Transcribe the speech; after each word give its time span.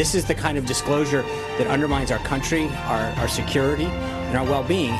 This 0.00 0.14
is 0.14 0.24
the 0.24 0.34
kind 0.34 0.56
of 0.56 0.64
disclosure 0.64 1.20
that 1.58 1.66
undermines 1.66 2.10
our 2.10 2.20
country, 2.20 2.68
our, 2.86 3.12
our 3.18 3.28
security, 3.28 3.84
and 3.84 4.38
our 4.38 4.46
well 4.46 4.62
being. 4.64 4.98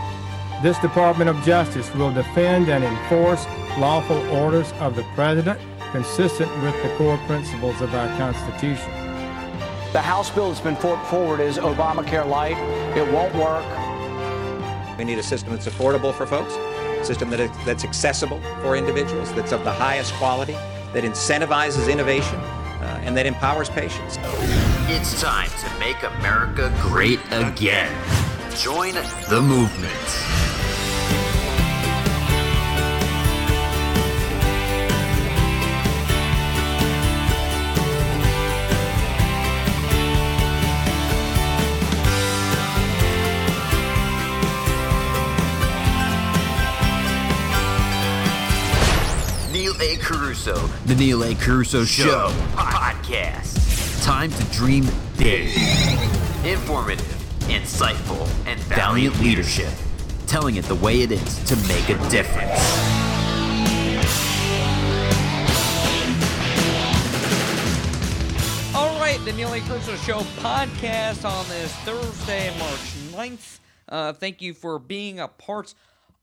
This 0.63 0.79
Department 0.81 1.31
of 1.31 1.43
Justice 1.43 1.91
will 1.95 2.13
defend 2.13 2.69
and 2.69 2.85
enforce 2.85 3.47
lawful 3.79 4.19
orders 4.29 4.71
of 4.73 4.97
the 4.97 5.03
President 5.15 5.59
consistent 5.91 6.51
with 6.63 6.75
the 6.83 6.95
core 6.99 7.17
principles 7.27 7.81
of 7.81 7.95
our 7.95 8.09
Constitution. 8.19 8.93
The 9.95 10.03
House 10.03 10.29
bill 10.29 10.49
that's 10.51 10.61
been 10.61 10.77
put 10.77 11.03
forward 11.07 11.41
is 11.41 11.57
Obamacare 11.57 12.29
Light. 12.29 12.59
It 12.95 13.11
won't 13.11 13.35
work. 13.37 13.65
We 14.99 15.05
need 15.05 15.19
a 15.19 15.23
system 15.23 15.55
that's 15.55 15.67
affordable 15.67 16.13
for 16.13 16.27
folks, 16.27 16.53
a 16.53 17.05
system 17.07 17.31
that 17.31 17.41
is, 17.41 17.51
that's 17.65 17.85
accessible 17.85 18.39
for 18.61 18.77
individuals, 18.77 19.33
that's 19.33 19.53
of 19.53 19.65
the 19.65 19.73
highest 19.73 20.13
quality, 20.17 20.53
that 20.93 21.05
incentivizes 21.05 21.91
innovation, 21.91 22.39
and 23.03 23.17
that 23.17 23.27
empowers 23.27 23.69
patients. 23.69 24.19
It's 24.89 25.21
time 25.21 25.49
to 25.49 25.79
make 25.79 26.03
America 26.03 26.73
great 26.81 27.21
again. 27.31 27.93
Join 28.57 28.95
the 29.29 29.41
movement. 29.41 29.93
Neil 49.53 49.75
A. 49.81 49.97
Carousso, 49.97 50.87
The 50.87 50.95
Neil 50.95 51.23
A. 51.25 51.35
Carousso 51.35 51.87
Show 51.87 52.29
podcast. 53.11 54.05
Time 54.05 54.31
to 54.31 54.45
dream 54.53 54.87
big. 55.19 55.49
Informative, 56.45 57.05
insightful, 57.49 58.29
and 58.47 58.59
valiant 58.61 59.19
leadership. 59.21 59.73
Telling 60.27 60.57
it 60.57 60.65
the 60.67 60.77
way 60.77 61.03
it 61.03 61.11
is 61.11 61.43
to 61.45 61.57
make 61.69 61.89
a 61.89 62.09
difference. 62.09 62.61
All 68.75 68.99
right, 69.01 69.19
the 69.25 69.33
Neil 69.33 69.53
A. 69.53 69.61
Carousso 69.61 69.97
Show 70.07 70.21
podcast 70.41 71.29
on 71.29 71.49
this 71.49 71.75
Thursday, 71.79 72.57
March 72.59 72.79
9th. 73.13 73.59
Uh, 73.89 74.13
thank 74.13 74.41
you 74.41 74.55
for 74.55 74.79
being 74.79 75.19
a 75.19 75.27
part 75.27 75.75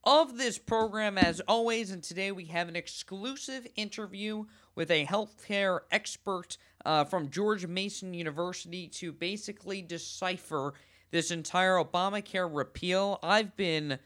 of 0.05 0.37
this 0.37 0.57
program 0.57 1.17
as 1.17 1.41
always. 1.41 1.91
And 1.91 2.01
today 2.01 2.31
we 2.31 2.45
have 2.45 2.69
an 2.69 2.77
exclusive 2.77 3.67
interview 3.75 4.45
with 4.73 4.89
a 4.89 5.05
healthcare 5.05 5.79
expert 5.91 6.57
uh, 6.87 7.03
from 7.03 7.29
George 7.29 7.67
Mason 7.67 8.13
University 8.13 8.87
to 8.87 9.11
basically 9.11 9.81
decipher 9.81 10.73
this 11.11 11.31
entire 11.31 11.75
Obamacare 11.75 12.49
repeal. 12.49 13.19
I've 13.21 13.55
been 13.57 13.99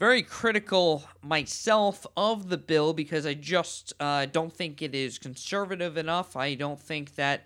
very 0.00 0.22
critical 0.22 1.04
myself 1.22 2.04
of 2.16 2.48
the 2.48 2.58
bill 2.58 2.92
because 2.92 3.26
I 3.26 3.34
just 3.34 3.92
uh, 4.00 4.26
don't 4.26 4.52
think 4.52 4.82
it 4.82 4.92
is 4.92 5.20
conservative 5.20 5.96
enough. 5.96 6.34
I 6.34 6.56
don't 6.56 6.80
think 6.80 7.14
that 7.14 7.44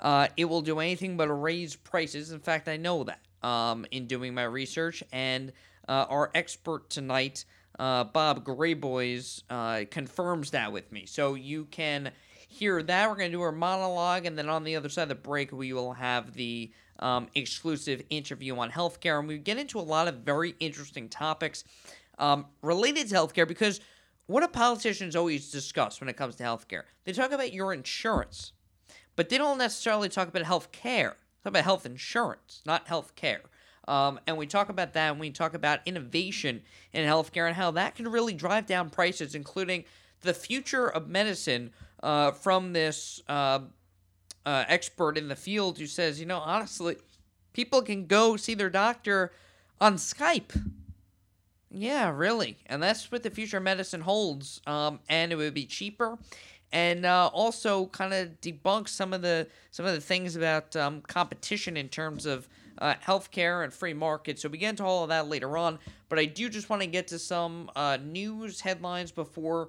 uh, 0.00 0.28
it 0.38 0.46
will 0.46 0.62
do 0.62 0.80
anything 0.80 1.18
but 1.18 1.28
raise 1.28 1.76
prices. 1.76 2.32
In 2.32 2.40
fact, 2.40 2.68
I 2.68 2.78
know 2.78 3.04
that 3.04 3.20
um, 3.46 3.84
in 3.90 4.06
doing 4.06 4.32
my 4.32 4.44
research. 4.44 5.04
And 5.12 5.52
uh, 5.86 6.06
our 6.08 6.30
expert 6.34 6.88
tonight, 6.88 7.44
uh, 7.78 8.04
Bob 8.04 8.46
Graboyes, 8.46 9.42
uh, 9.50 9.84
confirms 9.90 10.52
that 10.52 10.72
with 10.72 10.90
me. 10.90 11.04
So 11.04 11.34
you 11.34 11.66
can 11.66 12.12
hear 12.52 12.82
that. 12.82 13.08
We're 13.08 13.16
going 13.16 13.30
to 13.30 13.36
do 13.36 13.42
our 13.42 13.52
monologue, 13.52 14.26
and 14.26 14.36
then 14.38 14.48
on 14.48 14.64
the 14.64 14.76
other 14.76 14.88
side 14.88 15.04
of 15.04 15.08
the 15.08 15.14
break, 15.14 15.52
we 15.52 15.72
will 15.72 15.94
have 15.94 16.34
the 16.34 16.70
um, 16.98 17.28
exclusive 17.34 18.02
interview 18.10 18.56
on 18.56 18.70
healthcare. 18.70 19.18
And 19.18 19.26
we 19.26 19.38
get 19.38 19.58
into 19.58 19.78
a 19.78 19.82
lot 19.82 20.08
of 20.08 20.16
very 20.16 20.54
interesting 20.60 21.08
topics 21.08 21.64
um, 22.18 22.46
related 22.62 23.08
to 23.08 23.14
healthcare 23.14 23.48
because 23.48 23.80
what 24.26 24.40
do 24.40 24.48
politicians 24.48 25.16
always 25.16 25.50
discuss 25.50 26.00
when 26.00 26.08
it 26.08 26.16
comes 26.16 26.36
to 26.36 26.44
healthcare? 26.44 26.82
They 27.04 27.12
talk 27.12 27.32
about 27.32 27.52
your 27.52 27.72
insurance, 27.72 28.52
but 29.16 29.28
they 29.28 29.38
don't 29.38 29.58
necessarily 29.58 30.08
talk 30.08 30.28
about 30.28 30.44
healthcare. 30.44 31.14
Talk 31.42 31.50
about 31.50 31.64
health 31.64 31.86
insurance, 31.86 32.62
not 32.64 32.86
healthcare. 32.86 33.40
Um, 33.88 34.20
and 34.28 34.36
we 34.36 34.46
talk 34.46 34.68
about 34.68 34.92
that 34.92 35.10
and 35.10 35.18
we 35.18 35.30
talk 35.30 35.54
about 35.54 35.80
innovation 35.86 36.62
in 36.92 37.04
healthcare 37.04 37.48
and 37.48 37.56
how 37.56 37.72
that 37.72 37.96
can 37.96 38.06
really 38.08 38.32
drive 38.32 38.66
down 38.66 38.90
prices, 38.90 39.34
including 39.34 39.84
the 40.20 40.34
future 40.34 40.86
of 40.86 41.08
medicine 41.08 41.72
uh, 42.02 42.32
from 42.32 42.72
this 42.72 43.22
uh, 43.28 43.60
uh, 44.44 44.64
expert 44.68 45.16
in 45.16 45.28
the 45.28 45.36
field 45.36 45.78
who 45.78 45.86
says, 45.86 46.18
you 46.18 46.26
know, 46.26 46.38
honestly, 46.38 46.96
people 47.52 47.82
can 47.82 48.06
go 48.06 48.36
see 48.36 48.54
their 48.54 48.70
doctor 48.70 49.32
on 49.80 49.96
Skype. 49.96 50.58
Yeah, 51.70 52.10
really. 52.14 52.58
And 52.66 52.82
that's 52.82 53.10
what 53.10 53.22
the 53.22 53.30
future 53.30 53.56
of 53.56 53.62
medicine 53.62 54.02
holds. 54.02 54.60
Um, 54.66 55.00
and 55.08 55.32
it 55.32 55.36
would 55.36 55.54
be 55.54 55.64
cheaper. 55.64 56.18
And 56.72 57.04
uh, 57.04 57.30
also 57.32 57.86
kind 57.86 58.14
of 58.14 58.40
debunk 58.40 58.88
some 58.88 59.12
of 59.12 59.20
the 59.20 59.46
some 59.70 59.84
of 59.84 59.94
the 59.94 60.00
things 60.00 60.36
about 60.36 60.74
um, 60.74 61.02
competition 61.02 61.76
in 61.76 61.90
terms 61.90 62.24
of 62.24 62.48
uh, 62.78 62.94
healthcare 62.94 63.62
and 63.62 63.72
free 63.72 63.92
market. 63.92 64.38
So 64.38 64.48
we 64.48 64.56
get 64.56 64.70
into 64.70 64.84
all 64.84 65.02
of 65.02 65.10
that 65.10 65.28
later 65.28 65.58
on. 65.58 65.78
But 66.08 66.18
I 66.18 66.24
do 66.24 66.48
just 66.48 66.70
want 66.70 66.80
to 66.80 66.88
get 66.88 67.08
to 67.08 67.18
some 67.18 67.70
uh, 67.76 67.98
news 68.02 68.60
headlines 68.60 69.10
before 69.10 69.68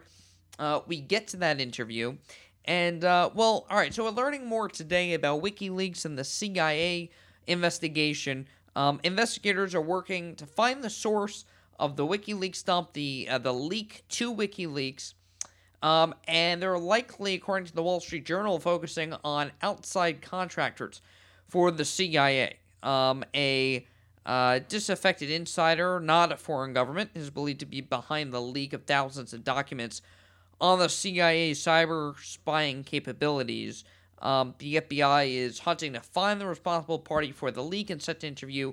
uh, 0.59 0.81
we 0.87 0.99
get 0.99 1.27
to 1.29 1.37
that 1.37 1.59
interview. 1.59 2.17
And, 2.65 3.03
uh, 3.03 3.29
well, 3.33 3.65
all 3.69 3.77
right, 3.77 3.93
so 3.93 4.03
we're 4.03 4.11
learning 4.11 4.45
more 4.45 4.69
today 4.69 5.13
about 5.13 5.41
WikiLeaks 5.41 6.05
and 6.05 6.17
the 6.17 6.23
CIA 6.23 7.09
investigation. 7.47 8.47
Um, 8.75 8.99
investigators 9.03 9.75
are 9.75 9.81
working 9.81 10.35
to 10.35 10.45
find 10.45 10.83
the 10.83 10.89
source 10.89 11.45
of 11.79 11.97
the 11.97 12.05
WikiLeaks 12.05 12.63
dump, 12.63 12.93
the, 12.93 13.27
uh, 13.29 13.37
the 13.37 13.53
leak 13.53 14.03
to 14.09 14.33
WikiLeaks. 14.33 15.13
Um, 15.81 16.15
and 16.29 16.61
they're 16.61 16.79
likely, 16.79 17.33
according 17.33 17.67
to 17.67 17.75
the 17.75 17.83
Wall 17.83 17.99
Street 17.99 18.25
Journal, 18.25 18.57
focusing 18.59 19.13
on 19.25 19.51
outside 19.61 20.21
contractors 20.21 21.01
for 21.49 21.71
the 21.71 21.83
CIA. 21.83 22.57
Um, 22.81 23.25
a 23.35 23.85
uh, 24.25 24.59
disaffected 24.69 25.29
insider, 25.29 25.99
not 25.99 26.31
a 26.31 26.37
foreign 26.37 26.73
government, 26.73 27.11
is 27.13 27.29
believed 27.29 27.59
to 27.59 27.65
be 27.65 27.81
behind 27.81 28.31
the 28.31 28.41
leak 28.41 28.71
of 28.71 28.85
thousands 28.85 29.33
of 29.33 29.43
documents 29.43 30.01
on 30.63 30.79
the 30.79 30.87
CIA's 30.87 31.59
cyber 31.59 32.17
spying 32.23 32.85
capabilities. 32.85 33.83
Um, 34.21 34.55
the 34.59 34.77
FBI 34.77 35.29
is 35.35 35.59
hunting 35.59 35.91
to 35.91 35.99
find 35.99 36.39
the 36.39 36.47
responsible 36.47 36.99
party 36.99 37.33
for 37.33 37.51
the 37.51 37.61
leak 37.61 37.89
and 37.89 38.01
set 38.01 38.21
to 38.21 38.27
interview 38.27 38.71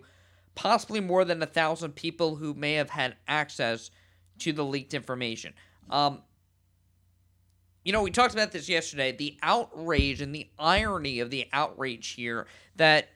possibly 0.54 1.00
more 1.00 1.24
than 1.24 1.42
a 1.42 1.46
thousand 1.46 1.96
people 1.96 2.36
who 2.36 2.54
may 2.54 2.74
have 2.74 2.90
had 2.90 3.16
access 3.26 3.90
to 4.38 4.52
the 4.52 4.64
leaked 4.64 4.94
information. 4.94 5.52
Um, 5.90 6.22
you 7.84 7.92
know, 7.92 8.02
we 8.02 8.12
talked 8.12 8.34
about 8.34 8.52
this 8.52 8.68
yesterday 8.68 9.10
the 9.10 9.36
outrage 9.42 10.20
and 10.20 10.32
the 10.32 10.48
irony 10.60 11.18
of 11.18 11.30
the 11.30 11.48
outrage 11.52 12.10
here 12.10 12.46
that, 12.76 13.08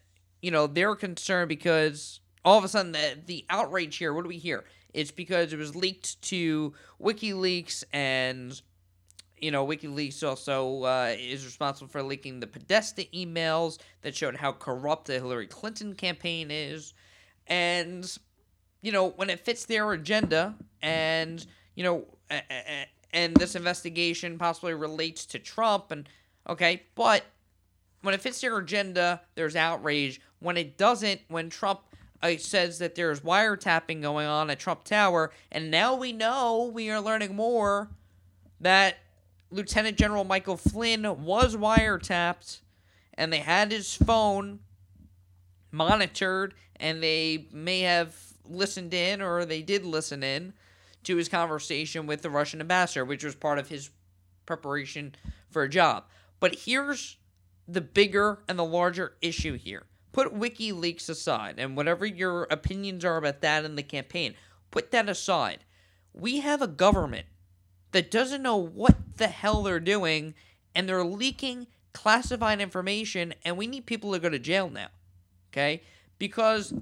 you 0.43 0.51
know, 0.51 0.67
they're 0.67 0.97
concerned 0.97 1.49
because 1.49 2.19
all 2.45 2.59
of 2.59 2.65
a 2.65 2.69
sudden 2.69 2.91
the, 2.91 3.19
the 3.25 3.45
outrage 3.49 3.99
here, 3.99 4.13
what 4.13 4.23
do 4.23 4.29
we 4.29 4.39
hear? 4.39 4.65
It's 4.95 5.11
because 5.11 5.53
it 5.53 5.59
was 5.59 5.77
leaked 5.77 6.23
to 6.23 6.73
WikiLeaks 7.01 7.85
and. 7.93 8.61
You 9.37 9.51
know, 9.51 9.67
WikiLeaks 9.67 10.27
also 10.27 10.85
uh, 10.85 11.15
is 11.19 11.45
responsible 11.45 11.89
for 11.89 12.03
leaking 12.03 12.41
the 12.41 12.47
Podesta 12.47 13.05
emails 13.13 13.79
that 14.01 14.15
showed 14.15 14.37
how 14.37 14.53
corrupt 14.53 15.09
the 15.09 15.15
Hillary 15.15 15.49
Clinton 15.49 15.95
campaign 15.95 16.51
is. 16.51 16.95
And, 17.47 18.11
you 18.81 18.91
know, 18.91 19.11
when 19.11 19.29
it 19.29 19.41
fits 19.41 19.67
their 19.67 19.93
agenda 19.93 20.55
and, 20.81 21.45
you 21.75 21.85
know, 21.85 22.07
and 23.13 23.37
this 23.37 23.55
investigation 23.55 24.39
possibly 24.39 24.73
relates 24.73 25.27
to 25.27 25.39
Trump 25.39 25.91
and 25.91 26.09
okay, 26.49 26.85
but 26.95 27.25
when 28.01 28.15
it 28.15 28.23
fits 28.23 28.41
their 28.41 28.57
agenda, 28.57 29.21
there's 29.35 29.57
outrage. 29.57 30.21
When 30.39 30.57
it 30.57 30.79
doesn't, 30.79 31.21
when 31.29 31.51
Trump 31.51 31.81
uh, 32.25 32.39
says 32.39 32.79
that 32.79 32.95
there's 32.95 33.21
wiretapping 33.21 34.01
going 34.01 34.27
on 34.27 34.49
at 34.51 34.59
Trump 34.59 34.85
Tower, 34.85 35.31
and 35.53 35.71
now 35.71 35.95
we 35.95 36.13
know 36.13 36.71
we 36.73 36.91
are 36.91 37.01
learning 37.01 37.37
more 37.37 37.91
that 38.61 38.97
Lieutenant 39.51 39.99
General 39.99 40.25
Michael 40.25 40.57
Flynn 40.57 41.23
was 41.23 41.55
wiretapped, 41.55 42.61
and 43.13 43.31
they 43.33 43.41
had 43.41 43.71
his 43.71 43.95
phone 43.95 44.61
monitored, 45.71 46.55
and 46.77 47.03
they 47.03 47.47
may 47.53 47.81
have 47.81 48.17
listened 48.49 48.95
in, 48.95 49.21
or 49.21 49.45
they 49.45 49.61
did 49.61 49.85
listen 49.85 50.23
in 50.23 50.55
to 51.03 51.17
his 51.17 51.29
conversation 51.29 52.07
with 52.07 52.23
the 52.23 52.31
Russian 52.31 52.61
ambassador, 52.61 53.05
which 53.05 53.23
was 53.23 53.35
part 53.35 53.59
of 53.59 53.69
his 53.69 53.91
preparation 54.47 55.15
for 55.51 55.63
a 55.63 55.69
job. 55.69 56.05
But 56.41 56.55
here's 56.61 57.19
the 57.69 57.83
bigger 57.83 58.41
and 58.49 58.59
the 58.59 58.65
larger 58.65 59.15
issue 59.21 59.59
here. 59.59 59.85
Put 60.15 60.33
WikiLeaks 60.33 61.11
aside 61.11 61.57
and 61.59 61.77
whatever 61.77 62.07
your 62.07 62.45
opinions 62.45 63.05
are 63.05 63.19
about 63.19 63.43
that 63.43 63.65
in 63.65 63.75
the 63.75 63.83
campaign, 63.83 64.35
put 64.71 64.91
that 64.93 65.09
aside. 65.09 65.59
We 66.15 66.41
have 66.41 66.63
a 66.63 66.69
government 66.69 67.27
that 67.91 68.11
doesn't 68.11 68.43
know 68.43 68.57
what 68.57 68.97
the 69.17 69.27
hell 69.27 69.63
they're 69.63 69.81
doing 69.81 70.35
and 70.75 70.89
they're 70.89 71.05
leaking 71.05 71.67
classified 71.93 72.61
information, 72.61 73.35
and 73.45 73.57
we 73.57 73.67
need 73.67 73.87
people 73.87 74.13
to 74.13 74.19
go 74.19 74.29
to 74.29 74.39
jail 74.39 74.69
now. 74.71 74.89
Okay? 75.53 75.83
Because 76.19 76.75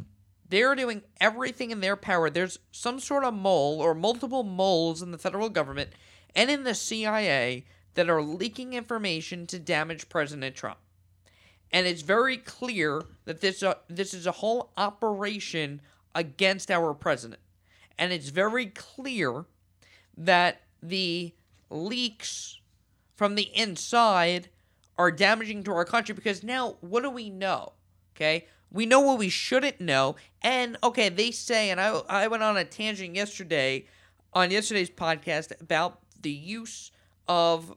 they're 0.49 0.75
doing 0.75 1.03
everything 1.21 1.71
in 1.71 1.81
their 1.81 1.97
power. 1.97 2.29
There's 2.29 2.59
some 2.73 3.01
sort 3.01 3.25
of 3.25 3.35
mole 3.35 3.81
or 3.81 3.95
multiple 3.95 4.43
moles 4.43 5.01
in 5.01 5.11
the 5.11 5.19
federal 5.19 5.49
government 5.49 5.91
and 6.35 6.51
in 6.51 6.65
the 6.65 6.75
CIA 6.75 7.65
that 7.95 8.11
are 8.11 8.23
leaking 8.23 8.73
information 8.73 9.47
to 9.47 9.59
damage 9.59 10.09
President 10.09 10.57
Trump. 10.57 10.79
And 11.73 11.87
it's 11.87 12.03
very 12.03 12.37
clear 12.37 13.03
that 13.25 13.41
this 13.41 13.63
uh, 13.63 13.75
this 13.89 14.13
is 14.13 14.27
a 14.27 14.33
whole 14.33 14.73
operation 14.77 15.81
against 16.15 16.71
our 16.71 16.93
president. 16.93 17.41
And 17.99 18.13
it's 18.13 18.29
very 18.29 18.67
clear 18.67 19.47
that 20.17 20.63
the 20.83 21.33
leaks 21.71 22.61
from 23.17 23.35
the 23.35 23.51
inside 23.57 24.49
are 24.99 25.11
damaging 25.11 25.63
to 25.65 25.73
our 25.73 25.85
country 25.85 26.15
because 26.15 26.43
now 26.43 26.77
what 26.81 27.03
do 27.03 27.11
we 27.11 27.31
know? 27.31 27.73
Okay? 28.15 28.47
We 28.71 28.87
know 28.87 29.01
what 29.01 29.19
we 29.19 29.29
shouldn't 29.29 29.81
know. 29.81 30.17
And 30.43 30.77
okay, 30.83 31.09
they 31.09 31.31
say, 31.31 31.71
and 31.71 31.81
I, 31.81 32.01
I 32.09 32.29
went 32.29 32.43
on 32.43 32.57
a 32.57 32.65
tangent 32.65 33.15
yesterday 33.15 33.87
on 34.33 34.51
yesterday's 34.51 34.91
podcast 34.91 35.61
about 35.61 36.01
the 36.21 36.31
use 36.31 36.91
of 37.29 37.75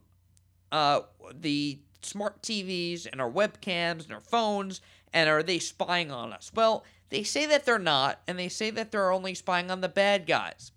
uh, 0.72 1.02
the 1.34 1.80
smart 2.06 2.42
TVs 2.42 3.08
and 3.12 3.20
our 3.20 3.30
webcams 3.30 4.06
and 4.06 4.14
our 4.14 4.22
phones, 4.22 4.82
and 5.14 5.30
are 5.30 5.44
they 5.44 5.60
spying 5.60 6.12
on 6.12 6.34
us? 6.34 6.52
Well, 6.54 6.84
they 7.10 7.24
say 7.24 7.46
that 7.48 7.66
they're 7.66 7.80
not, 7.80 8.22
and 8.28 8.38
they 8.38 8.50
say 8.50 8.70
that 8.72 8.92
they're 8.92 9.12
only 9.12 9.34
spying 9.34 9.70
on 9.72 9.82
the 9.82 9.90
bad 9.90 10.26
guys. 10.26 10.72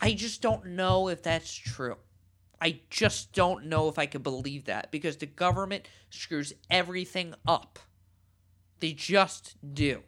I 0.00 0.12
just 0.14 0.42
don't 0.42 0.66
know 0.66 1.08
if 1.08 1.22
that's 1.22 1.52
true. 1.52 1.96
I 2.60 2.80
just 2.90 3.32
don't 3.32 3.66
know 3.66 3.88
if 3.88 3.98
I 3.98 4.06
can 4.06 4.22
believe 4.22 4.64
that 4.66 4.90
because 4.90 5.16
the 5.16 5.26
government 5.26 5.86
screws 6.10 6.52
everything 6.70 7.34
up. 7.46 7.78
They 8.80 8.92
just 8.92 9.56
do. 9.74 10.02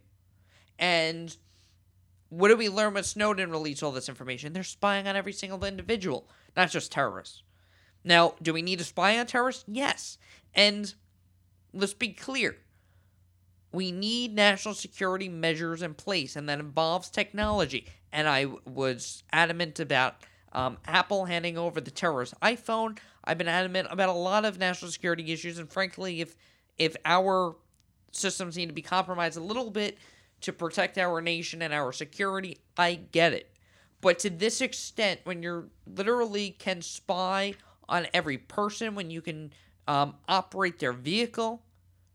And 0.79 1.37
what 2.29 2.49
do 2.49 2.57
we 2.57 2.69
learn 2.69 2.95
when 2.95 3.05
Snowden 3.05 3.51
released 3.51 3.83
all 3.83 3.93
this 3.93 4.09
information? 4.09 4.53
They're 4.53 4.63
spying 4.63 5.07
on 5.07 5.17
every 5.17 5.33
single 5.33 5.65
individual, 5.65 6.29
not 6.57 6.71
just 6.71 6.93
terrorists. 6.93 7.43
Now, 8.07 8.35
do 8.41 8.55
we 8.55 8.63
need 8.63 8.79
to 8.79 8.85
spy 8.85 9.19
on 9.19 9.27
terrorists? 9.27 9.65
Yes. 9.67 10.17
And 10.55 10.95
let's 11.75 11.93
be 11.93 12.13
clear 12.13 12.57
we 13.73 13.93
need 13.93 14.35
national 14.35 14.75
security 14.75 15.29
measures 15.29 15.83
in 15.83 15.93
place, 15.93 16.35
and 16.35 16.49
that 16.49 16.61
involves 16.61 17.11
technology. 17.11 17.87
And 18.11 18.27
I 18.27 18.47
was 18.65 19.23
adamant 19.33 19.81
about 19.81 20.15
um, 20.53 20.79
Apple 20.87 21.27
handing 21.27 21.59
over 21.59 21.81
the 21.81 21.91
terrorist 21.91 22.33
iPhone. 22.41 22.97
I've 23.25 23.37
been 23.37 23.49
adamant 23.49 23.89
about 23.91 24.09
a 24.09 24.13
lot 24.13 24.47
of 24.47 24.59
national 24.59 24.93
security 24.93 25.31
issues, 25.31 25.59
and 25.59 25.71
frankly, 25.71 26.23
if 26.23 26.37
if 26.79 26.97
our 27.05 27.57
systems 28.13 28.57
need 28.57 28.67
to 28.67 28.73
be 28.73 28.83
compromised 28.83 29.37
a 29.37 29.43
little 29.43 29.71
bit 29.71 29.99
to 30.43 30.53
protect 30.53 30.97
our 30.97 31.21
nation 31.21 31.61
and 31.61 31.75
our 31.75 31.93
security, 31.93 32.59
I 32.79 32.95
get 32.95 33.33
it. 33.33 33.51
But 34.01 34.19
to 34.21 34.31
this 34.31 34.61
extent, 34.61 35.21
when 35.25 35.43
you're 35.43 35.67
literally 35.87 36.51
can 36.51 36.81
spy 36.81 37.55
on 37.89 38.07
every 38.13 38.39
person, 38.39 38.95
when 38.95 39.11
you 39.11 39.21
can 39.21 39.53
um, 39.87 40.15
operate 40.29 40.79
their 40.79 40.93
vehicle 40.93 41.63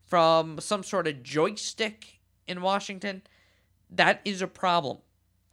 from 0.03 0.59
some 0.59 0.83
sort 0.83 1.07
of 1.07 1.23
joystick 1.23 2.19
in 2.47 2.61
Washington, 2.61 3.21
that 3.89 4.21
is 4.25 4.41
a 4.41 4.47
problem. 4.47 4.97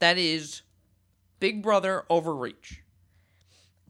That 0.01 0.19
is 0.19 0.63
Big 1.41 1.63
Brother 1.63 2.05
overreach. 2.11 2.83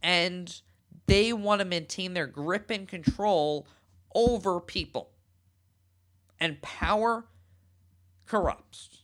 And 0.02 0.60
they 1.06 1.32
want 1.32 1.60
to 1.60 1.64
maintain 1.64 2.14
their 2.14 2.26
grip 2.26 2.70
and 2.70 2.86
control 2.86 3.66
over 4.14 4.60
people. 4.60 5.10
And 6.38 6.60
power 6.62 7.24
corrupts. 8.26 8.98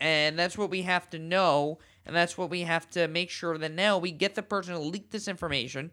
And 0.00 0.38
that's 0.38 0.58
what 0.58 0.70
we 0.70 0.82
have 0.82 1.08
to 1.10 1.18
know. 1.18 1.78
And 2.04 2.14
that's 2.14 2.36
what 2.36 2.50
we 2.50 2.62
have 2.62 2.90
to 2.90 3.08
make 3.08 3.30
sure 3.30 3.56
that 3.58 3.72
now 3.72 3.98
we 3.98 4.10
get 4.10 4.34
the 4.34 4.42
person 4.42 4.74
to 4.74 4.80
leak 4.80 5.10
this 5.10 5.28
information 5.28 5.92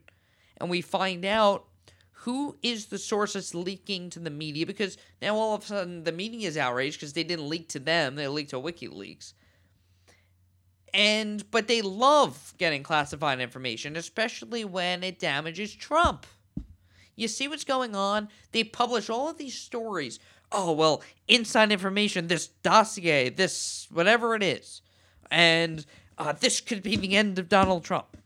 and 0.57 0.69
we 0.69 0.81
find 0.81 1.25
out 1.25 1.65
who 2.19 2.57
is 2.63 2.87
the 2.87 2.97
source 2.97 3.33
that's 3.33 3.53
leaking 3.53 4.09
to 4.09 4.19
the 4.19 4.29
media 4.31 4.65
because 4.65 4.97
now 5.21 5.35
all 5.35 5.53
of 5.53 5.63
a 5.63 5.67
sudden 5.67 6.03
the 6.03 6.11
media 6.11 6.47
is 6.47 6.57
outraged 6.57 6.99
because 6.99 7.13
they 7.13 7.23
didn't 7.23 7.47
leak 7.47 7.69
to 7.69 7.79
them, 7.79 8.15
they 8.15 8.27
leaked 8.27 8.49
to 8.49 8.59
WikiLeaks. 8.59 9.33
And 10.93 11.49
but 11.51 11.67
they 11.67 11.81
love 11.81 12.53
getting 12.57 12.81
classified 12.81 13.41
information, 13.41 13.95
especially 13.95 14.63
when 14.63 15.03
it 15.03 15.19
damages 15.19 15.75
Trump. 15.75 16.25
You 17.15 17.27
see 17.27 17.47
what's 17.47 17.63
going 17.63 17.95
on? 17.95 18.29
They 18.51 18.63
publish 18.63 19.09
all 19.09 19.29
of 19.29 19.37
these 19.37 19.57
stories. 19.57 20.19
Oh, 20.51 20.71
well, 20.71 21.03
inside 21.27 21.71
information, 21.71 22.27
this 22.27 22.47
dossier, 22.47 23.29
this 23.29 23.87
whatever 23.91 24.35
it 24.35 24.43
is. 24.43 24.81
And 25.29 25.85
uh, 26.17 26.33
this 26.33 26.61
could 26.61 26.81
be 26.81 26.95
the 26.95 27.15
end 27.15 27.39
of 27.39 27.49
Donald 27.49 27.83
Trump. 27.83 28.17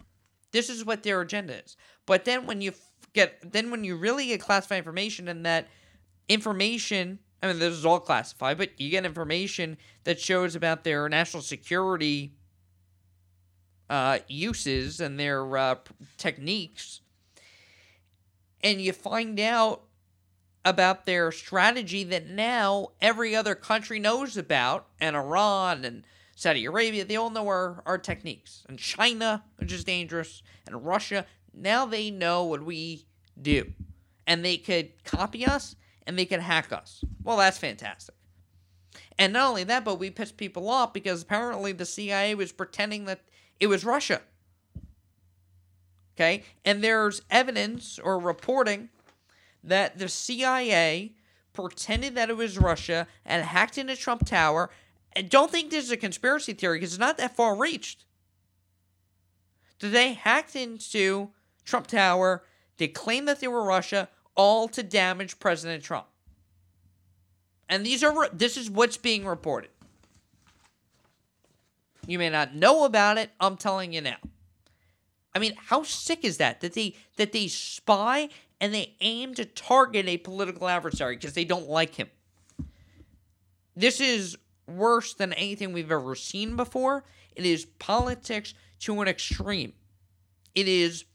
This 0.51 0.69
is 0.69 0.85
what 0.85 1.03
their 1.03 1.21
agenda 1.21 1.63
is. 1.63 1.77
But 2.09 2.25
then 2.25 2.47
when 2.47 2.59
you 2.59 2.73
get 3.13 3.51
then 3.53 3.69
when 3.69 3.83
you 3.83 3.95
really 3.95 4.25
get 4.25 4.41
classified 4.41 4.79
information 4.79 5.27
and 5.27 5.45
that 5.45 5.67
information 6.27 7.19
I 7.43 7.47
mean 7.47 7.59
this 7.59 7.71
is 7.71 7.85
all 7.85 7.99
classified, 7.99 8.57
but 8.57 8.81
you 8.81 8.89
get 8.89 9.05
information 9.05 9.77
that 10.05 10.19
shows 10.19 10.55
about 10.55 10.83
their 10.83 11.07
national 11.07 11.43
security 11.43 12.33
uh, 13.91 14.19
uses 14.27 14.99
and 14.99 15.19
their 15.19 15.55
uh, 15.55 15.75
techniques, 16.17 17.01
and 18.63 18.81
you 18.81 18.91
find 18.91 19.39
out 19.39 19.83
about 20.65 21.05
their 21.05 21.31
strategy 21.31 22.03
that 22.05 22.27
now 22.27 22.89
every 22.99 23.35
other 23.35 23.53
country 23.53 23.99
knows 23.99 24.35
about, 24.35 24.87
and 24.99 25.15
Iran 25.15 25.85
and 25.85 26.03
Saudi 26.35 26.65
Arabia, 26.65 27.03
they 27.03 27.17
all 27.17 27.29
know 27.29 27.47
our, 27.47 27.83
our 27.85 27.97
techniques. 27.97 28.63
And 28.69 28.79
China, 28.79 29.43
which 29.57 29.73
is 29.73 29.83
dangerous, 29.83 30.41
and 30.65 30.85
Russia, 30.85 31.25
now 31.53 31.85
they 31.85 32.11
know 32.11 32.43
what 32.43 32.63
we 32.63 33.05
do. 33.41 33.73
And 34.27 34.45
they 34.45 34.57
could 34.57 35.03
copy 35.03 35.45
us 35.45 35.75
and 36.05 36.17
they 36.17 36.25
could 36.25 36.39
hack 36.39 36.71
us. 36.71 37.03
Well, 37.23 37.37
that's 37.37 37.57
fantastic. 37.57 38.15
And 39.17 39.33
not 39.33 39.49
only 39.49 39.63
that, 39.65 39.83
but 39.83 39.99
we 39.99 40.09
pissed 40.09 40.37
people 40.37 40.69
off 40.69 40.93
because 40.93 41.23
apparently 41.23 41.71
the 41.71 41.85
CIA 41.85 42.35
was 42.35 42.51
pretending 42.51 43.05
that 43.05 43.21
it 43.59 43.67
was 43.67 43.83
Russia. 43.83 44.21
Okay? 46.15 46.43
And 46.63 46.83
there's 46.83 47.21
evidence 47.29 47.99
or 47.99 48.19
reporting 48.19 48.89
that 49.63 49.97
the 49.97 50.09
CIA 50.09 51.13
pretended 51.53 52.15
that 52.15 52.29
it 52.29 52.37
was 52.37 52.57
Russia 52.57 53.07
and 53.25 53.43
hacked 53.43 53.77
into 53.77 53.95
Trump 53.95 54.25
Tower. 54.25 54.69
And 55.13 55.29
don't 55.29 55.51
think 55.51 55.69
this 55.69 55.85
is 55.85 55.91
a 55.91 55.97
conspiracy 55.97 56.53
theory 56.53 56.77
because 56.77 56.93
it's 56.93 56.99
not 56.99 57.17
that 57.17 57.35
far 57.35 57.55
reached. 57.55 58.05
Did 59.79 59.91
they 59.91 60.13
hacked 60.13 60.55
into 60.55 61.31
Trump 61.69 61.87
Tower. 61.87 62.43
They 62.77 62.87
claim 62.87 63.25
that 63.25 63.39
they 63.39 63.47
were 63.47 63.63
Russia, 63.63 64.09
all 64.35 64.67
to 64.69 64.83
damage 64.83 65.39
President 65.39 65.83
Trump. 65.83 66.07
And 67.67 67.85
these 67.85 68.03
are 68.03 68.29
this 68.29 68.57
is 68.57 68.69
what's 68.69 68.97
being 68.97 69.25
reported. 69.25 69.69
You 72.07 72.17
may 72.17 72.29
not 72.29 72.55
know 72.55 72.85
about 72.85 73.17
it. 73.17 73.29
I'm 73.39 73.55
telling 73.55 73.93
you 73.93 74.01
now. 74.01 74.17
I 75.35 75.39
mean, 75.39 75.53
how 75.57 75.83
sick 75.83 76.25
is 76.25 76.37
that? 76.37 76.61
That 76.61 76.73
they 76.73 76.95
that 77.17 77.31
they 77.31 77.47
spy 77.47 78.29
and 78.59 78.73
they 78.73 78.95
aim 79.01 79.35
to 79.35 79.45
target 79.45 80.07
a 80.07 80.17
political 80.17 80.67
adversary 80.67 81.15
because 81.15 81.33
they 81.33 81.45
don't 81.45 81.69
like 81.69 81.95
him. 81.95 82.09
This 83.75 84.01
is 84.01 84.37
worse 84.67 85.13
than 85.13 85.33
anything 85.33 85.71
we've 85.71 85.91
ever 85.91 86.15
seen 86.15 86.55
before. 86.55 87.03
It 87.35 87.45
is 87.45 87.65
politics 87.65 88.53
to 88.81 88.99
an 89.01 89.07
extreme. 89.07 89.73
It 90.55 90.67
is 90.67 91.05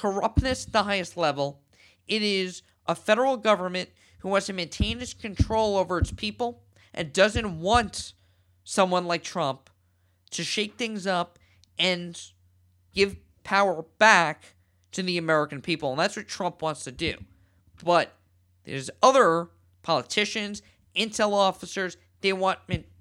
corruptness 0.00 0.66
at 0.66 0.72
the 0.72 0.84
highest 0.84 1.18
level. 1.18 1.60
It 2.08 2.22
is 2.22 2.62
a 2.86 2.94
federal 2.94 3.36
government 3.36 3.90
who 4.20 4.30
wants 4.30 4.46
to 4.46 4.54
maintain 4.54 4.98
its 5.00 5.12
control 5.12 5.76
over 5.76 5.98
its 5.98 6.10
people 6.10 6.62
and 6.94 7.12
doesn't 7.12 7.60
want 7.60 8.14
someone 8.64 9.04
like 9.04 9.22
Trump 9.22 9.68
to 10.30 10.42
shake 10.42 10.78
things 10.78 11.06
up 11.06 11.38
and 11.78 12.18
give 12.94 13.16
power 13.44 13.84
back 13.98 14.54
to 14.92 15.02
the 15.02 15.18
American 15.18 15.60
people. 15.60 15.90
And 15.90 16.00
that's 16.00 16.16
what 16.16 16.28
Trump 16.28 16.62
wants 16.62 16.84
to 16.84 16.92
do. 16.92 17.14
But 17.84 18.14
there's 18.64 18.88
other 19.02 19.48
politicians, 19.82 20.62
intel 20.96 21.32
officers, 21.32 21.98
they 22.22 22.32
want 22.32 22.58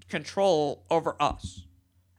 control 0.09 0.83
over 0.89 1.15
us. 1.17 1.63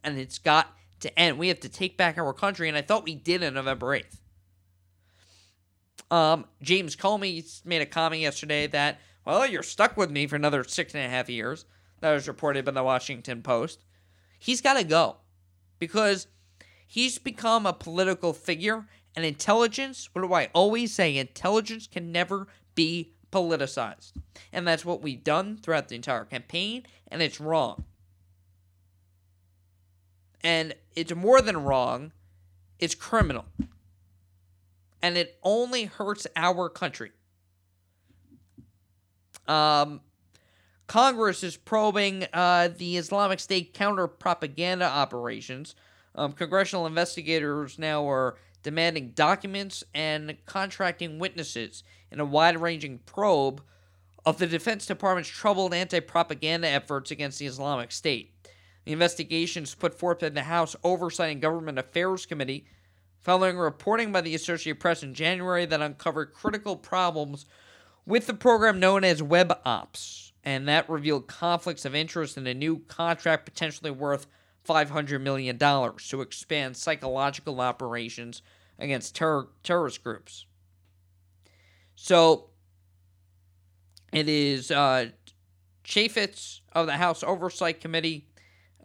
And 0.02 0.18
it's 0.18 0.38
got 0.38 0.74
to 1.00 1.18
end. 1.18 1.38
We 1.38 1.48
have 1.48 1.60
to 1.60 1.68
take 1.68 1.98
back 1.98 2.16
our 2.16 2.32
country. 2.32 2.66
And 2.66 2.78
I 2.78 2.82
thought 2.82 3.04
we 3.04 3.14
did 3.14 3.44
on 3.44 3.54
November 3.54 3.88
8th. 3.98 4.19
Um, 6.10 6.46
James 6.60 6.96
Comey 6.96 7.64
made 7.64 7.82
a 7.82 7.86
comment 7.86 8.22
yesterday 8.22 8.66
that, 8.68 9.00
well, 9.24 9.46
you're 9.46 9.62
stuck 9.62 9.96
with 9.96 10.10
me 10.10 10.26
for 10.26 10.36
another 10.36 10.64
six 10.64 10.94
and 10.94 11.04
a 11.04 11.08
half 11.08 11.30
years. 11.30 11.64
That 12.00 12.12
was 12.12 12.26
reported 12.26 12.64
by 12.64 12.72
the 12.72 12.82
Washington 12.82 13.42
Post. 13.42 13.84
He's 14.38 14.60
got 14.60 14.74
to 14.74 14.84
go 14.84 15.16
because 15.78 16.26
he's 16.86 17.18
become 17.18 17.66
a 17.66 17.72
political 17.72 18.32
figure 18.32 18.86
and 19.14 19.24
intelligence. 19.24 20.08
What 20.12 20.22
do 20.22 20.32
I 20.32 20.48
always 20.54 20.92
say? 20.92 21.16
Intelligence 21.16 21.86
can 21.86 22.10
never 22.10 22.48
be 22.74 23.12
politicized. 23.30 24.12
And 24.52 24.66
that's 24.66 24.84
what 24.84 25.02
we've 25.02 25.22
done 25.22 25.56
throughout 25.56 25.88
the 25.88 25.96
entire 25.96 26.24
campaign, 26.24 26.84
and 27.08 27.22
it's 27.22 27.40
wrong. 27.40 27.84
And 30.42 30.74
it's 30.96 31.14
more 31.14 31.40
than 31.42 31.64
wrong, 31.64 32.12
it's 32.78 32.94
criminal. 32.94 33.44
And 35.02 35.16
it 35.16 35.38
only 35.42 35.84
hurts 35.84 36.26
our 36.36 36.68
country. 36.68 37.12
Um, 39.48 40.00
Congress 40.86 41.42
is 41.42 41.56
probing 41.56 42.26
uh, 42.32 42.68
the 42.76 42.96
Islamic 42.96 43.40
State 43.40 43.74
counter 43.74 44.06
propaganda 44.06 44.84
operations. 44.84 45.74
Um, 46.14 46.32
congressional 46.32 46.86
investigators 46.86 47.78
now 47.78 48.08
are 48.08 48.36
demanding 48.62 49.10
documents 49.10 49.84
and 49.94 50.36
contracting 50.46 51.18
witnesses 51.18 51.84
in 52.10 52.20
a 52.20 52.24
wide 52.24 52.60
ranging 52.60 52.98
probe 53.06 53.62
of 54.26 54.38
the 54.38 54.46
Defense 54.46 54.86
Department's 54.86 55.30
troubled 55.30 55.72
anti 55.72 56.00
propaganda 56.00 56.68
efforts 56.68 57.10
against 57.10 57.38
the 57.38 57.46
Islamic 57.46 57.92
State. 57.92 58.34
The 58.84 58.92
investigations 58.92 59.74
put 59.74 59.98
forth 59.98 60.22
in 60.22 60.34
the 60.34 60.42
House 60.42 60.74
Oversight 60.82 61.32
and 61.32 61.40
Government 61.40 61.78
Affairs 61.78 62.26
Committee 62.26 62.66
following 63.20 63.58
reporting 63.58 64.12
by 64.12 64.20
the 64.20 64.34
Associated 64.34 64.80
Press 64.80 65.02
in 65.02 65.14
January 65.14 65.66
that 65.66 65.82
uncovered 65.82 66.32
critical 66.32 66.76
problems 66.76 67.46
with 68.06 68.26
the 68.26 68.34
program 68.34 68.80
known 68.80 69.04
as 69.04 69.22
Web 69.22 69.52
Ops, 69.64 70.32
and 70.42 70.66
that 70.66 70.88
revealed 70.88 71.26
conflicts 71.26 71.84
of 71.84 71.94
interest 71.94 72.36
in 72.36 72.46
a 72.46 72.54
new 72.54 72.78
contract 72.88 73.44
potentially 73.44 73.90
worth 73.90 74.26
$500 74.66 75.20
million 75.20 75.58
to 75.58 76.20
expand 76.20 76.76
psychological 76.76 77.60
operations 77.60 78.42
against 78.78 79.14
terror, 79.14 79.48
terrorist 79.62 80.02
groups. 80.02 80.46
So 81.94 82.46
it 84.12 84.28
is 84.28 84.70
uh, 84.70 85.10
Chaffetz 85.84 86.60
of 86.72 86.86
the 86.86 86.96
House 86.96 87.22
Oversight 87.22 87.80
Committee, 87.80 88.26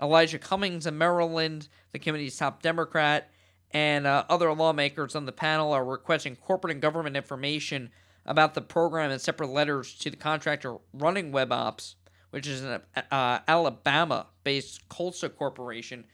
Elijah 0.02 0.40
Cummings 0.40 0.86
of 0.86 0.94
Maryland, 0.94 1.70
the 1.94 2.00
committee's 2.00 2.38
top 2.38 2.62
Democrat, 2.62 3.30
and 3.76 4.08
uh, 4.08 4.24
other 4.30 4.54
lawmakers 4.54 5.18
on 5.18 5.26
the 5.26 5.34
panel 5.34 5.74
are 5.74 5.84
requesting 5.84 6.38
corporate 6.38 6.72
and 6.72 6.82
government 6.82 7.18
information 7.18 7.92
about 8.26 8.54
the 8.54 8.62
program 8.62 9.12
in 9.12 9.20
separate 9.20 9.50
letters 9.50 9.94
to 9.96 10.10
the 10.10 10.16
contractor 10.16 10.78
running 10.94 11.34
Web 11.34 11.52
Ops, 11.52 11.98
which 12.30 12.48
is 12.48 12.64
an 12.64 12.80
uh, 13.12 13.40
Alabama 13.46 14.28
based 14.46 14.88
Colsa 14.88 15.28
Corporation, 15.28 16.06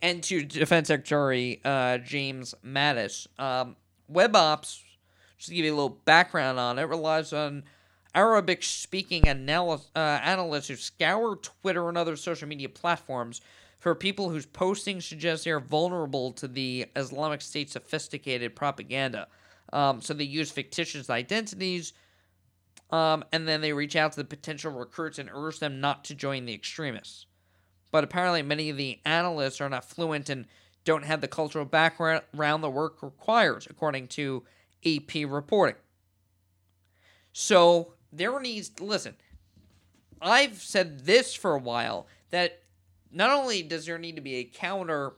and 0.00 0.22
to 0.22 0.42
Defense 0.42 0.88
Secretary 0.88 1.60
uh, 1.66 1.98
James 1.98 2.54
Mattis. 2.64 3.26
Um, 3.38 3.76
Web 4.08 4.34
Ops, 4.34 4.82
just 5.36 5.50
to 5.50 5.54
give 5.54 5.66
you 5.66 5.74
a 5.74 5.76
little 5.76 6.00
background 6.06 6.58
on 6.58 6.78
it, 6.78 6.84
relies 6.84 7.34
on 7.34 7.64
Arabic 8.14 8.62
speaking 8.62 9.28
uh, 9.28 9.98
analysts 9.98 10.68
who 10.68 10.76
scour 10.76 11.36
Twitter 11.36 11.90
and 11.90 11.98
other 11.98 12.16
social 12.16 12.48
media 12.48 12.70
platforms 12.70 13.42
for 13.82 13.96
people 13.96 14.30
whose 14.30 14.46
postings 14.46 15.02
suggest 15.02 15.44
they 15.44 15.50
are 15.50 15.58
vulnerable 15.58 16.30
to 16.30 16.46
the 16.46 16.86
Islamic 16.94 17.40
State's 17.40 17.72
sophisticated 17.72 18.54
propaganda. 18.54 19.26
Um, 19.72 20.00
so 20.00 20.14
they 20.14 20.22
use 20.22 20.52
fictitious 20.52 21.10
identities, 21.10 21.92
um, 22.92 23.24
and 23.32 23.48
then 23.48 23.60
they 23.60 23.72
reach 23.72 23.96
out 23.96 24.12
to 24.12 24.18
the 24.18 24.24
potential 24.24 24.70
recruits 24.70 25.18
and 25.18 25.28
urge 25.34 25.58
them 25.58 25.80
not 25.80 26.04
to 26.04 26.14
join 26.14 26.46
the 26.46 26.54
extremists. 26.54 27.26
But 27.90 28.04
apparently, 28.04 28.42
many 28.42 28.70
of 28.70 28.76
the 28.76 29.00
analysts 29.04 29.60
are 29.60 29.68
not 29.68 29.84
fluent 29.84 30.28
and 30.28 30.46
don't 30.84 31.04
have 31.04 31.20
the 31.20 31.26
cultural 31.26 31.64
background 31.64 32.22
the 32.62 32.70
work 32.70 33.02
requires, 33.02 33.66
according 33.68 34.06
to 34.08 34.44
AP 34.86 35.26
reporting. 35.26 35.74
So 37.32 37.94
there 38.12 38.38
needs 38.38 38.78
listen. 38.78 39.16
I've 40.20 40.62
said 40.62 41.00
this 41.00 41.34
for 41.34 41.56
a 41.56 41.58
while 41.58 42.06
that 42.30 42.61
not 43.12 43.30
only 43.30 43.62
does 43.62 43.86
there 43.86 43.98
need 43.98 44.16
to 44.16 44.22
be 44.22 44.36
a 44.36 44.44
counter 44.44 45.12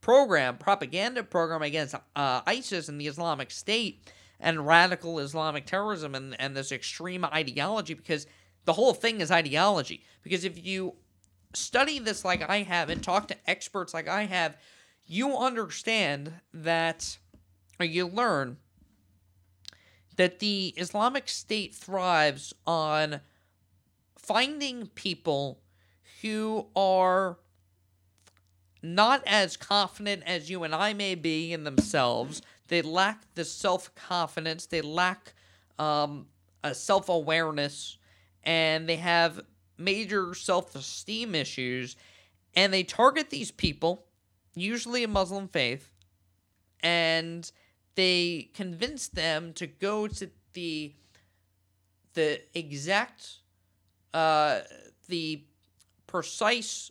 program, 0.00 0.56
propaganda 0.56 1.22
program 1.22 1.62
against 1.62 1.94
uh, 1.94 2.40
ISIS 2.46 2.88
and 2.88 3.00
the 3.00 3.06
Islamic 3.06 3.50
State 3.50 4.10
and 4.40 4.66
radical 4.66 5.18
Islamic 5.18 5.66
terrorism 5.66 6.14
and, 6.14 6.40
and 6.40 6.56
this 6.56 6.72
extreme 6.72 7.24
ideology 7.24 7.94
because 7.94 8.26
the 8.64 8.72
whole 8.72 8.94
thing 8.94 9.20
is 9.20 9.30
ideology. 9.30 10.04
Because 10.22 10.44
if 10.44 10.64
you 10.64 10.94
study 11.54 11.98
this 11.98 12.24
like 12.24 12.48
I 12.48 12.62
have 12.62 12.90
and 12.90 13.02
talk 13.02 13.28
to 13.28 13.50
experts 13.50 13.94
like 13.94 14.08
I 14.08 14.26
have, 14.26 14.56
you 15.06 15.36
understand 15.36 16.32
that, 16.52 17.18
or 17.80 17.86
you 17.86 18.06
learn 18.06 18.58
that 20.16 20.40
the 20.40 20.74
Islamic 20.76 21.28
State 21.28 21.74
thrives 21.74 22.52
on 22.66 23.20
finding 24.16 24.88
people 24.88 25.60
who 26.22 26.66
are 26.74 27.38
not 28.82 29.22
as 29.26 29.56
confident 29.56 30.22
as 30.26 30.50
you 30.50 30.62
and 30.62 30.74
I 30.74 30.92
may 30.92 31.14
be 31.14 31.52
in 31.52 31.64
themselves. 31.64 32.42
They 32.68 32.82
lack 32.82 33.22
the 33.34 33.44
self 33.44 33.94
confidence, 33.94 34.66
they 34.66 34.80
lack 34.80 35.34
um, 35.78 36.26
a 36.62 36.74
self 36.74 37.08
awareness, 37.08 37.96
and 38.44 38.88
they 38.88 38.96
have 38.96 39.40
major 39.76 40.34
self 40.34 40.74
esteem 40.74 41.34
issues. 41.34 41.96
And 42.54 42.72
they 42.72 42.82
target 42.82 43.30
these 43.30 43.50
people, 43.50 44.04
usually 44.54 45.04
a 45.04 45.08
Muslim 45.08 45.48
faith, 45.48 45.90
and 46.80 47.50
they 47.94 48.50
convince 48.54 49.08
them 49.08 49.52
to 49.54 49.66
go 49.66 50.08
to 50.08 50.30
the 50.52 50.92
the 52.14 52.40
exact 52.54 53.38
uh, 54.12 54.60
the 55.08 55.42
precise 56.08 56.90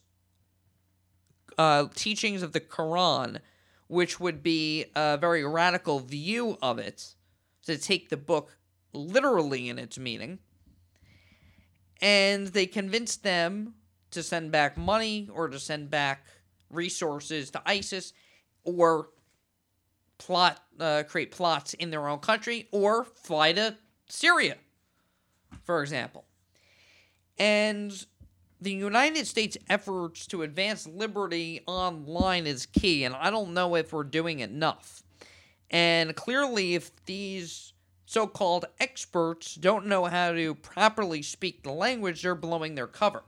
uh, 1.57 1.87
teachings 1.93 2.41
of 2.41 2.53
the 2.53 2.61
Quran, 2.61 3.39
which 3.87 4.21
would 4.21 4.41
be 4.41 4.85
a 4.95 5.17
very 5.17 5.43
radical 5.43 5.99
view 5.99 6.57
of 6.61 6.79
it, 6.79 7.15
to 7.63 7.77
take 7.77 8.07
the 8.07 8.15
book 8.15 8.57
literally 8.93 9.67
in 9.67 9.77
its 9.77 9.99
meaning. 9.99 10.39
And 12.01 12.47
they 12.47 12.67
convinced 12.67 13.23
them 13.23 13.73
to 14.11 14.23
send 14.23 14.51
back 14.51 14.77
money 14.77 15.29
or 15.33 15.49
to 15.49 15.59
send 15.59 15.89
back 15.89 16.25
resources 16.69 17.49
to 17.51 17.61
ISIS 17.65 18.13
or 18.63 19.09
plot 20.17 20.63
uh, 20.79 21.03
create 21.07 21.31
plots 21.31 21.73
in 21.73 21.89
their 21.89 22.07
own 22.07 22.19
country 22.19 22.67
or 22.71 23.03
fly 23.03 23.53
to 23.53 23.75
Syria, 24.07 24.57
for 25.63 25.81
example. 25.81 26.25
And 27.37 28.05
the 28.59 28.71
United 28.71 29.27
States' 29.27 29.57
efforts 29.69 30.25
to 30.27 30.41
advance 30.41 30.87
liberty 30.87 31.61
online 31.67 32.47
is 32.47 32.65
key, 32.65 33.03
and 33.03 33.15
I 33.15 33.29
don't 33.29 33.53
know 33.53 33.75
if 33.75 33.93
we're 33.93 34.03
doing 34.03 34.39
enough. 34.39 35.03
And 35.69 36.15
clearly, 36.15 36.75
if 36.75 36.91
these 37.05 37.73
so 38.05 38.25
called 38.25 38.65
experts 38.79 39.55
don't 39.55 39.85
know 39.85 40.05
how 40.05 40.31
to 40.31 40.55
properly 40.55 41.21
speak 41.21 41.63
the 41.63 41.71
language, 41.71 42.21
they're 42.21 42.35
blowing 42.35 42.75
their 42.75 42.87
cover. 42.87 43.23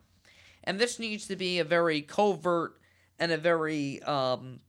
And 0.64 0.80
this 0.80 1.00
needs 1.00 1.28
to 1.28 1.36
be 1.36 1.60
a 1.60 1.64
very 1.64 2.02
covert 2.02 2.80
and 3.20 3.32
a 3.32 3.38
very 3.38 4.02
um, 4.04 4.62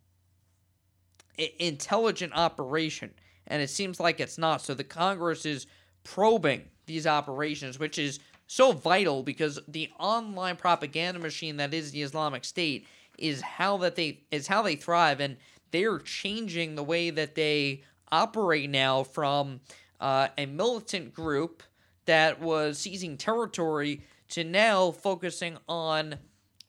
intelligent 1.59 2.33
operation. 2.35 3.13
And 3.47 3.63
it 3.63 3.71
seems 3.71 4.01
like 4.01 4.21
it's 4.21 4.39
not. 4.39 4.63
So 4.63 4.75
the 4.75 4.85
Congress 4.85 5.47
is 5.47 5.67
probing 6.03 6.65
these 6.87 7.07
operations, 7.07 7.79
which 7.79 7.99
is 7.99 8.19
so 8.51 8.73
vital 8.73 9.23
because 9.23 9.61
the 9.69 9.89
online 10.01 10.57
propaganda 10.57 11.21
machine 11.21 11.59
that 11.59 11.73
is 11.73 11.93
the 11.93 12.03
Islamic 12.03 12.45
State 12.45 12.85
is 13.17 13.41
how 13.41 13.77
that 13.77 13.95
they 13.95 14.25
is 14.33 14.49
how 14.49 14.61
they 14.61 14.75
thrive 14.75 15.21
and 15.21 15.37
they're 15.71 16.01
changing 16.01 16.75
the 16.75 16.83
way 16.83 17.11
that 17.11 17.37
they 17.37 17.85
operate 18.11 18.69
now 18.69 19.05
from 19.05 19.61
uh, 20.01 20.27
a 20.37 20.47
militant 20.47 21.15
group 21.15 21.63
that 22.07 22.41
was 22.41 22.77
seizing 22.79 23.17
territory 23.17 24.03
to 24.29 24.43
now 24.43 24.91
focusing 24.91 25.57
on 25.69 26.17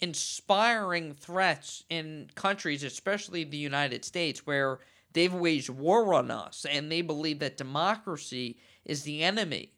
inspiring 0.01 1.15
threats 1.15 1.83
in 1.89 2.29
countries, 2.35 2.83
especially 2.83 3.43
the 3.43 3.57
United 3.57 4.05
States, 4.05 4.45
where 4.45 4.77
they've 5.13 5.33
waged 5.33 5.69
war 5.69 6.13
on 6.13 6.29
us 6.29 6.63
and 6.69 6.91
they 6.91 7.01
believe 7.01 7.39
that 7.39 7.57
democracy 7.57 8.59
is 8.85 9.01
the 9.01 9.23
enemy 9.23 9.71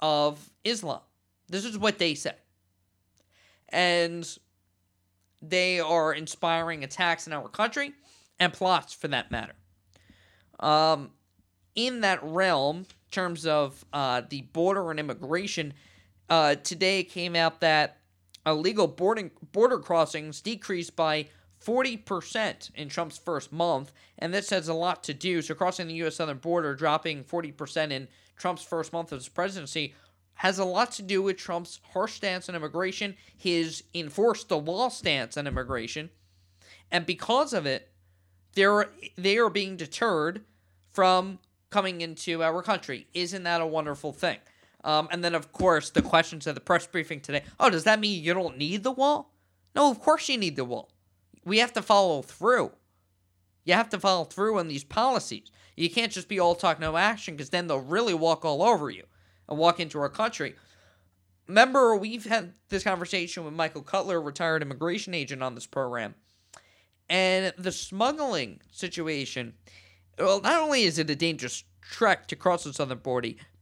of 0.00 0.50
Islam. 0.64 1.00
This 1.48 1.64
is 1.64 1.78
what 1.78 1.98
they 1.98 2.14
say. 2.14 2.34
And 3.68 4.26
they 5.42 5.80
are 5.80 6.12
inspiring 6.12 6.84
attacks 6.84 7.26
in 7.26 7.32
our 7.32 7.48
country 7.48 7.92
and 8.38 8.52
plots 8.52 8.92
for 8.92 9.08
that 9.08 9.30
matter. 9.30 9.54
Um, 10.60 11.10
in 11.74 12.00
that 12.00 12.22
realm, 12.22 12.78
in 12.78 12.86
terms 13.10 13.46
of 13.46 13.84
uh, 13.92 14.22
the 14.28 14.42
border 14.42 14.90
and 14.90 14.98
immigration, 14.98 15.74
uh, 16.28 16.56
today 16.56 17.04
came 17.04 17.36
out 17.36 17.60
that 17.60 17.98
illegal 18.46 18.86
boarding, 18.86 19.30
border 19.52 19.78
crossings 19.78 20.40
decreased 20.40 20.96
by 20.96 21.28
40% 21.66 22.70
in 22.74 22.88
Trump's 22.88 23.18
first 23.18 23.52
month, 23.52 23.92
and 24.18 24.32
this 24.32 24.50
has 24.50 24.68
a 24.68 24.74
lot 24.74 25.02
to 25.04 25.14
do. 25.14 25.42
So, 25.42 25.54
crossing 25.54 25.88
the 25.88 25.94
U.S. 25.94 26.16
southern 26.16 26.38
border 26.38 26.74
dropping 26.74 27.24
40% 27.24 27.90
in 27.90 28.08
Trump's 28.36 28.62
first 28.62 28.92
month 28.92 29.12
of 29.12 29.18
his 29.18 29.28
presidency 29.28 29.94
has 30.34 30.58
a 30.58 30.64
lot 30.64 30.92
to 30.92 31.02
do 31.02 31.22
with 31.22 31.38
Trump's 31.38 31.80
harsh 31.92 32.14
stance 32.14 32.48
on 32.48 32.54
immigration, 32.54 33.16
his 33.36 33.82
enforce 33.94 34.44
the 34.44 34.58
law 34.58 34.88
stance 34.88 35.36
on 35.36 35.46
immigration, 35.46 36.10
and 36.90 37.06
because 37.06 37.52
of 37.52 37.66
it, 37.66 37.90
they're 38.54 38.90
they 39.16 39.38
are 39.38 39.50
being 39.50 39.76
deterred 39.76 40.44
from 40.92 41.38
coming 41.70 42.00
into 42.00 42.42
our 42.42 42.62
country. 42.62 43.06
Isn't 43.12 43.42
that 43.42 43.60
a 43.60 43.66
wonderful 43.66 44.12
thing? 44.12 44.38
Um, 44.84 45.08
and 45.10 45.24
then, 45.24 45.34
of 45.34 45.52
course, 45.52 45.90
the 45.90 46.00
questions 46.00 46.46
at 46.46 46.54
the 46.54 46.60
press 46.60 46.86
briefing 46.86 47.20
today. 47.20 47.42
Oh, 47.58 47.70
does 47.70 47.84
that 47.84 47.98
mean 47.98 48.22
you 48.22 48.34
don't 48.34 48.56
need 48.56 48.84
the 48.84 48.92
wall? 48.92 49.32
No, 49.74 49.90
of 49.90 50.00
course 50.00 50.28
you 50.28 50.38
need 50.38 50.54
the 50.54 50.64
wall. 50.64 50.90
We 51.46 51.58
have 51.58 51.72
to 51.74 51.82
follow 51.82 52.20
through. 52.20 52.72
You 53.64 53.74
have 53.74 53.88
to 53.90 54.00
follow 54.00 54.24
through 54.24 54.58
on 54.58 54.68
these 54.68 54.84
policies. 54.84 55.50
You 55.76 55.88
can't 55.88 56.12
just 56.12 56.28
be 56.28 56.40
all 56.40 56.54
talk, 56.54 56.78
no 56.78 56.96
action, 56.96 57.36
because 57.36 57.50
then 57.50 57.68
they'll 57.68 57.80
really 57.80 58.14
walk 58.14 58.44
all 58.44 58.62
over 58.62 58.90
you 58.90 59.04
and 59.48 59.56
walk 59.56 59.80
into 59.80 59.98
our 60.00 60.08
country. 60.08 60.56
Remember, 61.46 61.94
we've 61.94 62.26
had 62.26 62.54
this 62.68 62.82
conversation 62.82 63.44
with 63.44 63.54
Michael 63.54 63.82
Cutler, 63.82 64.20
retired 64.20 64.62
immigration 64.62 65.14
agent, 65.14 65.42
on 65.42 65.54
this 65.54 65.66
program. 65.66 66.16
And 67.08 67.54
the 67.56 67.70
smuggling 67.70 68.60
situation, 68.72 69.54
well, 70.18 70.40
not 70.40 70.60
only 70.60 70.82
is 70.82 70.98
it 70.98 71.08
a 71.08 71.14
dangerous 71.14 71.62
trek 71.80 72.26
to 72.28 72.36
cross 72.36 72.64
the 72.64 72.72
southern 72.72 72.98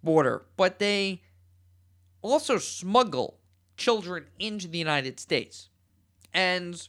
border, 0.02 0.42
but 0.56 0.78
they 0.78 1.20
also 2.22 2.56
smuggle 2.56 3.38
children 3.76 4.26
into 4.38 4.68
the 4.68 4.78
United 4.78 5.20
States. 5.20 5.68
And 6.32 6.88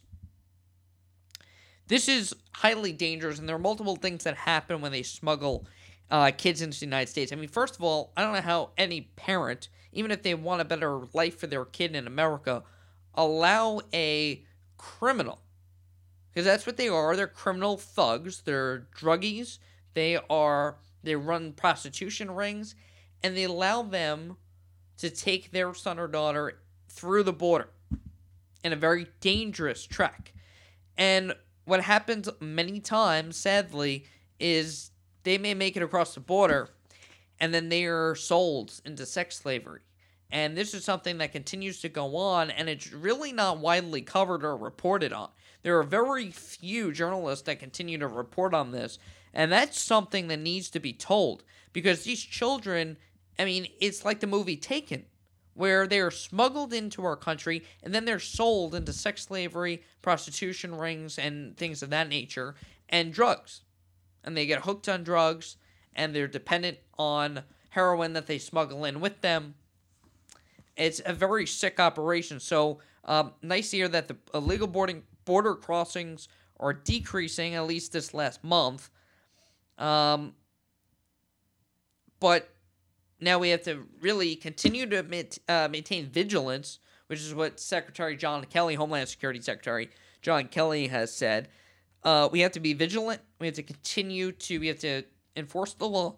this 1.87 2.07
is 2.07 2.35
highly 2.51 2.91
dangerous, 2.91 3.39
and 3.39 3.47
there 3.47 3.55
are 3.55 3.59
multiple 3.59 3.95
things 3.95 4.23
that 4.23 4.35
happen 4.35 4.81
when 4.81 4.91
they 4.91 5.03
smuggle 5.03 5.65
uh, 6.09 6.31
kids 6.35 6.61
into 6.61 6.79
the 6.79 6.85
United 6.85 7.09
States. 7.09 7.31
I 7.31 7.35
mean, 7.35 7.49
first 7.49 7.75
of 7.75 7.83
all, 7.83 8.11
I 8.15 8.23
don't 8.23 8.33
know 8.33 8.41
how 8.41 8.69
any 8.77 9.01
parent, 9.15 9.69
even 9.91 10.11
if 10.11 10.23
they 10.23 10.33
want 10.33 10.61
a 10.61 10.65
better 10.65 11.01
life 11.13 11.37
for 11.39 11.47
their 11.47 11.65
kid 11.65 11.95
in 11.95 12.07
America, 12.07 12.63
allow 13.13 13.81
a 13.93 14.43
criminal, 14.77 15.39
because 16.29 16.45
that's 16.45 16.65
what 16.65 16.77
they 16.77 16.89
are. 16.89 17.15
They're 17.15 17.27
criminal 17.27 17.77
thugs. 17.77 18.41
They're 18.41 18.87
druggies. 18.97 19.59
They 19.93 20.17
are. 20.29 20.77
They 21.03 21.15
run 21.15 21.53
prostitution 21.53 22.31
rings, 22.31 22.75
and 23.23 23.37
they 23.37 23.43
allow 23.43 23.83
them 23.83 24.37
to 24.97 25.09
take 25.09 25.51
their 25.51 25.73
son 25.73 25.99
or 25.99 26.07
daughter 26.07 26.59
through 26.89 27.23
the 27.23 27.33
border 27.33 27.69
in 28.63 28.73
a 28.73 28.75
very 28.75 29.07
dangerous 29.19 29.85
trek. 29.85 30.33
And 30.97 31.35
what 31.65 31.81
happens 31.81 32.29
many 32.39 32.79
times, 32.79 33.35
sadly, 33.37 34.05
is 34.39 34.91
they 35.23 35.37
may 35.37 35.53
make 35.53 35.75
it 35.75 35.83
across 35.83 36.13
the 36.13 36.19
border 36.19 36.69
and 37.39 37.53
then 37.53 37.69
they 37.69 37.85
are 37.85 38.15
sold 38.15 38.79
into 38.85 39.05
sex 39.05 39.37
slavery. 39.37 39.81
And 40.31 40.57
this 40.57 40.73
is 40.73 40.83
something 40.83 41.17
that 41.19 41.31
continues 41.31 41.81
to 41.81 41.89
go 41.89 42.15
on, 42.17 42.49
and 42.49 42.67
it's 42.67 42.91
really 42.91 43.31
not 43.31 43.59
widely 43.59 44.01
covered 44.01 44.43
or 44.43 44.57
reported 44.57 45.13
on. 45.13 45.29
There 45.61 45.77
are 45.79 45.83
very 45.83 46.31
few 46.31 46.91
journalists 46.91 47.45
that 47.45 47.59
continue 47.59 47.97
to 47.99 48.07
report 48.07 48.53
on 48.53 48.71
this, 48.71 48.99
and 49.33 49.51
that's 49.51 49.79
something 49.79 50.27
that 50.27 50.39
needs 50.39 50.69
to 50.71 50.79
be 50.79 50.93
told 50.93 51.43
because 51.73 52.03
these 52.03 52.21
children, 52.21 52.97
I 53.37 53.45
mean, 53.45 53.67
it's 53.79 54.05
like 54.05 54.19
the 54.19 54.27
movie 54.27 54.57
Taken 54.57 55.05
where 55.55 55.87
they 55.87 55.99
are 55.99 56.11
smuggled 56.11 56.73
into 56.73 57.03
our 57.03 57.15
country 57.15 57.63
and 57.81 57.95
then 57.95 58.05
they're 58.05 58.19
sold 58.19 58.75
into 58.75 58.93
sex 58.93 59.23
slavery, 59.23 59.81
prostitution 60.01 60.75
rings, 60.75 61.17
and 61.17 61.57
things 61.57 61.81
of 61.81 61.89
that 61.89 62.09
nature, 62.09 62.55
and 62.89 63.11
drugs. 63.11 63.61
And 64.23 64.37
they 64.37 64.45
get 64.45 64.65
hooked 64.65 64.87
on 64.87 65.03
drugs 65.03 65.55
and 65.95 66.13
they're 66.13 66.27
dependent 66.27 66.77
on 66.99 67.41
heroin 67.69 68.13
that 68.13 68.27
they 68.27 68.37
smuggle 68.37 68.85
in 68.85 68.99
with 68.99 69.21
them. 69.21 69.55
It's 70.75 71.01
a 71.05 71.13
very 71.13 71.47
sick 71.47 71.79
operation. 71.79 72.39
So, 72.39 72.79
um, 73.05 73.33
nice 73.41 73.71
to 73.71 73.77
hear 73.77 73.87
that 73.87 74.09
the 74.09 74.17
illegal 74.33 74.67
boarding 74.67 75.03
border 75.23 75.55
crossings 75.55 76.27
are 76.59 76.73
decreasing 76.73 77.55
at 77.55 77.65
least 77.65 77.93
this 77.93 78.13
last 78.13 78.43
month. 78.43 78.89
Um, 79.77 80.33
but 82.19 82.49
now 83.19 83.39
we 83.39 83.49
have 83.49 83.63
to 83.63 83.87
really 84.01 84.35
continue 84.35 84.85
to 84.87 85.25
uh, 85.47 85.67
maintain 85.71 86.07
vigilance, 86.07 86.79
which 87.07 87.19
is 87.19 87.33
what 87.33 87.59
Secretary 87.59 88.15
John 88.15 88.43
Kelly, 88.45 88.75
Homeland 88.75 89.07
Security 89.09 89.41
Secretary 89.41 89.89
John 90.21 90.47
Kelly, 90.47 90.87
has 90.87 91.13
said. 91.13 91.49
Uh, 92.03 92.29
we 92.31 92.41
have 92.41 92.51
to 92.51 92.59
be 92.59 92.73
vigilant. 92.73 93.21
We 93.39 93.47
have 93.47 93.55
to 93.55 93.63
continue 93.63 94.31
to. 94.31 94.59
We 94.59 94.67
have 94.67 94.79
to 94.79 95.03
enforce 95.35 95.73
the 95.73 95.87
law. 95.87 96.17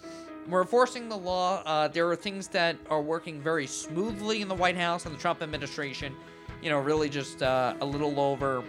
we're 0.48 0.62
enforcing 0.62 1.08
the 1.08 1.16
law. 1.16 1.62
Uh, 1.64 1.88
there 1.88 2.08
are 2.08 2.16
things 2.16 2.48
that 2.48 2.76
are 2.88 3.02
working 3.02 3.40
very 3.40 3.66
smoothly 3.66 4.40
in 4.42 4.48
the 4.48 4.54
White 4.54 4.76
House 4.76 5.06
and 5.06 5.14
the 5.14 5.18
Trump 5.18 5.42
administration. 5.42 6.14
You 6.62 6.70
know, 6.70 6.78
really 6.78 7.08
just 7.08 7.42
uh, 7.42 7.74
a 7.80 7.84
little 7.84 8.18
over 8.18 8.64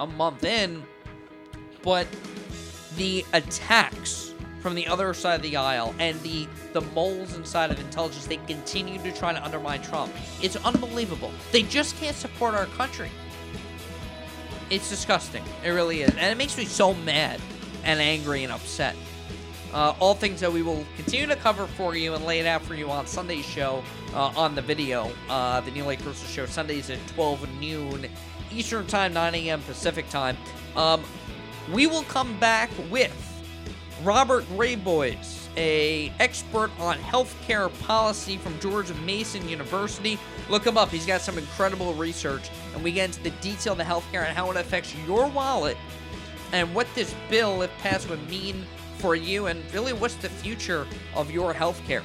a 0.00 0.06
month 0.06 0.44
in. 0.44 0.82
But 1.82 2.06
the 2.96 3.24
attacks 3.32 4.34
from 4.60 4.74
the 4.74 4.86
other 4.86 5.12
side 5.14 5.36
of 5.36 5.42
the 5.42 5.56
aisle 5.56 5.94
and 5.98 6.20
the 6.22 6.46
the 6.72 6.80
moles 6.80 7.34
inside 7.34 7.70
of 7.70 7.80
intelligence, 7.80 8.26
they 8.26 8.36
continue 8.38 9.02
to 9.02 9.12
try 9.12 9.32
to 9.32 9.44
undermine 9.44 9.82
Trump. 9.82 10.12
It's 10.40 10.56
unbelievable. 10.56 11.32
They 11.50 11.62
just 11.62 11.96
can't 11.96 12.16
support 12.16 12.54
our 12.54 12.66
country. 12.66 13.10
It's 14.70 14.88
disgusting. 14.88 15.44
It 15.64 15.70
really 15.70 16.02
is. 16.02 16.10
And 16.10 16.20
it 16.20 16.38
makes 16.38 16.56
me 16.56 16.64
so 16.64 16.94
mad 16.94 17.40
and 17.84 18.00
angry 18.00 18.44
and 18.44 18.52
upset. 18.52 18.96
Uh, 19.72 19.94
all 20.00 20.14
things 20.14 20.40
that 20.40 20.52
we 20.52 20.62
will 20.62 20.84
continue 20.96 21.26
to 21.26 21.36
cover 21.36 21.66
for 21.66 21.96
you 21.96 22.14
and 22.14 22.24
lay 22.24 22.40
it 22.40 22.46
out 22.46 22.62
for 22.62 22.74
you 22.74 22.90
on 22.90 23.06
Sunday's 23.06 23.44
show 23.44 23.82
uh, 24.14 24.32
on 24.36 24.54
the 24.54 24.62
video. 24.62 25.10
Uh, 25.28 25.60
the 25.62 25.70
Neil 25.70 25.90
A. 25.90 25.96
Carousso 25.96 26.26
Show, 26.26 26.46
Sundays 26.46 26.90
at 26.90 26.98
12 27.08 27.48
noon 27.60 28.06
Eastern 28.52 28.86
Time, 28.86 29.14
9 29.14 29.34
a.m. 29.34 29.62
Pacific 29.62 30.08
Time. 30.10 30.36
Um, 30.76 31.02
we 31.72 31.86
will 31.86 32.02
come 32.04 32.38
back 32.38 32.70
with 32.90 33.12
Robert 34.02 34.44
Graboyes, 34.56 35.48
a 35.56 36.12
expert 36.18 36.70
on 36.78 36.98
healthcare 36.98 37.70
policy 37.82 38.36
from 38.36 38.58
George 38.60 38.92
Mason 39.04 39.48
University. 39.48 40.18
Look 40.50 40.66
him 40.66 40.76
up. 40.76 40.90
He's 40.90 41.06
got 41.06 41.22
some 41.22 41.38
incredible 41.38 41.94
research, 41.94 42.50
and 42.74 42.82
we 42.84 42.92
get 42.92 43.06
into 43.06 43.22
the 43.22 43.30
detail 43.40 43.72
of 43.72 43.78
the 43.78 43.84
healthcare 43.84 44.26
and 44.26 44.36
how 44.36 44.50
it 44.50 44.56
affects 44.56 44.94
your 45.06 45.28
wallet 45.28 45.76
and 46.52 46.74
what 46.74 46.86
this 46.94 47.14
bill, 47.30 47.62
if 47.62 47.70
passed, 47.78 48.08
would 48.10 48.28
mean 48.28 48.66
for 49.02 49.16
you 49.16 49.48
and 49.48 49.60
really 49.74 49.92
what's 49.92 50.14
the 50.14 50.28
future 50.28 50.86
of 51.16 51.28
your 51.28 51.52
healthcare. 51.52 52.04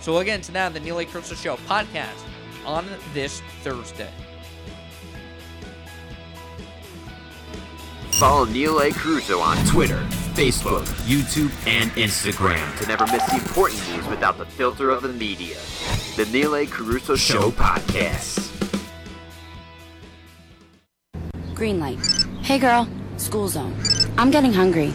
So 0.00 0.12
we'll 0.12 0.22
get 0.22 0.36
into 0.36 0.52
that 0.52 0.66
on 0.66 0.72
the 0.72 0.78
Neil 0.78 1.00
A. 1.00 1.04
Carousso 1.04 1.36
Show 1.36 1.56
podcast 1.66 2.22
on 2.64 2.86
this 3.12 3.42
Thursday. 3.62 4.08
Follow 8.12 8.44
Neil 8.44 8.78
A. 8.78 8.90
Carousso 8.90 9.42
on 9.42 9.56
Twitter, 9.66 9.98
Facebook, 10.34 10.84
YouTube, 11.08 11.50
and 11.66 11.90
Instagram 11.92 12.78
to 12.78 12.86
never 12.86 13.04
miss 13.08 13.24
the 13.26 13.34
important 13.34 13.80
news 13.90 14.06
without 14.06 14.38
the 14.38 14.46
filter 14.46 14.90
of 14.90 15.02
the 15.02 15.08
media. 15.08 15.56
The 16.14 16.26
Neil 16.32 16.54
A. 16.54 16.66
Carousso 16.66 17.18
Show 17.18 17.50
podcast. 17.50 18.44
Green 21.52 21.80
light. 21.80 21.98
Hey 22.42 22.60
girl, 22.60 22.88
school 23.16 23.48
zone. 23.48 23.74
I'm 24.16 24.30
getting 24.30 24.52
hungry 24.52 24.94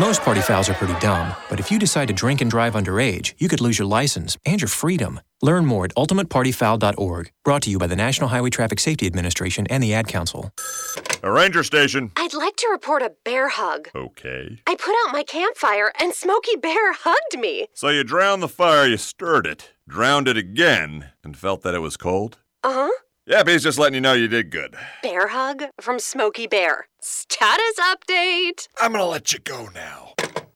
Most 0.00 0.22
party 0.22 0.40
fouls 0.40 0.70
are 0.70 0.74
pretty 0.74 0.98
dumb, 0.98 1.36
but 1.50 1.60
if 1.60 1.70
you 1.70 1.78
decide 1.78 2.08
to 2.08 2.14
drink 2.14 2.40
and 2.40 2.50
drive 2.50 2.72
underage, 2.72 3.34
you 3.36 3.48
could 3.48 3.60
lose 3.60 3.78
your 3.78 3.86
license 3.86 4.38
and 4.46 4.58
your 4.58 4.66
freedom. 4.66 5.20
Learn 5.42 5.66
more 5.66 5.84
at 5.84 5.94
ultimatepartyfoul.org. 5.94 7.30
Brought 7.44 7.60
to 7.64 7.70
you 7.70 7.78
by 7.78 7.86
the 7.86 7.96
National 7.96 8.30
Highway 8.30 8.48
Traffic 8.48 8.80
Safety 8.80 9.06
Administration 9.06 9.66
and 9.68 9.82
the 9.82 9.92
Ad 9.92 10.08
Council. 10.08 10.54
A 11.22 11.30
ranger 11.30 11.62
station. 11.62 12.12
I'd 12.16 12.32
like 12.32 12.56
to 12.56 12.68
report 12.72 13.02
a 13.02 13.12
bear 13.26 13.50
hug. 13.50 13.90
Okay. 13.94 14.62
I 14.66 14.74
put 14.74 14.94
out 15.04 15.12
my 15.12 15.22
campfire 15.22 15.92
and 16.00 16.14
Smokey 16.14 16.56
Bear 16.56 16.94
hugged 16.94 17.38
me. 17.38 17.66
So 17.74 17.90
you 17.90 18.02
drowned 18.02 18.42
the 18.42 18.48
fire, 18.48 18.86
you 18.86 18.96
stirred 18.96 19.46
it, 19.46 19.74
drowned 19.86 20.28
it 20.28 20.38
again, 20.38 21.10
and 21.22 21.36
felt 21.36 21.60
that 21.60 21.74
it 21.74 21.80
was 21.80 21.98
cold? 21.98 22.38
Uh 22.64 22.72
huh. 22.72 22.90
Yeah, 23.26 23.42
he's 23.46 23.62
just 23.62 23.78
letting 23.78 23.94
you 23.94 24.00
know 24.00 24.12
you 24.14 24.28
did 24.28 24.50
good. 24.50 24.74
Bear 25.02 25.28
hug 25.28 25.64
from 25.80 25.98
Smokey 25.98 26.46
Bear. 26.46 26.86
Status 27.00 27.78
update. 27.78 28.66
I'm 28.80 28.92
gonna 28.92 29.06
let 29.06 29.32
you 29.32 29.38
go 29.38 29.68
now. 29.74 30.14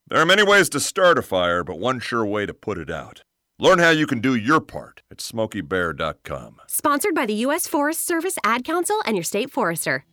There 0.09 0.19
are 0.21 0.27
many 0.27 0.43
ways 0.43 0.69
to 0.71 0.81
start 0.81 1.19
a 1.19 1.23
fire, 1.23 1.63
but 1.65 1.79
one 1.79 2.01
sure 2.01 2.25
way 2.25 2.47
to 2.47 2.55
put 2.55 2.79
it 2.79 2.91
out. 2.91 3.23
Learn 3.59 3.79
how 3.79 3.91
you 3.91 4.07
can 4.07 4.21
do 4.21 4.35
your 4.35 4.61
part 4.61 5.03
at 5.11 5.19
smokeybear.com. 5.19 6.57
Sponsored 6.67 7.15
by 7.15 7.27
the 7.27 7.35
U.S. 7.35 7.67
Forest 7.69 8.05
Service, 8.05 8.37
Ad 8.45 8.65
Council, 8.65 9.01
and 9.07 9.17
your 9.17 9.23
state 9.25 9.51
forester. 9.51 10.05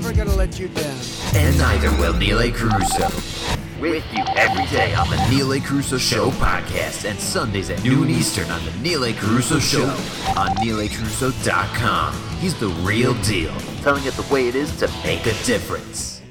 Never 0.00 0.14
going 0.14 0.28
to 0.28 0.36
let 0.36 0.60
you 0.60 0.68
down. 0.68 1.00
And 1.34 1.58
neither 1.58 1.90
will 1.98 2.14
Neil 2.14 2.38
A. 2.38 2.52
Carousso. 2.52 3.10
With 3.80 4.04
you 4.12 4.24
every 4.36 4.64
day 4.66 4.94
on 4.94 5.10
the 5.10 5.16
Neil 5.28 5.52
A. 5.52 5.58
Carousso 5.58 5.98
Show 5.98 6.30
podcast 6.30 7.04
and 7.04 7.18
Sundays 7.18 7.68
at 7.68 7.82
noon 7.82 8.08
Eastern 8.08 8.48
on 8.48 8.64
the 8.64 8.70
Neil 8.78 9.04
A. 9.04 9.12
Carousso 9.12 9.60
Show 9.60 9.86
on 10.40 10.54
NeilACarousso.com. 10.58 12.14
He's 12.38 12.54
the 12.60 12.68
real 12.68 13.14
deal, 13.24 13.52
telling 13.82 14.04
it 14.04 14.14
the 14.14 14.32
way 14.32 14.46
it 14.46 14.54
is 14.54 14.70
to 14.76 14.88
make 15.02 15.26
a 15.26 15.34
difference. 15.44 16.22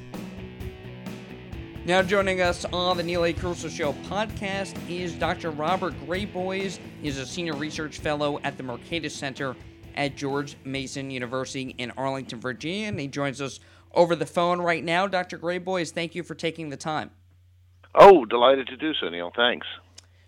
Now 1.84 2.02
joining 2.02 2.40
us 2.40 2.64
on 2.72 2.96
the 2.96 3.04
Neil 3.04 3.26
A. 3.26 3.34
Carousso 3.34 3.70
Show 3.70 3.92
podcast 4.10 4.78
is 4.90 5.14
Dr. 5.14 5.52
Robert 5.52 5.94
Graboyes. 6.08 6.80
He's 7.02 7.18
a 7.18 7.26
senior 7.26 7.56
research 7.56 8.00
fellow 8.00 8.40
at 8.46 8.56
the 8.56 8.64
Mercatus 8.64 9.12
Center 9.12 9.58
at 9.98 10.16
George 10.16 10.56
Mason 10.64 11.12
University 11.12 11.76
in 11.78 11.92
Arlington, 11.98 12.40
Virginia, 12.40 12.88
and 12.88 13.00
he 13.00 13.08
joins 13.08 13.42
us 13.42 13.60
over 13.94 14.16
the 14.16 14.26
phone 14.26 14.62
right 14.62 14.84
now. 14.84 15.08
Dr. 15.08 15.38
Graboyes, 15.38 15.92
thank 15.92 16.16
you 16.16 16.24
for 16.24 16.36
taking 16.36 16.70
the 16.70 16.78
time. 16.78 17.10
Oh, 17.96 18.24
delighted 18.24 18.68
to 18.68 18.78
do 18.78 18.94
so, 18.94 19.10
Neil. 19.10 19.32
Thanks. 19.36 19.66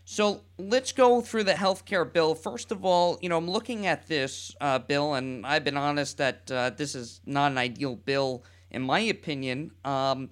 So 0.05 0.41
let's 0.58 0.91
go 0.91 1.21
through 1.21 1.43
the 1.43 1.53
healthcare 1.53 2.12
bill. 2.12 2.34
First 2.34 2.71
of 2.71 2.84
all, 2.84 3.19
you 3.21 3.29
know, 3.29 3.38
I'm 3.38 3.49
looking 3.49 3.86
at 3.86 4.08
this 4.08 4.55
uh, 4.60 4.79
bill, 4.79 5.13
and 5.13 5.45
I've 5.45 5.63
been 5.63 5.77
honest 5.77 6.17
that 6.17 6.51
uh, 6.51 6.71
this 6.71 6.95
is 6.95 7.21
not 7.27 7.51
an 7.51 7.60
ideal 7.60 7.95
bill, 7.95 8.43
in 8.71 8.82
my 8.82 9.01
opinion. 9.01 9.69
Um, 9.86 10.32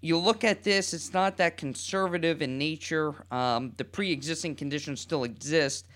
you 0.00 0.16
look 0.16 0.44
at 0.44 0.62
this, 0.62 0.94
it's 0.94 1.12
not 1.12 1.38
that 1.38 1.56
conservative 1.56 2.40
in 2.40 2.56
nature. 2.56 3.26
Um, 3.32 3.72
the 3.76 3.84
pre 3.84 4.12
existing 4.12 4.54
conditions 4.54 5.00
still 5.00 5.24
exist. 5.24 5.88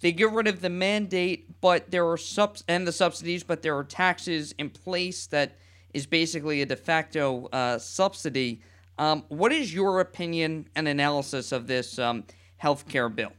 They 0.00 0.12
get 0.12 0.30
rid 0.30 0.46
of 0.46 0.60
the 0.60 0.70
mandate, 0.70 1.60
but 1.60 1.90
there 1.90 2.08
are 2.08 2.16
subs 2.16 2.62
and 2.68 2.86
the 2.86 2.92
subsidies, 2.92 3.42
but 3.42 3.62
there 3.62 3.76
are 3.76 3.84
taxes 3.84 4.54
in 4.58 4.70
place 4.70 5.26
that 5.28 5.56
is 5.92 6.06
basically 6.06 6.62
a 6.62 6.66
de 6.66 6.76
facto 6.76 7.46
uh, 7.46 7.78
subsidy. 7.78 8.62
Um, 8.98 9.24
what 9.28 9.52
is 9.52 9.74
your 9.74 10.00
opinion 10.00 10.68
and 10.76 10.86
analysis 10.86 11.50
of 11.52 11.66
this 11.66 11.98
um, 11.98 12.24
health 12.56 12.88
care 12.88 13.08
bill? 13.08 13.32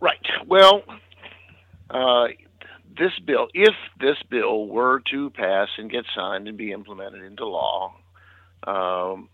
Right. 0.00 0.18
Well, 0.46 0.82
uh, 1.90 2.28
this 2.98 3.12
bill, 3.24 3.48
if 3.54 3.74
this 4.00 4.16
bill 4.28 4.66
were 4.68 5.02
to 5.10 5.30
pass 5.30 5.68
and 5.78 5.90
get 5.90 6.04
signed 6.14 6.48
and 6.48 6.56
be 6.56 6.72
implemented 6.72 7.22
into 7.22 7.46
law, 7.46 7.94
um, 8.66 9.28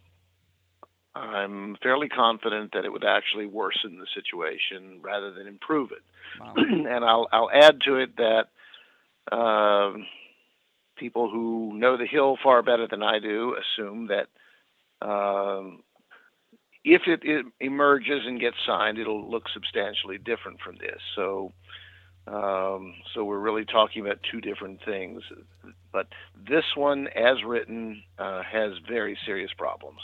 I'm 1.15 1.77
fairly 1.83 2.09
confident 2.09 2.73
that 2.73 2.85
it 2.85 2.93
would 2.93 3.05
actually 3.05 3.47
worsen 3.47 3.99
the 3.99 4.07
situation 4.15 5.01
rather 5.03 5.33
than 5.33 5.47
improve 5.47 5.91
it. 5.93 6.03
Wow. 6.41 6.55
and 6.57 7.05
I'll, 7.05 7.29
I'll 7.33 7.51
add 7.51 7.81
to 7.87 7.97
it 7.97 8.17
that 8.17 8.49
uh, 9.33 9.93
people 10.97 11.29
who 11.31 11.73
know 11.77 11.97
the 11.97 12.07
Hill 12.07 12.37
far 12.43 12.63
better 12.63 12.87
than 12.89 13.03
I 13.03 13.19
do 13.19 13.57
assume 13.57 14.09
that 14.09 14.29
um, 15.07 15.83
if 16.85 17.03
it, 17.07 17.21
it, 17.25 17.47
emerges 17.61 18.23
and 18.27 18.41
gets 18.41 18.57
signed, 18.67 18.99
it'll 18.99 19.29
look 19.29 19.45
substantially 19.53 20.19
different 20.19 20.61
from 20.61 20.77
this. 20.77 21.01
So, 21.17 21.53
um, 22.27 22.95
so 23.15 23.25
we're 23.25 23.39
really 23.39 23.65
talking 23.65 24.05
about 24.05 24.19
two 24.31 24.41
different 24.41 24.81
things. 24.85 25.23
But 25.93 26.07
this 26.49 26.65
one, 26.77 27.09
as 27.09 27.43
written, 27.45 28.03
uh, 28.19 28.43
has 28.43 28.73
very 28.89 29.19
serious 29.27 29.51
problems. 29.57 30.01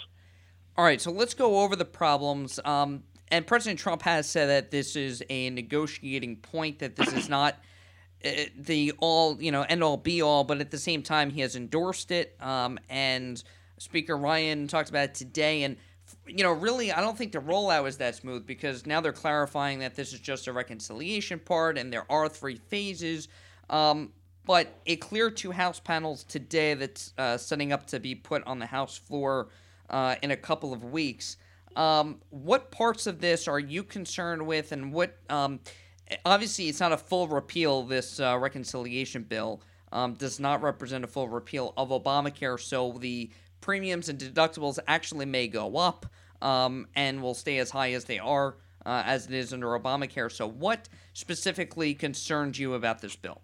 All 0.79 0.85
right, 0.85 1.01
so 1.01 1.11
let's 1.11 1.33
go 1.33 1.61
over 1.61 1.75
the 1.75 1.87
problems. 1.87 2.61
Um, 2.63 3.03
and 3.29 3.47
President 3.47 3.81
Trump 3.81 4.03
has 4.03 4.29
said 4.29 4.51
that 4.51 4.71
this 4.71 4.95
is 4.95 5.25
a 5.31 5.49
negotiating 5.49 6.37
point, 6.37 6.81
that 6.81 6.97
this 6.97 7.15
is 7.15 7.29
not 7.31 7.57
uh, 8.23 8.31
the 8.59 8.93
all, 8.99 9.41
you 9.41 9.51
know, 9.51 9.63
end 9.63 9.83
all 9.83 9.97
be 9.97 10.21
all, 10.21 10.45
but 10.45 10.61
at 10.61 10.71
the 10.71 10.79
same 10.79 11.03
time, 11.03 11.31
he 11.31 11.41
has 11.41 11.57
endorsed 11.57 12.11
it. 12.11 12.37
Um, 12.41 12.79
and 12.91 13.43
Speaker 13.79 14.19
Ryan 14.19 14.69
talked 14.69 14.91
about 14.91 15.05
it 15.05 15.15
today. 15.15 15.63
And, 15.63 15.79
you 16.27 16.45
know, 16.45 16.53
really, 16.53 16.93
I 16.93 17.01
don't 17.01 17.17
think 17.17 17.33
the 17.33 17.39
rollout 17.39 17.89
is 17.89 17.97
that 17.97 18.15
smooth 18.15 18.47
because 18.47 18.85
now 18.85 19.01
they're 19.01 19.13
clarifying 19.13 19.79
that 19.79 19.95
this 19.95 20.13
is 20.13 20.21
just 20.21 20.47
a 20.47 20.53
reconciliation 20.53 21.39
part 21.39 21.79
and 21.79 21.91
there 21.91 22.05
are 22.11 22.29
three 22.29 22.57
phases. 22.57 23.29
Um, 23.71 24.13
but 24.45 24.79
it 24.85 24.97
cleared 24.97 25.39
two 25.39 25.53
House 25.53 25.81
panels 25.81 26.23
today 26.23 26.75
that's 26.75 27.15
uh, 27.17 27.39
setting 27.39 27.73
up 27.73 27.87
to 27.87 27.99
be 27.99 28.15
put 28.15 28.47
on 28.47 28.59
the 28.59 28.67
House 28.67 28.99
floor 28.99 29.49
uh, 29.91 30.17
in 30.23 30.31
a 30.31 30.37
couple 30.37 30.73
of 30.73 30.85
weeks. 30.85 31.37
Um, 31.77 32.21
what 32.31 32.71
parts 32.71 33.07
of 33.07 33.21
this 33.21 33.49
are 33.49 33.59
you 33.59 33.83
concerned 33.83 34.47
with, 34.47 34.73
and 34.73 34.93
what? 34.93 35.19
Um, 35.29 35.61
obviously, 36.25 36.69
it's 36.69 36.81
not 36.81 36.93
a 36.93 36.97
full 36.97 37.29
repeal. 37.29 37.83
This 37.83 38.19
uh, 38.19 38.39
reconciliation 38.39 39.23
bill 39.25 39.61
um, 39.93 40.15
does 40.15 40.41
not 40.41 40.63
represent 40.63 41.05
a 41.05 41.07
full 41.07 41.29
repeal 41.29 41.75
of 41.77 41.91
Obamacare, 41.91 42.59
so 42.59 42.93
the 42.93 43.31
premiums 43.61 44.09
and 44.09 44.19
deductibles 44.19 44.79
actually 44.87 45.27
may 45.27 45.49
go 45.49 45.77
up 45.77 46.07
um, 46.41 46.87
and 46.95 47.23
will 47.23 47.35
stay 47.35 47.59
as 47.59 47.71
high 47.71 47.93
as 47.93 48.05
they 48.05 48.19
are 48.19 48.57
uh, 48.87 49.03
as 49.05 49.27
it 49.27 49.35
is 49.35 49.53
under 49.53 49.67
Obamacare. 49.79 50.31
So, 50.31 50.49
what 50.49 50.89
specifically 51.13 51.93
concerns 51.93 52.59
you 52.59 52.75
about 52.75 53.01
this 53.01 53.17
bill? 53.17 53.43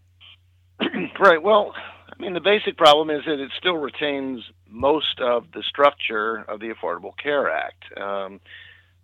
right. 1.20 1.42
Well, 1.42 1.74
I 1.76 2.22
mean, 2.22 2.32
the 2.32 2.40
basic 2.40 2.76
problem 2.78 3.10
is 3.10 3.24
that 3.26 3.40
it 3.40 3.50
still 3.58 3.76
retains 3.76 4.42
most 4.72 5.20
of 5.20 5.44
the 5.52 5.62
structure 5.62 6.38
of 6.48 6.60
the 6.60 6.70
Affordable 6.70 7.16
Care 7.22 7.50
Act. 7.50 7.84
Um, 7.96 8.40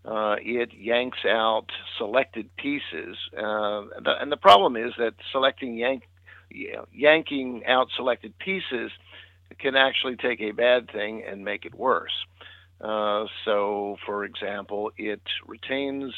uh, 0.05 0.37
it 0.41 0.73
yanks 0.73 1.19
out 1.29 1.67
selected 1.99 2.49
pieces, 2.57 3.17
uh, 3.37 3.83
the, 4.03 4.15
and 4.21 4.33
the 4.33 4.37
problem 4.37 4.77
is 4.77 4.93
that 4.97 5.15
selecting 5.33 5.77
yank, 5.77 6.05
yanking 6.93 7.63
out 7.67 7.89
selected 7.97 8.33
pieces 8.39 8.91
can 9.59 9.77
actually 9.77 10.17
take 10.17 10.41
a 10.41 10.53
bad 10.53 10.91
thing 10.91 11.25
and 11.29 11.45
make 11.45 11.65
it 11.65 11.75
worse. 11.75 12.13
Uh, 12.81 13.27
so, 13.45 13.97
for 14.07 14.25
example, 14.25 14.93
it 14.97 15.21
retains 15.47 16.15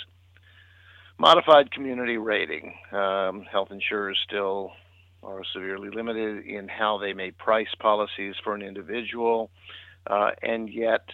modified 1.19 1.71
community 1.73 2.19
rating. 2.19 2.75
Um, 2.93 3.43
health 3.51 3.71
insurers 3.71 4.19
still 4.27 4.73
are 5.23 5.43
severely 5.53 5.91
limited 5.91 6.45
in 6.47 6.69
how 6.69 6.99
they 6.99 7.13
may 7.13 7.31
price 7.31 7.75
policies 7.79 8.35
for 8.43 8.55
an 8.55 8.63
individual, 8.63 9.51
uh, 10.07 10.31
and 10.43 10.69
yet 10.69 11.05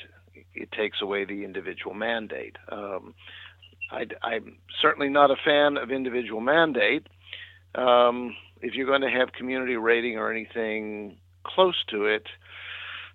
it 0.55 0.71
takes 0.73 1.03
away 1.03 1.25
the 1.25 1.45
individual 1.45 1.95
mandate. 1.95 2.57
Um, 2.71 3.14
I, 3.90 4.07
am 4.35 4.59
certainly 4.81 5.09
not 5.09 5.31
a 5.31 5.37
fan 5.45 5.77
of 5.77 5.90
individual 5.90 6.40
mandate. 6.40 7.07
Um, 7.75 8.37
if 8.61 8.75
you're 8.75 8.87
going 8.87 9.03
to 9.03 9.11
have 9.11 9.33
community 9.33 9.77
rating 9.77 10.19
or 10.19 10.31
anything 10.31 11.19
close 11.45 11.77
to 11.90 12.07
it, 12.07 12.27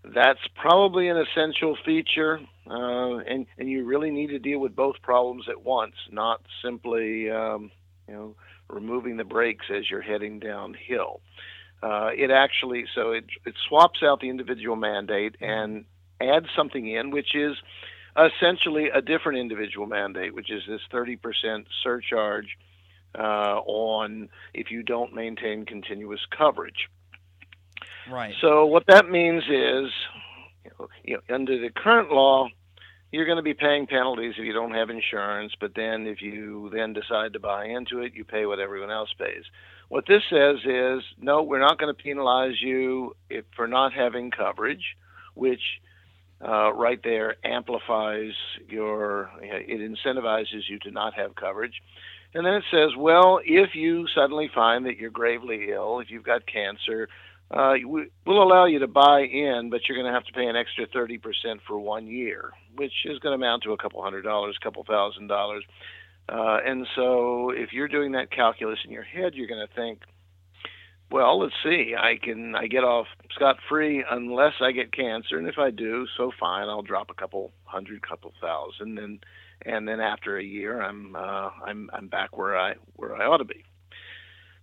that's 0.03 0.39
probably 0.55 1.09
an 1.09 1.17
essential 1.17 1.77
feature, 1.85 2.39
uh, 2.67 3.17
and 3.17 3.45
and 3.57 3.69
you 3.69 3.85
really 3.85 4.09
need 4.09 4.27
to 4.27 4.39
deal 4.39 4.59
with 4.59 4.75
both 4.75 4.95
problems 5.03 5.45
at 5.47 5.63
once, 5.63 5.93
not 6.09 6.41
simply 6.63 7.29
um, 7.29 7.69
you 8.07 8.13
know 8.13 8.35
removing 8.71 9.17
the 9.17 9.23
brakes 9.23 9.65
as 9.75 9.89
you're 9.89 10.01
heading 10.01 10.39
downhill. 10.39 11.21
Uh, 11.83 12.09
it 12.15 12.29
actually 12.29 12.85
so 12.93 13.11
it 13.11 13.25
it 13.45 13.55
swaps 13.67 14.03
out 14.03 14.19
the 14.19 14.29
individual 14.29 14.75
mandate 14.75 15.35
and 15.41 15.85
adds 16.21 16.47
something 16.55 16.87
in, 16.87 17.09
which 17.09 17.35
is 17.35 17.57
essentially 18.15 18.89
a 18.89 19.01
different 19.01 19.39
individual 19.39 19.87
mandate, 19.87 20.35
which 20.35 20.51
is 20.51 20.61
this 20.67 20.81
30% 20.91 21.65
surcharge 21.83 22.57
uh, 23.17 23.59
on 23.65 24.29
if 24.53 24.69
you 24.69 24.83
don't 24.83 25.13
maintain 25.13 25.65
continuous 25.65 26.19
coverage. 26.37 26.89
Right. 28.09 28.33
So 28.41 28.65
what 28.65 28.83
that 28.87 29.09
means 29.09 29.43
is 29.43 29.91
you 31.03 31.15
know, 31.17 31.35
under 31.35 31.59
the 31.59 31.69
current 31.69 32.11
law, 32.11 32.47
you're 33.11 33.25
going 33.25 33.37
to 33.37 33.43
be 33.43 33.53
paying 33.53 33.87
penalties 33.87 34.35
if 34.37 34.45
you 34.45 34.53
don't 34.53 34.73
have 34.73 34.89
insurance, 34.89 35.53
but 35.59 35.73
then 35.75 36.07
if 36.07 36.21
you 36.21 36.71
then 36.73 36.93
decide 36.93 37.33
to 37.33 37.39
buy 37.39 37.65
into 37.65 37.99
it, 37.99 38.13
you 38.15 38.23
pay 38.23 38.45
what 38.45 38.59
everyone 38.59 38.91
else 38.91 39.09
pays. 39.17 39.43
What 39.89 40.05
this 40.07 40.23
says 40.29 40.57
is 40.63 41.03
no, 41.19 41.43
we're 41.43 41.59
not 41.59 41.77
going 41.77 41.93
to 41.93 42.03
penalize 42.03 42.61
you 42.61 43.15
if, 43.29 43.43
for 43.55 43.67
not 43.67 43.93
having 43.93 44.31
coverage, 44.31 44.95
which 45.33 45.61
uh, 46.41 46.73
right 46.73 46.99
there 47.03 47.35
amplifies 47.43 48.31
your, 48.67 49.29
it 49.41 49.79
incentivizes 49.79 50.69
you 50.69 50.79
to 50.79 50.91
not 50.91 51.13
have 51.13 51.35
coverage. 51.35 51.81
And 52.33 52.45
then 52.45 52.53
it 52.53 52.63
says, 52.71 52.91
well, 52.97 53.41
if 53.43 53.75
you 53.75 54.07
suddenly 54.15 54.49
find 54.55 54.85
that 54.85 54.97
you're 54.97 55.09
gravely 55.09 55.69
ill, 55.71 55.99
if 55.99 56.09
you've 56.09 56.23
got 56.23 56.47
cancer, 56.47 57.09
uh, 57.51 57.73
we, 57.85 58.07
will 58.25 58.41
allow 58.41 58.65
you 58.65 58.79
to 58.79 58.87
buy 58.87 59.21
in, 59.21 59.69
but 59.69 59.81
you're 59.87 59.97
going 59.97 60.07
to 60.07 60.13
have 60.13 60.25
to 60.25 60.33
pay 60.33 60.45
an 60.45 60.55
extra 60.55 60.87
30% 60.87 61.19
for 61.67 61.77
one 61.77 62.07
year, 62.07 62.51
which 62.75 62.93
is 63.05 63.19
going 63.19 63.37
to 63.37 63.45
amount 63.45 63.63
to 63.63 63.73
a 63.73 63.77
couple 63.77 64.01
hundred 64.01 64.21
dollars, 64.21 64.55
a 64.59 64.63
couple 64.63 64.83
thousand 64.85 65.27
dollars. 65.27 65.63
Uh, 66.29 66.59
and 66.65 66.87
so 66.95 67.49
if 67.49 67.73
you're 67.73 67.89
doing 67.89 68.13
that 68.13 68.31
calculus 68.31 68.79
in 68.85 68.91
your 68.91 69.03
head, 69.03 69.33
you're 69.35 69.47
going 69.47 69.65
to 69.65 69.73
think, 69.75 69.99
well, 71.11 71.39
let's 71.39 71.53
see, 71.61 71.93
I 71.97 72.15
can 72.23 72.55
I 72.55 72.67
get 72.67 72.85
off 72.85 73.07
scot 73.35 73.57
free 73.67 74.01
unless 74.09 74.53
I 74.61 74.71
get 74.71 74.93
cancer, 74.93 75.37
and 75.37 75.47
if 75.47 75.57
I 75.57 75.69
do, 75.69 76.07
so 76.15 76.31
fine, 76.39 76.69
I'll 76.69 76.83
drop 76.83 77.09
a 77.09 77.13
couple 77.13 77.51
hundred, 77.65 78.01
couple 78.07 78.31
thousand, 78.39 78.97
and 78.97 79.19
and 79.65 79.85
then 79.85 79.99
after 79.99 80.37
a 80.37 80.43
year, 80.43 80.81
I'm 80.81 81.13
uh, 81.17 81.49
I'm 81.65 81.89
I'm 81.91 82.07
back 82.07 82.37
where 82.37 82.57
I 82.57 82.75
where 82.95 83.13
I 83.13 83.25
ought 83.25 83.39
to 83.39 83.43
be. 83.43 83.65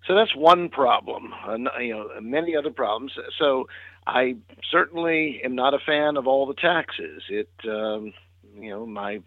So 0.09 0.15
that's 0.15 0.35
one 0.35 0.71
problem. 0.71 1.35
Uh, 1.47 1.79
you 1.79 1.95
know, 1.95 2.09
many 2.21 2.57
other 2.57 2.71
problems. 2.71 3.13
So 3.39 3.69
I 4.07 4.37
certainly 4.73 5.43
am 5.45 5.55
not 5.55 5.75
a 5.75 5.79
fan 5.79 6.17
of 6.17 6.27
all 6.27 6.47
the 6.47 6.55
taxes. 6.55 7.23
It, 7.29 7.51
um, 7.65 8.15
you 8.59 8.71
know, 8.71 8.87
my 8.87 9.21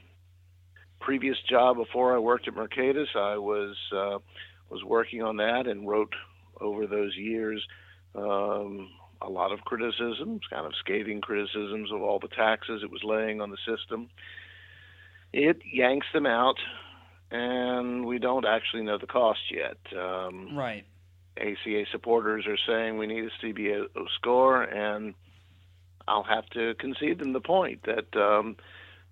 previous 0.99 1.37
job 1.47 1.77
before 1.77 2.15
I 2.15 2.19
worked 2.19 2.47
at 2.47 2.55
Mercatus, 2.55 3.15
I 3.15 3.37
was 3.37 3.75
uh, 3.95 4.17
was 4.71 4.83
working 4.83 5.21
on 5.21 5.37
that 5.37 5.67
and 5.67 5.87
wrote 5.87 6.13
over 6.59 6.87
those 6.87 7.15
years 7.15 7.63
um, 8.15 8.89
a 9.21 9.29
lot 9.29 9.51
of 9.51 9.61
criticisms, 9.61 10.41
kind 10.49 10.65
of 10.65 10.73
scathing 10.79 11.21
criticisms 11.21 11.91
of 11.91 12.01
all 12.01 12.17
the 12.17 12.27
taxes 12.27 12.81
it 12.83 12.89
was 12.89 13.03
laying 13.03 13.39
on 13.39 13.51
the 13.51 13.57
system. 13.57 14.09
It 15.31 15.61
yanks 15.71 16.07
them 16.11 16.25
out 16.25 16.57
and 17.31 18.05
we 18.05 18.19
don't 18.19 18.45
actually 18.45 18.83
know 18.83 18.97
the 18.97 19.07
cost 19.07 19.39
yet. 19.49 19.77
Um, 19.97 20.55
right. 20.55 20.85
ACA 21.37 21.85
supporters 21.91 22.45
are 22.45 22.57
saying 22.67 22.97
we 22.97 23.07
need 23.07 23.23
a 23.23 23.45
CBO 23.45 23.87
score, 24.15 24.61
and 24.61 25.13
I'll 26.07 26.23
have 26.23 26.45
to 26.49 26.75
concede 26.75 27.19
them 27.19 27.31
the 27.31 27.39
point 27.39 27.83
that 27.83 28.15
um, 28.21 28.57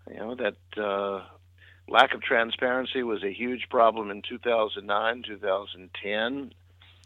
you 0.10 0.18
know 0.18 0.36
that 0.36 0.82
uh, 0.82 1.24
lack 1.88 2.14
of 2.14 2.22
transparency 2.22 3.04
was 3.04 3.24
a 3.24 3.32
huge 3.32 3.68
problem 3.70 4.12
in 4.12 4.22
2009, 4.22 5.24
2010. 5.26 6.54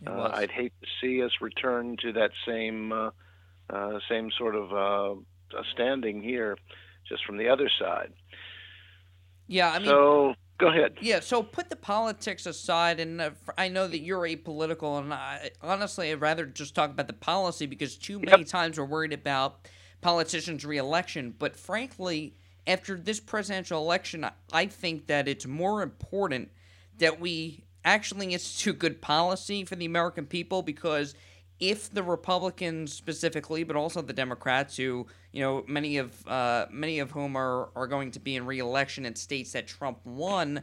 Uh, 0.06 0.32
I'd 0.34 0.52
hate 0.52 0.74
to 0.82 0.88
see 1.00 1.24
us 1.24 1.32
return 1.40 1.96
to 2.02 2.12
that 2.14 2.32
same 2.46 2.92
uh, 2.92 3.12
uh 3.70 4.00
same 4.10 4.32
sort 4.32 4.56
of 4.56 4.74
uh, 4.74 5.62
standing 5.74 6.24
here, 6.24 6.58
just 7.08 7.24
from 7.24 7.38
the 7.38 7.50
other 7.50 7.70
side. 7.80 8.12
Yeah, 9.48 9.72
I 9.72 9.78
mean. 9.78 9.88
So 9.88 10.36
Go 10.64 10.70
ahead. 10.70 10.94
Yeah, 11.02 11.20
so 11.20 11.44
put 11.44 11.70
the 11.70 11.76
politics 11.76 12.46
aside, 12.46 13.02
and 13.02 13.20
uh, 13.20 13.32
I 13.58 13.68
know 13.68 13.86
that 13.86 14.00
you're 14.00 14.22
apolitical, 14.22 14.98
and 14.98 15.14
I, 15.14 15.52
honestly, 15.62 16.10
I'd 16.10 16.22
rather 16.22 16.46
just 16.46 16.74
talk 16.74 16.90
about 16.90 17.08
the 17.08 17.14
policy 17.14 17.66
because 17.66 17.98
too 17.98 18.18
many 18.18 18.44
yep. 18.44 18.48
times 18.48 18.80
we're 18.80 18.86
worried 18.86 19.12
about 19.12 19.68
politicians' 20.00 20.64
reelection. 20.64 21.36
But 21.38 21.58
frankly, 21.58 22.38
after 22.66 22.98
this 22.98 23.20
presidential 23.20 23.82
election, 23.82 24.26
I 24.54 24.68
think 24.68 25.08
that 25.08 25.28
it's 25.28 25.46
more 25.46 25.82
important 25.82 26.50
that 26.98 27.20
we 27.20 27.66
actually 27.84 28.34
institute 28.34 28.80
good 28.80 29.02
policy 29.02 29.66
for 29.66 29.76
the 29.76 29.84
American 29.84 30.26
people 30.26 30.62
because 30.62 31.14
if 31.60 31.90
the 31.90 32.04
Republicans 32.04 32.94
specifically, 32.94 33.66
but 33.66 33.76
also 33.76 34.02
the 34.02 34.14
Democrats, 34.14 34.78
who 34.78 35.08
you 35.34 35.42
know 35.42 35.66
many 35.68 35.98
of 35.98 36.26
uh, 36.28 36.68
many 36.72 37.00
of 37.00 37.12
whom 37.12 37.36
are 37.36 37.70
are 37.76 37.88
going 37.88 38.12
to 38.12 38.20
be 38.20 38.36
in 38.36 38.46
reelection 38.46 39.06
in 39.06 39.16
states 39.16 39.52
that 39.52 39.68
Trump 39.68 40.00
won, 40.06 40.62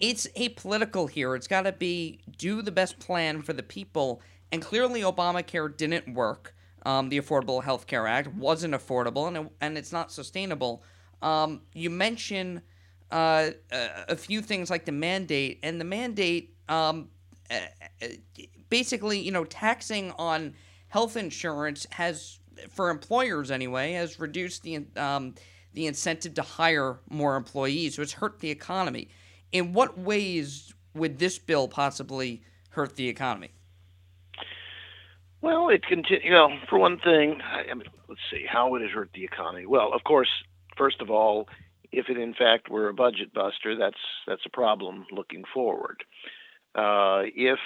it's 0.00 0.26
apolitical 0.36 1.08
here. 1.08 1.36
It's 1.36 1.46
got 1.46 1.62
to 1.62 1.72
be 1.72 2.20
do 2.36 2.62
the 2.62 2.72
best 2.72 2.98
plan 2.98 3.42
for 3.42 3.52
the 3.52 3.62
people, 3.62 4.20
and 4.50 4.60
clearly 4.60 5.02
Obamacare 5.02 5.76
didn't 5.76 6.12
work. 6.14 6.54
Um, 6.86 7.08
the 7.08 7.20
Affordable 7.20 7.62
Health 7.62 7.86
Care 7.86 8.06
Act 8.06 8.28
wasn't 8.34 8.74
affordable, 8.74 9.28
and 9.28 9.36
it, 9.36 9.52
and 9.60 9.78
it's 9.78 9.92
not 9.92 10.10
sustainable. 10.10 10.82
Um, 11.20 11.62
you 11.74 11.90
mentioned 11.90 12.62
uh, 13.10 13.50
a, 13.70 14.16
few 14.16 14.40
things 14.40 14.70
like 14.70 14.84
the 14.84 14.92
mandate, 14.92 15.58
and 15.62 15.80
the 15.80 15.84
mandate. 15.84 16.54
Um, 16.68 17.08
basically, 18.68 19.18
you 19.18 19.32
know, 19.32 19.44
taxing 19.44 20.12
on 20.18 20.54
health 20.88 21.16
insurance 21.16 21.86
has, 21.90 22.37
for 22.70 22.90
employers 22.90 23.50
anyway, 23.50 23.92
has 23.92 24.18
reduced 24.18 24.62
the 24.62 24.84
um, 24.96 25.34
the 25.74 25.86
incentive 25.86 26.34
to 26.34 26.42
hire 26.42 26.98
more 27.08 27.36
employees. 27.36 27.96
So 27.96 28.02
it's 28.02 28.12
hurt 28.12 28.40
the 28.40 28.50
economy. 28.50 29.08
In 29.52 29.72
what 29.72 29.98
ways 29.98 30.74
would 30.94 31.18
this 31.18 31.38
bill 31.38 31.68
possibly 31.68 32.42
hurt 32.70 32.96
the 32.96 33.08
economy? 33.08 33.50
Well, 35.40 35.68
it 35.68 35.86
continue. 35.86 36.24
You 36.24 36.32
know, 36.32 36.48
for 36.68 36.78
one 36.78 36.98
thing, 36.98 37.40
I 37.42 37.72
mean, 37.74 37.84
let's 38.08 38.20
see, 38.30 38.44
how 38.48 38.70
would 38.70 38.82
it 38.82 38.90
hurt 38.90 39.10
the 39.14 39.24
economy? 39.24 39.66
Well, 39.66 39.92
of 39.94 40.02
course, 40.04 40.28
first 40.76 41.00
of 41.00 41.10
all, 41.10 41.48
if 41.92 42.08
it 42.08 42.18
in 42.18 42.34
fact 42.34 42.68
were 42.68 42.88
a 42.88 42.94
budget 42.94 43.32
buster, 43.32 43.76
that's 43.76 44.00
that's 44.26 44.44
a 44.46 44.50
problem 44.50 45.06
looking 45.12 45.44
forward. 45.54 46.02
Uh, 46.74 47.22
if 47.34 47.58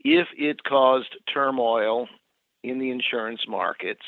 if 0.00 0.28
it 0.36 0.62
caused 0.62 1.16
turmoil 1.32 2.08
in 2.62 2.78
the 2.78 2.90
insurance 2.90 3.40
markets, 3.48 4.04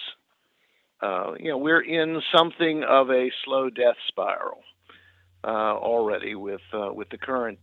uh, 1.03 1.33
you 1.39 1.51
know, 1.51 1.59
we're 1.59 1.81
in 1.81 2.21
something 2.37 2.85
of 2.85 3.11
a 3.11 3.31
slow 3.45 3.71
death 3.71 3.97
spiral 4.09 4.63
uh, 5.45 5.47
already 5.47 6.35
with 6.35 6.61
uh, 6.75 6.93
with 6.93 7.09
the 7.11 7.19
current 7.19 7.59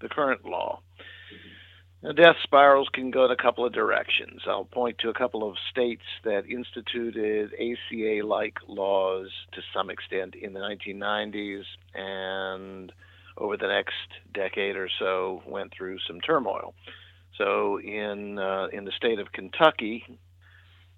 the 0.00 0.08
current 0.08 0.44
law. 0.44 0.80
Now, 2.02 2.12
death 2.12 2.36
spirals 2.42 2.88
can 2.94 3.10
go 3.10 3.26
in 3.26 3.30
a 3.30 3.36
couple 3.36 3.66
of 3.66 3.74
directions. 3.74 4.40
I'll 4.46 4.64
point 4.64 4.96
to 5.00 5.10
a 5.10 5.14
couple 5.14 5.48
of 5.48 5.56
states 5.70 6.04
that 6.24 6.48
instituted 6.48 7.52
ACA-like 7.52 8.56
laws 8.66 9.28
to 9.52 9.60
some 9.74 9.90
extent 9.90 10.34
in 10.34 10.54
the 10.54 10.60
1990s, 10.60 11.64
and 11.94 12.90
over 13.36 13.58
the 13.58 13.66
next 13.66 13.94
decade 14.32 14.76
or 14.76 14.88
so 14.98 15.42
went 15.46 15.74
through 15.76 15.98
some 16.06 16.20
turmoil. 16.22 16.74
So 17.36 17.78
in 17.78 18.38
uh, 18.38 18.68
in 18.72 18.84
the 18.84 18.92
state 18.96 19.18
of 19.18 19.32
Kentucky, 19.32 20.04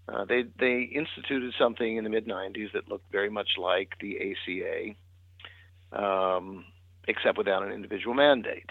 uh, 0.08 0.24
they 0.24 0.44
they 0.58 0.82
instituted 0.82 1.54
something 1.58 1.96
in 1.96 2.04
the 2.04 2.10
mid 2.10 2.26
'90s 2.26 2.72
that 2.72 2.88
looked 2.88 3.10
very 3.12 3.30
much 3.30 3.50
like 3.58 3.94
the 4.00 4.34
ACA, 5.92 6.02
um, 6.04 6.64
except 7.08 7.38
without 7.38 7.62
an 7.62 7.72
individual 7.72 8.14
mandate. 8.14 8.70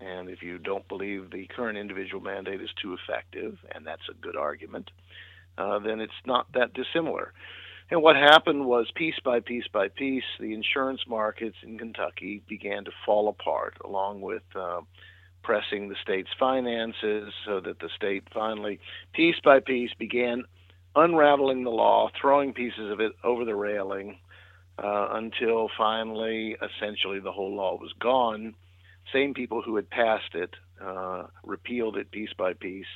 And 0.00 0.28
if 0.28 0.42
you 0.42 0.58
don't 0.58 0.86
believe 0.88 1.30
the 1.30 1.46
current 1.46 1.76
individual 1.76 2.22
mandate 2.22 2.60
is 2.60 2.70
too 2.80 2.94
effective, 2.94 3.58
and 3.74 3.86
that's 3.86 4.08
a 4.10 4.14
good 4.14 4.36
argument, 4.36 4.90
uh, 5.56 5.78
then 5.80 6.00
it's 6.00 6.12
not 6.24 6.52
that 6.52 6.72
dissimilar. 6.72 7.32
And 7.90 8.02
what 8.02 8.16
happened 8.16 8.66
was 8.66 8.90
piece 8.94 9.18
by 9.24 9.40
piece 9.40 9.66
by 9.72 9.88
piece, 9.88 10.24
the 10.38 10.52
insurance 10.52 11.00
markets 11.08 11.56
in 11.62 11.78
Kentucky 11.78 12.42
began 12.48 12.84
to 12.84 12.90
fall 13.06 13.28
apart, 13.28 13.76
along 13.84 14.20
with 14.20 14.42
uh, 14.54 14.80
pressing 15.42 15.88
the 15.88 15.96
state's 16.02 16.30
finances 16.38 17.32
so 17.46 17.60
that 17.60 17.78
the 17.80 17.88
state 17.96 18.24
finally, 18.32 18.80
piece 19.12 19.36
by 19.42 19.60
piece, 19.60 19.90
began 19.98 20.44
unraveling 20.94 21.64
the 21.64 21.70
law, 21.70 22.10
throwing 22.20 22.52
pieces 22.52 22.90
of 22.90 23.00
it 23.00 23.12
over 23.22 23.44
the 23.44 23.54
railing 23.54 24.18
uh, 24.82 25.08
until 25.12 25.68
finally, 25.76 26.56
essentially, 26.62 27.20
the 27.20 27.32
whole 27.32 27.54
law 27.54 27.76
was 27.76 27.92
gone. 27.98 28.54
Same 29.12 29.34
people 29.34 29.62
who 29.62 29.76
had 29.76 29.88
passed 29.90 30.34
it 30.34 30.54
uh, 30.80 31.24
repealed 31.42 31.96
it 31.96 32.10
piece 32.10 32.32
by 32.36 32.52
piece. 32.52 32.86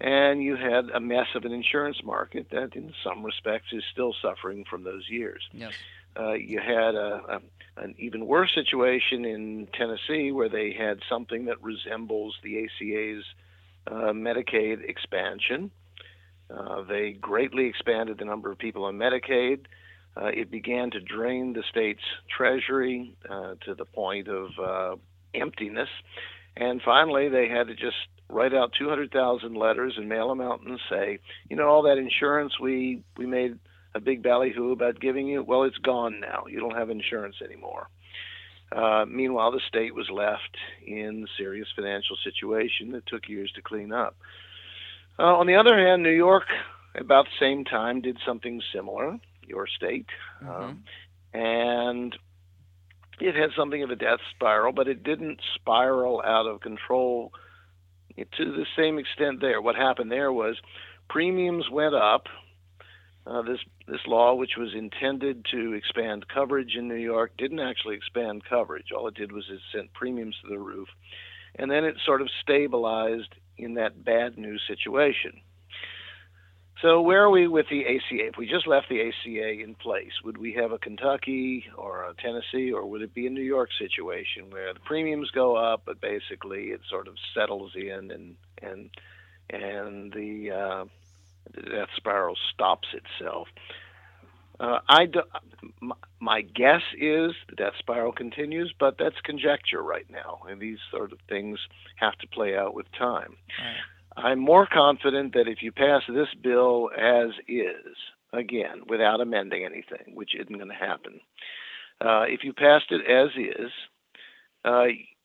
And 0.00 0.42
you 0.42 0.56
had 0.56 0.90
a 0.90 1.00
mess 1.00 1.28
of 1.34 1.44
an 1.44 1.52
insurance 1.52 1.98
market 2.04 2.48
that, 2.50 2.74
in 2.74 2.92
some 3.02 3.24
respects, 3.24 3.68
is 3.72 3.82
still 3.92 4.14
suffering 4.20 4.64
from 4.68 4.84
those 4.84 5.08
years. 5.08 5.42
Yes. 5.52 5.72
Uh, 6.18 6.32
you 6.32 6.58
had 6.58 6.94
a, 6.94 7.20
a, 7.28 7.82
an 7.82 7.94
even 7.98 8.26
worse 8.26 8.54
situation 8.54 9.24
in 9.24 9.68
Tennessee 9.74 10.32
where 10.32 10.48
they 10.48 10.72
had 10.72 11.00
something 11.08 11.46
that 11.46 11.62
resembles 11.62 12.34
the 12.42 12.64
ACA's 12.64 13.24
uh, 13.86 14.12
Medicaid 14.12 14.88
expansion. 14.88 15.70
Uh, 16.50 16.82
they 16.82 17.12
greatly 17.12 17.66
expanded 17.66 18.18
the 18.18 18.24
number 18.24 18.50
of 18.50 18.58
people 18.58 18.84
on 18.84 18.96
Medicaid. 18.96 19.66
Uh, 20.16 20.26
it 20.26 20.50
began 20.50 20.90
to 20.90 21.00
drain 21.00 21.52
the 21.52 21.62
state's 21.68 22.02
treasury 22.34 23.14
uh, 23.28 23.54
to 23.64 23.74
the 23.74 23.84
point 23.84 24.28
of 24.28 24.48
uh, 24.62 24.96
emptiness. 25.34 25.88
And 26.56 26.80
finally, 26.82 27.28
they 27.28 27.48
had 27.48 27.66
to 27.66 27.74
just 27.74 27.96
write 28.30 28.54
out 28.54 28.72
200,000 28.78 29.54
letters 29.54 29.94
and 29.96 30.08
mail 30.08 30.28
them 30.28 30.40
out 30.40 30.62
and 30.62 30.80
say, 30.88 31.18
you 31.50 31.56
know, 31.56 31.68
all 31.68 31.82
that 31.82 31.98
insurance 31.98 32.58
we, 32.58 33.02
we 33.16 33.26
made 33.26 33.58
a 33.96 34.00
big 34.00 34.22
ballyhoo 34.22 34.72
about 34.72 35.00
giving 35.00 35.26
you, 35.26 35.42
well, 35.42 35.64
it's 35.64 35.78
gone 35.78 36.20
now. 36.20 36.44
You 36.48 36.60
don't 36.60 36.76
have 36.76 36.90
insurance 36.90 37.36
anymore. 37.42 37.88
Uh, 38.70 39.04
meanwhile, 39.08 39.52
the 39.52 39.60
state 39.66 39.94
was 39.94 40.10
left 40.10 40.56
in 40.86 41.26
serious 41.38 41.68
financial 41.74 42.16
situation 42.22 42.92
that 42.92 43.06
took 43.06 43.28
years 43.28 43.50
to 43.54 43.62
clean 43.62 43.92
up. 43.92 44.16
Uh, 45.18 45.36
on 45.36 45.46
the 45.46 45.54
other 45.54 45.78
hand, 45.78 46.02
New 46.02 46.10
York, 46.10 46.44
about 46.94 47.24
the 47.24 47.44
same 47.44 47.64
time, 47.64 48.00
did 48.00 48.18
something 48.26 48.60
similar, 48.74 49.18
your 49.46 49.66
state. 49.66 50.06
Mm-hmm. 50.42 50.50
Um, 50.50 50.84
and 51.32 52.16
it 53.20 53.34
had 53.34 53.50
something 53.56 53.82
of 53.82 53.90
a 53.90 53.96
death 53.96 54.20
spiral, 54.34 54.72
but 54.72 54.88
it 54.88 55.02
didn't 55.02 55.40
spiral 55.54 56.22
out 56.22 56.46
of 56.46 56.60
control 56.60 57.32
to 58.16 58.44
the 58.44 58.66
same 58.76 58.98
extent 58.98 59.40
there. 59.40 59.60
What 59.60 59.76
happened 59.76 60.10
there 60.10 60.32
was 60.32 60.56
premiums 61.08 61.70
went 61.70 61.94
up. 61.94 62.26
Uh, 63.26 63.42
this 63.42 63.58
this 63.88 64.06
law, 64.06 64.34
which 64.34 64.56
was 64.56 64.72
intended 64.74 65.44
to 65.50 65.72
expand 65.72 66.28
coverage 66.28 66.76
in 66.76 66.86
New 66.86 66.94
York, 66.94 67.32
didn't 67.36 67.60
actually 67.60 67.96
expand 67.96 68.44
coverage. 68.44 68.92
All 68.92 69.08
it 69.08 69.14
did 69.14 69.32
was 69.32 69.44
it 69.50 69.60
sent 69.72 69.92
premiums 69.92 70.36
to 70.42 70.48
the 70.48 70.58
roof, 70.58 70.88
and 71.56 71.70
then 71.70 71.84
it 71.84 71.96
sort 72.04 72.22
of 72.22 72.28
stabilized 72.40 73.34
in 73.58 73.74
that 73.74 74.04
bad 74.04 74.38
news 74.38 74.62
situation. 74.68 75.40
So 76.82 77.00
where 77.00 77.22
are 77.22 77.30
we 77.30 77.48
with 77.48 77.66
the 77.70 77.86
ACA? 77.86 78.26
If 78.28 78.36
we 78.36 78.46
just 78.46 78.66
left 78.66 78.90
the 78.90 79.00
ACA 79.00 79.62
in 79.62 79.74
place, 79.74 80.12
would 80.22 80.36
we 80.36 80.52
have 80.52 80.72
a 80.72 80.78
Kentucky 80.78 81.64
or 81.74 82.04
a 82.04 82.14
Tennessee, 82.14 82.70
or 82.70 82.86
would 82.86 83.00
it 83.00 83.14
be 83.14 83.26
a 83.26 83.30
New 83.30 83.42
York 83.42 83.70
situation 83.78 84.50
where 84.50 84.74
the 84.74 84.80
premiums 84.80 85.30
go 85.30 85.56
up, 85.56 85.82
but 85.86 86.00
basically 86.02 86.66
it 86.66 86.80
sort 86.88 87.08
of 87.08 87.14
settles 87.34 87.72
in 87.74 88.10
and 88.10 88.36
and 88.62 88.90
and 89.48 90.12
the, 90.12 90.50
uh, 90.50 90.84
the 91.54 91.62
death 91.62 91.88
spiral 91.96 92.36
stops 92.52 92.88
itself? 92.92 93.48
Uh, 94.58 94.78
I 94.88 95.04
do, 95.06 95.20
my 96.18 96.40
guess 96.40 96.80
is 96.94 97.32
the 97.48 97.56
death 97.56 97.74
spiral 97.78 98.12
continues, 98.12 98.72
but 98.78 98.96
that's 98.98 99.16
conjecture 99.22 99.82
right 99.82 100.06
now, 100.10 100.40
and 100.48 100.60
these 100.60 100.78
sort 100.90 101.12
of 101.12 101.18
things 101.28 101.58
have 101.96 102.16
to 102.18 102.26
play 102.28 102.56
out 102.56 102.74
with 102.74 102.86
time. 102.98 103.36
Right. 103.58 103.76
I'm 104.16 104.38
more 104.38 104.66
confident 104.66 105.34
that 105.34 105.46
if 105.46 105.62
you 105.62 105.72
pass 105.72 106.02
this 106.08 106.28
bill 106.42 106.88
as 106.96 107.32
is, 107.46 107.96
again, 108.32 108.82
without 108.88 109.20
amending 109.20 109.64
anything, 109.64 110.14
which 110.14 110.34
isn't 110.34 110.56
going 110.56 110.70
to 110.70 110.74
happen, 110.74 111.20
uh, 112.00 112.22
if 112.22 112.42
you 112.42 112.54
passed 112.54 112.90
it 112.90 113.02
as 113.06 113.30
is, 113.36 113.70
uh, 114.64 114.84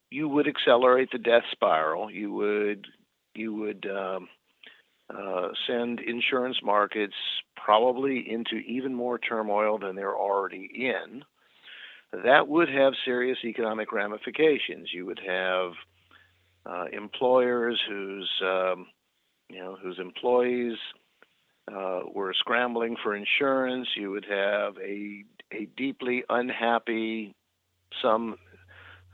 you 0.09 0.27
would 0.27 0.47
accelerate 0.47 1.09
the 1.11 1.17
death 1.17 1.43
spiral. 1.51 2.11
You 2.11 2.33
would 2.33 2.87
you 3.33 3.53
would 3.53 3.87
um, 3.89 4.27
uh, 5.17 5.49
send 5.67 5.99
insurance 5.99 6.57
markets 6.63 7.15
probably 7.55 8.25
into 8.29 8.55
even 8.57 8.93
more 8.93 9.19
turmoil 9.19 9.77
than 9.77 9.95
they're 9.95 10.15
already 10.15 10.69
in. 10.73 11.23
That 12.23 12.47
would 12.47 12.69
have 12.69 12.93
serious 13.05 13.37
economic 13.43 13.91
ramifications. 13.91 14.89
You 14.93 15.05
would 15.05 15.21
have 15.25 15.71
uh, 16.65 16.85
employers 16.91 17.79
whose 17.87 18.29
um, 18.43 18.87
you 19.49 19.59
know 19.59 19.77
whose 19.81 19.97
employees 19.99 20.77
uh, 21.73 22.01
were 22.13 22.33
scrambling 22.33 22.97
for 23.01 23.15
insurance. 23.15 23.87
You 23.95 24.11
would 24.11 24.25
have 24.29 24.77
a 24.77 25.23
a 25.53 25.67
deeply 25.77 26.23
unhappy, 26.29 27.35
some 28.01 28.35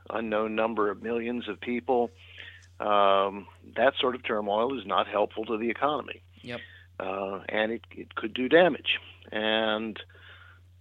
unknown 0.09 0.55
number 0.55 0.89
of 0.89 1.03
millions 1.03 1.47
of 1.47 1.59
people. 1.59 2.09
Um, 2.79 3.47
that 3.75 3.93
sort 3.99 4.15
of 4.15 4.23
turmoil 4.23 4.77
is 4.77 4.85
not 4.85 5.07
helpful 5.07 5.45
to 5.45 5.57
the 5.57 5.69
economy. 5.69 6.21
Yep. 6.41 6.59
Uh, 6.99 7.39
and 7.49 7.71
it, 7.71 7.81
it 7.91 8.15
could 8.15 8.33
do 8.33 8.49
damage. 8.49 8.99
And 9.31 9.99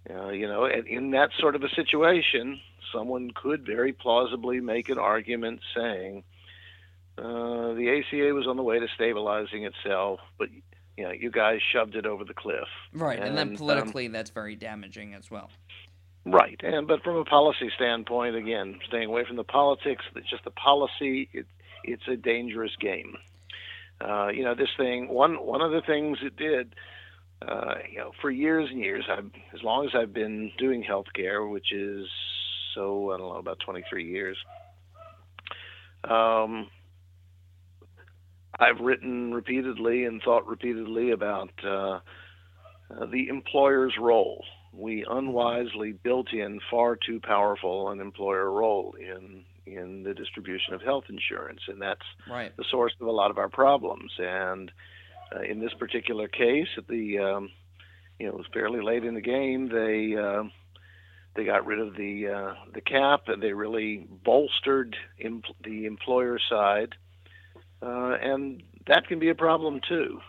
uh, 0.09 0.29
you 0.29 0.47
know, 0.47 0.65
in 0.65 1.11
that 1.11 1.31
sort 1.39 1.55
of 1.55 1.63
a 1.63 1.69
situation, 1.69 2.59
someone 2.93 3.31
could 3.31 3.65
very 3.65 3.93
plausibly 3.93 4.59
make 4.61 4.89
an 4.89 4.97
argument 4.97 5.59
saying 5.75 6.23
uh, 7.17 7.73
the 7.73 8.01
ACA 8.03 8.33
was 8.33 8.47
on 8.47 8.57
the 8.57 8.63
way 8.63 8.79
to 8.79 8.87
stabilizing 8.95 9.65
itself, 9.65 10.19
but 10.37 10.49
you 10.95 11.03
know, 11.03 11.11
you 11.11 11.29
guys 11.29 11.59
shoved 11.71 11.95
it 11.95 12.05
over 12.05 12.23
the 12.23 12.33
cliff. 12.33 12.67
Right, 12.93 13.19
and, 13.19 13.29
and 13.29 13.37
then 13.37 13.49
um, 13.49 13.55
politically, 13.55 14.07
that's 14.07 14.29
very 14.29 14.55
damaging 14.55 15.13
as 15.13 15.29
well. 15.29 15.49
Right, 16.25 16.59
and 16.63 16.87
but 16.87 17.03
from 17.03 17.15
a 17.17 17.25
policy 17.25 17.71
standpoint, 17.75 18.35
again, 18.35 18.79
staying 18.87 19.07
away 19.07 19.25
from 19.25 19.35
the 19.35 19.43
politics, 19.43 20.05
just 20.29 20.43
the 20.43 20.51
policy, 20.51 21.29
it, 21.33 21.45
it's 21.87 22.07
a 22.07 22.15
dangerous 22.15 22.75
game. 22.79 23.17
Uh, 23.99 24.27
you 24.27 24.43
know, 24.43 24.53
this 24.53 24.69
thing. 24.77 25.09
One 25.09 25.43
one 25.45 25.61
of 25.61 25.71
the 25.71 25.81
things 25.81 26.19
it 26.21 26.35
did, 26.35 26.75
uh, 27.41 27.75
you 27.91 27.97
know, 27.97 28.11
for 28.21 28.29
years 28.29 28.69
and 28.69 28.79
years, 28.79 29.05
I've, 29.09 29.31
as 29.53 29.63
long 29.63 29.85
as 29.85 29.91
I've 29.95 30.13
been 30.13 30.51
doing 30.57 30.83
healthcare, 30.83 31.49
which 31.49 31.71
is 31.73 32.07
so 32.75 33.11
I 33.11 33.17
don't 33.17 33.29
know 33.29 33.37
about 33.37 33.59
23 33.65 34.05
years. 34.07 34.37
Um, 36.03 36.67
I've 38.59 38.79
written 38.79 39.33
repeatedly 39.33 40.05
and 40.05 40.21
thought 40.21 40.47
repeatedly 40.47 41.11
about 41.11 41.49
uh, 41.65 41.99
uh, 42.89 43.05
the 43.11 43.27
employer's 43.29 43.93
role. 43.99 44.43
We 44.73 45.05
unwisely 45.09 45.93
built 45.93 46.31
in 46.33 46.59
far 46.69 46.95
too 46.95 47.19
powerful 47.19 47.89
an 47.89 47.99
employer 47.99 48.51
role 48.51 48.95
in 48.99 49.43
in 49.75 50.03
the 50.03 50.13
distribution 50.13 50.73
of 50.73 50.81
health 50.81 51.05
insurance, 51.09 51.61
and 51.67 51.81
that's 51.81 52.05
right. 52.29 52.55
the 52.57 52.65
source 52.69 52.93
of 52.99 53.07
a 53.07 53.11
lot 53.11 53.31
of 53.31 53.37
our 53.37 53.49
problems. 53.49 54.11
And 54.17 54.71
uh, 55.35 55.41
in 55.41 55.59
this 55.59 55.73
particular 55.73 56.27
case, 56.27 56.67
at 56.77 56.87
the 56.87 57.19
um, 57.19 57.49
you 58.19 58.27
know 58.27 58.33
it 58.33 58.37
was 58.37 58.47
fairly 58.53 58.81
late 58.81 59.03
in 59.03 59.15
the 59.15 59.21
game. 59.21 59.69
They 59.69 60.15
uh, 60.15 60.43
they 61.35 61.45
got 61.45 61.65
rid 61.65 61.79
of 61.79 61.95
the 61.95 62.27
uh, 62.27 62.53
the 62.73 62.81
cap, 62.81 63.27
and 63.27 63.41
they 63.41 63.53
really 63.53 64.07
bolstered 64.23 64.95
em- 65.19 65.43
the 65.63 65.85
employer 65.85 66.39
side 66.49 66.95
uh, 67.81 68.17
and 68.21 68.63
that 68.87 69.07
can 69.07 69.19
be 69.19 69.29
a 69.29 69.35
problem 69.35 69.81
too. 69.87 70.19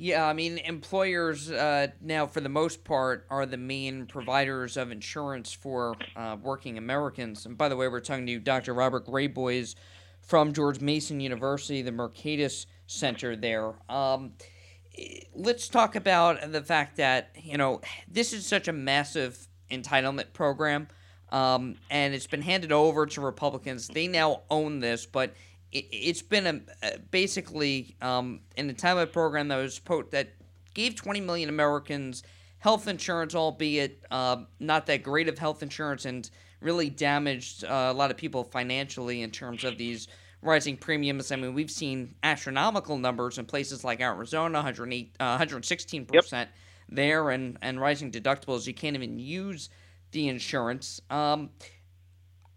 Yeah, 0.00 0.26
I 0.26 0.32
mean, 0.32 0.58
employers 0.58 1.50
uh, 1.50 1.88
now, 2.00 2.26
for 2.26 2.40
the 2.40 2.48
most 2.48 2.84
part, 2.84 3.26
are 3.30 3.46
the 3.46 3.56
main 3.56 4.06
providers 4.06 4.76
of 4.76 4.92
insurance 4.92 5.52
for 5.52 5.96
uh, 6.14 6.36
working 6.40 6.78
Americans. 6.78 7.46
And 7.46 7.58
by 7.58 7.68
the 7.68 7.76
way, 7.76 7.88
we're 7.88 8.00
talking 8.00 8.26
to 8.26 8.38
Dr. 8.38 8.74
Robert 8.74 9.06
Graboyes 9.06 9.74
from 10.20 10.52
George 10.52 10.80
Mason 10.80 11.20
University, 11.20 11.82
the 11.82 11.90
Mercatus 11.90 12.66
Center 12.86 13.34
there. 13.34 13.74
Um, 13.88 14.34
let's 15.34 15.68
talk 15.68 15.96
about 15.96 16.52
the 16.52 16.62
fact 16.62 16.96
that, 16.98 17.30
you 17.42 17.56
know, 17.56 17.80
this 18.06 18.32
is 18.32 18.46
such 18.46 18.68
a 18.68 18.72
massive 18.72 19.48
entitlement 19.70 20.32
program, 20.32 20.88
um, 21.30 21.76
and 21.90 22.14
it's 22.14 22.26
been 22.26 22.42
handed 22.42 22.72
over 22.72 23.06
to 23.06 23.20
Republicans. 23.20 23.88
They 23.88 24.06
now 24.06 24.42
own 24.50 24.80
this, 24.80 25.06
but 25.06 25.34
it, 25.72 26.06
has 26.06 26.22
been 26.22 26.64
a, 26.82 26.98
basically 27.10 27.96
um, 28.00 28.40
an 28.56 28.72
entitlement 28.72 29.12
program 29.12 29.48
that 29.48 29.56
was 29.56 29.78
po- 29.78 30.04
that 30.10 30.34
gave 30.74 30.94
20 30.94 31.20
million 31.20 31.48
Americans 31.48 32.22
health 32.58 32.88
insurance, 32.88 33.34
albeit 33.34 34.04
uh, 34.10 34.36
not 34.60 34.86
that 34.86 35.02
great 35.02 35.28
of 35.28 35.38
health 35.38 35.62
insurance, 35.62 36.04
and 36.04 36.30
really 36.60 36.90
damaged 36.90 37.64
uh, 37.64 37.88
a 37.90 37.92
lot 37.92 38.10
of 38.10 38.16
people 38.16 38.44
financially 38.44 39.22
in 39.22 39.30
terms 39.30 39.64
of 39.64 39.78
these 39.78 40.08
rising 40.42 40.76
premiums. 40.76 41.30
I 41.32 41.36
mean, 41.36 41.54
we've 41.54 41.70
seen 41.70 42.14
astronomical 42.22 42.98
numbers 42.98 43.38
in 43.38 43.44
places 43.44 43.84
like 43.84 44.00
Arizona, 44.00 44.58
108, 44.58 45.16
uh, 45.20 45.38
116% 45.38 46.32
yep. 46.32 46.48
there, 46.88 47.30
and, 47.30 47.58
and 47.62 47.80
rising 47.80 48.10
deductibles. 48.10 48.66
You 48.66 48.74
can't 48.74 48.96
even 48.96 49.18
use 49.18 49.68
the 50.10 50.28
insurance. 50.28 51.00
Um, 51.10 51.50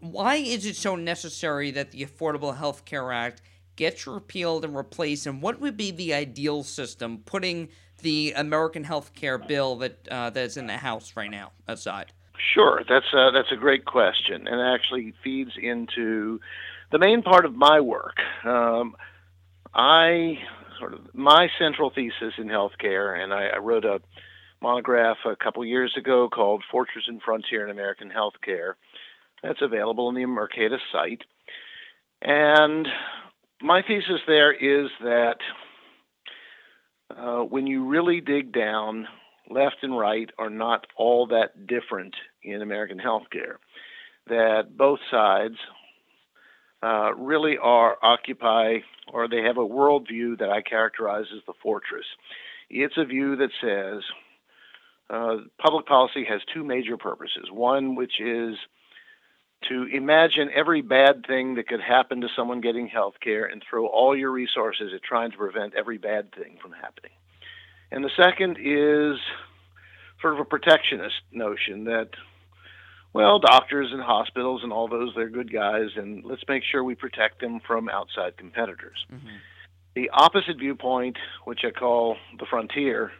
why 0.02 0.34
is 0.34 0.66
it 0.66 0.74
so 0.74 0.96
necessary 0.96 1.70
that 1.70 1.92
the 1.92 2.04
Affordable 2.04 2.56
Health 2.56 2.84
Care 2.84 3.12
Act 3.12 3.40
gets 3.76 4.04
repealed 4.04 4.64
and 4.64 4.76
replaced? 4.76 5.26
And 5.26 5.40
what 5.40 5.60
would 5.60 5.76
be 5.76 5.92
the 5.92 6.12
ideal 6.12 6.64
system, 6.64 7.18
putting 7.24 7.68
the 8.02 8.32
American 8.36 8.82
Health 8.82 9.14
Care 9.14 9.38
bill 9.38 9.76
that 9.76 10.08
uh, 10.10 10.30
that's 10.30 10.56
in 10.56 10.66
the 10.66 10.76
House 10.76 11.12
right 11.14 11.30
now 11.30 11.52
aside? 11.68 12.12
Sure, 12.52 12.82
that's 12.88 13.06
a, 13.14 13.30
that's 13.32 13.52
a 13.52 13.56
great 13.56 13.84
question, 13.84 14.48
and 14.48 14.60
actually 14.60 15.14
feeds 15.22 15.52
into 15.56 16.40
the 16.90 16.98
main 16.98 17.22
part 17.22 17.44
of 17.44 17.54
my 17.54 17.80
work. 17.80 18.16
Um, 18.44 18.96
I 19.72 20.38
sort 20.80 20.94
of 20.94 21.14
my 21.14 21.46
central 21.60 21.90
thesis 21.90 22.34
in 22.38 22.48
healthcare, 22.48 23.22
and 23.22 23.32
I, 23.32 23.50
I 23.54 23.58
wrote 23.58 23.84
a 23.84 24.00
monograph 24.60 25.18
a 25.24 25.36
couple 25.36 25.64
years 25.64 25.94
ago 25.96 26.28
called 26.28 26.64
"Fortress 26.72 27.04
and 27.06 27.22
Frontier 27.22 27.64
in 27.64 27.70
American 27.70 28.10
Healthcare." 28.10 28.72
That's 29.42 29.62
available 29.62 30.08
on 30.08 30.14
the 30.14 30.22
Mercatus 30.22 30.80
site. 30.92 31.22
And 32.20 32.86
my 33.60 33.82
thesis 33.82 34.20
there 34.26 34.52
is 34.52 34.90
that 35.00 35.36
uh, 37.16 37.40
when 37.40 37.66
you 37.66 37.88
really 37.88 38.20
dig 38.20 38.52
down, 38.52 39.08
left 39.50 39.76
and 39.82 39.96
right 39.98 40.30
are 40.38 40.50
not 40.50 40.86
all 40.96 41.26
that 41.28 41.66
different 41.66 42.14
in 42.42 42.62
American 42.62 42.98
healthcare. 42.98 43.56
That 44.28 44.76
both 44.76 45.00
sides 45.10 45.56
uh, 46.82 47.14
really 47.14 47.58
are 47.58 47.96
occupy 48.02 48.78
or 49.12 49.28
they 49.28 49.42
have 49.42 49.56
a 49.56 49.60
worldview 49.60 50.38
that 50.38 50.50
I 50.50 50.62
characterize 50.62 51.26
as 51.34 51.42
the 51.46 51.54
fortress. 51.62 52.06
It's 52.70 52.96
a 52.96 53.04
view 53.04 53.36
that 53.36 53.50
says 53.60 54.02
uh, 55.10 55.36
public 55.60 55.86
policy 55.86 56.24
has 56.28 56.40
two 56.54 56.64
major 56.64 56.96
purposes. 56.96 57.48
One, 57.50 57.94
which 57.96 58.20
is 58.20 58.54
to 59.68 59.84
imagine 59.84 60.48
every 60.54 60.82
bad 60.82 61.26
thing 61.26 61.54
that 61.54 61.68
could 61.68 61.80
happen 61.80 62.20
to 62.20 62.28
someone 62.36 62.60
getting 62.60 62.88
health 62.88 63.14
care 63.22 63.44
and 63.44 63.62
throw 63.68 63.86
all 63.86 64.16
your 64.16 64.30
resources 64.30 64.92
at 64.94 65.02
trying 65.02 65.30
to 65.30 65.36
prevent 65.36 65.74
every 65.74 65.98
bad 65.98 66.34
thing 66.34 66.58
from 66.60 66.72
happening. 66.72 67.12
And 67.90 68.04
the 68.04 68.10
second 68.16 68.58
is 68.58 69.18
sort 70.20 70.34
of 70.34 70.40
a 70.40 70.44
protectionist 70.44 71.16
notion 71.30 71.84
that, 71.84 72.10
well, 73.12 73.38
doctors 73.38 73.88
and 73.92 74.02
hospitals 74.02 74.62
and 74.62 74.72
all 74.72 74.88
those, 74.88 75.12
they're 75.14 75.28
good 75.28 75.52
guys, 75.52 75.90
and 75.96 76.24
let's 76.24 76.42
make 76.48 76.62
sure 76.64 76.82
we 76.82 76.94
protect 76.94 77.40
them 77.40 77.60
from 77.66 77.88
outside 77.88 78.36
competitors. 78.36 79.04
Mm-hmm. 79.12 79.28
The 79.94 80.08
opposite 80.10 80.58
viewpoint, 80.58 81.18
which 81.44 81.60
I 81.66 81.70
call 81.70 82.16
the 82.38 82.46
frontier, 82.46 83.12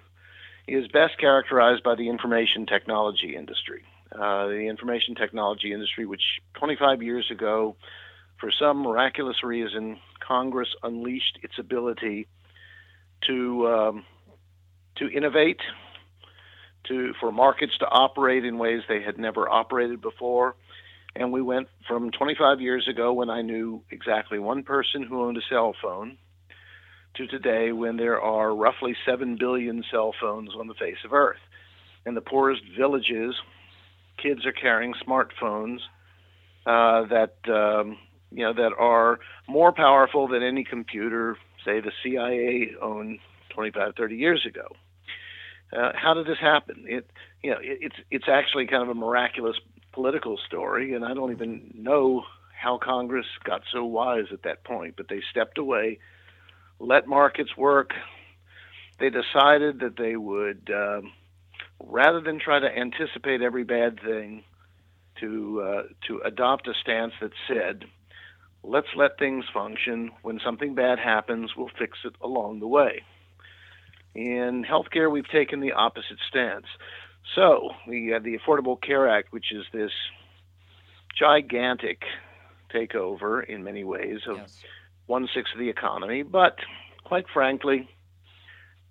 is 0.66 0.86
best 0.88 1.18
characterized 1.18 1.82
by 1.82 1.94
the 1.94 2.08
information 2.08 2.64
technology 2.64 3.36
industry. 3.36 3.84
Uh, 4.14 4.46
the 4.48 4.66
information 4.68 5.14
technology 5.14 5.72
industry, 5.72 6.04
which 6.04 6.22
25 6.54 7.02
years 7.02 7.30
ago, 7.30 7.76
for 8.38 8.50
some 8.58 8.82
miraculous 8.82 9.42
reason, 9.42 9.98
Congress 10.26 10.68
unleashed 10.82 11.38
its 11.42 11.54
ability 11.58 12.26
to 13.26 13.66
um, 13.68 14.04
to 14.96 15.08
innovate, 15.08 15.60
to 16.88 17.14
for 17.20 17.32
markets 17.32 17.72
to 17.78 17.86
operate 17.86 18.44
in 18.44 18.58
ways 18.58 18.82
they 18.88 19.02
had 19.02 19.18
never 19.18 19.48
operated 19.48 20.00
before. 20.00 20.56
And 21.14 21.30
we 21.30 21.42
went 21.42 21.68
from 21.86 22.10
25 22.10 22.60
years 22.60 22.88
ago 22.88 23.12
when 23.12 23.30
I 23.30 23.42
knew 23.42 23.82
exactly 23.90 24.38
one 24.38 24.62
person 24.62 25.02
who 25.02 25.22
owned 25.22 25.36
a 25.36 25.42
cell 25.48 25.74
phone 25.80 26.16
to 27.14 27.26
today 27.26 27.72
when 27.72 27.96
there 27.98 28.20
are 28.20 28.54
roughly 28.54 28.96
7 29.06 29.36
billion 29.38 29.84
cell 29.90 30.14
phones 30.18 30.50
on 30.58 30.68
the 30.68 30.74
face 30.74 30.96
of 31.04 31.12
Earth. 31.12 31.40
And 32.06 32.16
the 32.16 32.22
poorest 32.22 32.62
villages, 32.76 33.34
kids 34.16 34.46
are 34.46 34.52
carrying 34.52 34.94
smartphones 35.06 35.78
uh, 36.66 37.06
that 37.06 37.34
um, 37.48 37.98
you 38.30 38.44
know 38.44 38.52
that 38.52 38.72
are 38.78 39.18
more 39.48 39.72
powerful 39.72 40.28
than 40.28 40.42
any 40.42 40.64
computer, 40.64 41.36
say 41.64 41.80
the 41.80 41.92
CIA 42.02 42.74
owned 42.80 43.18
25, 43.50 43.94
30 43.96 44.16
years 44.16 44.46
ago. 44.46 44.68
Uh, 45.72 45.92
how 45.94 46.14
did 46.14 46.26
this 46.26 46.38
happen? 46.40 46.84
It 46.86 47.10
you 47.42 47.50
know 47.50 47.58
it, 47.58 47.78
it's 47.80 47.96
it's 48.10 48.28
actually 48.28 48.66
kind 48.66 48.82
of 48.82 48.88
a 48.88 48.94
miraculous 48.94 49.56
political 49.92 50.38
story, 50.46 50.94
and 50.94 51.04
I 51.04 51.14
don't 51.14 51.32
even 51.32 51.72
know 51.74 52.24
how 52.58 52.78
Congress 52.78 53.26
got 53.44 53.62
so 53.72 53.84
wise 53.84 54.26
at 54.32 54.42
that 54.42 54.64
point. 54.64 54.94
But 54.96 55.08
they 55.08 55.22
stepped 55.30 55.58
away 55.58 55.98
let 56.82 57.06
markets 57.06 57.56
work. 57.56 57.92
They 58.98 59.08
decided 59.08 59.80
that 59.80 59.96
they 59.96 60.16
would, 60.16 60.70
um, 60.74 61.12
rather 61.86 62.20
than 62.20 62.38
try 62.38 62.58
to 62.58 62.66
anticipate 62.66 63.42
every 63.42 63.64
bad 63.64 64.00
thing, 64.00 64.44
to 65.20 65.62
uh, 65.62 65.82
to 66.08 66.20
adopt 66.24 66.66
a 66.68 66.74
stance 66.80 67.12
that 67.20 67.32
said, 67.46 67.84
"Let's 68.62 68.88
let 68.96 69.18
things 69.18 69.44
function. 69.52 70.10
When 70.22 70.40
something 70.44 70.74
bad 70.74 70.98
happens, 70.98 71.56
we'll 71.56 71.70
fix 71.78 71.98
it 72.04 72.14
along 72.20 72.60
the 72.60 72.68
way." 72.68 73.02
In 74.14 74.64
healthcare, 74.68 75.10
we've 75.10 75.28
taken 75.28 75.60
the 75.60 75.72
opposite 75.72 76.18
stance. 76.28 76.66
So 77.34 77.70
we 77.86 78.08
have 78.08 78.24
the 78.24 78.38
Affordable 78.38 78.80
Care 78.80 79.08
Act, 79.08 79.32
which 79.32 79.52
is 79.52 79.64
this 79.72 79.92
gigantic 81.18 82.02
takeover 82.74 83.44
in 83.44 83.62
many 83.62 83.84
ways 83.84 84.20
of 84.26 84.38
yes 84.38 84.64
one 85.06 85.28
sixth 85.34 85.52
of 85.54 85.60
the 85.60 85.68
economy. 85.68 86.22
But 86.22 86.56
quite 87.04 87.26
frankly, 87.32 87.88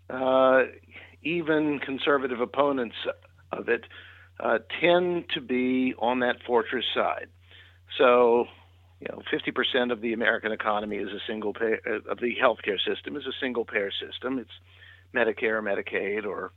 uh, 0.10 0.64
even 1.24 1.80
conservative 1.80 2.42
opponents 2.42 2.96
of 3.52 3.70
it 3.70 3.86
uh, 4.40 4.60
tend 4.80 5.26
to 5.34 5.42
be 5.42 5.94
on 6.00 6.20
that 6.20 6.38
fortress 6.46 6.86
side. 6.96 7.28
So, 7.98 8.46
you 9.00 9.08
know, 9.10 9.22
50% 9.32 9.92
of 9.92 10.02
the 10.02 10.14
American 10.14 10.52
economy 10.52 10.98
is 10.98 11.10
a 11.10 11.20
single 11.28 11.54
pay 11.54 11.78
uh, 11.86 12.12
of 12.12 12.20
the 12.20 12.36
healthcare 12.42 12.80
system 12.86 13.16
is 13.16 13.26
a 13.26 13.34
single 13.40 13.66
payer 13.66 13.92
system. 13.92 14.40
It's 14.40 14.50
Medicare, 15.14 15.62
Medicaid, 15.62 16.26
or 16.26 16.52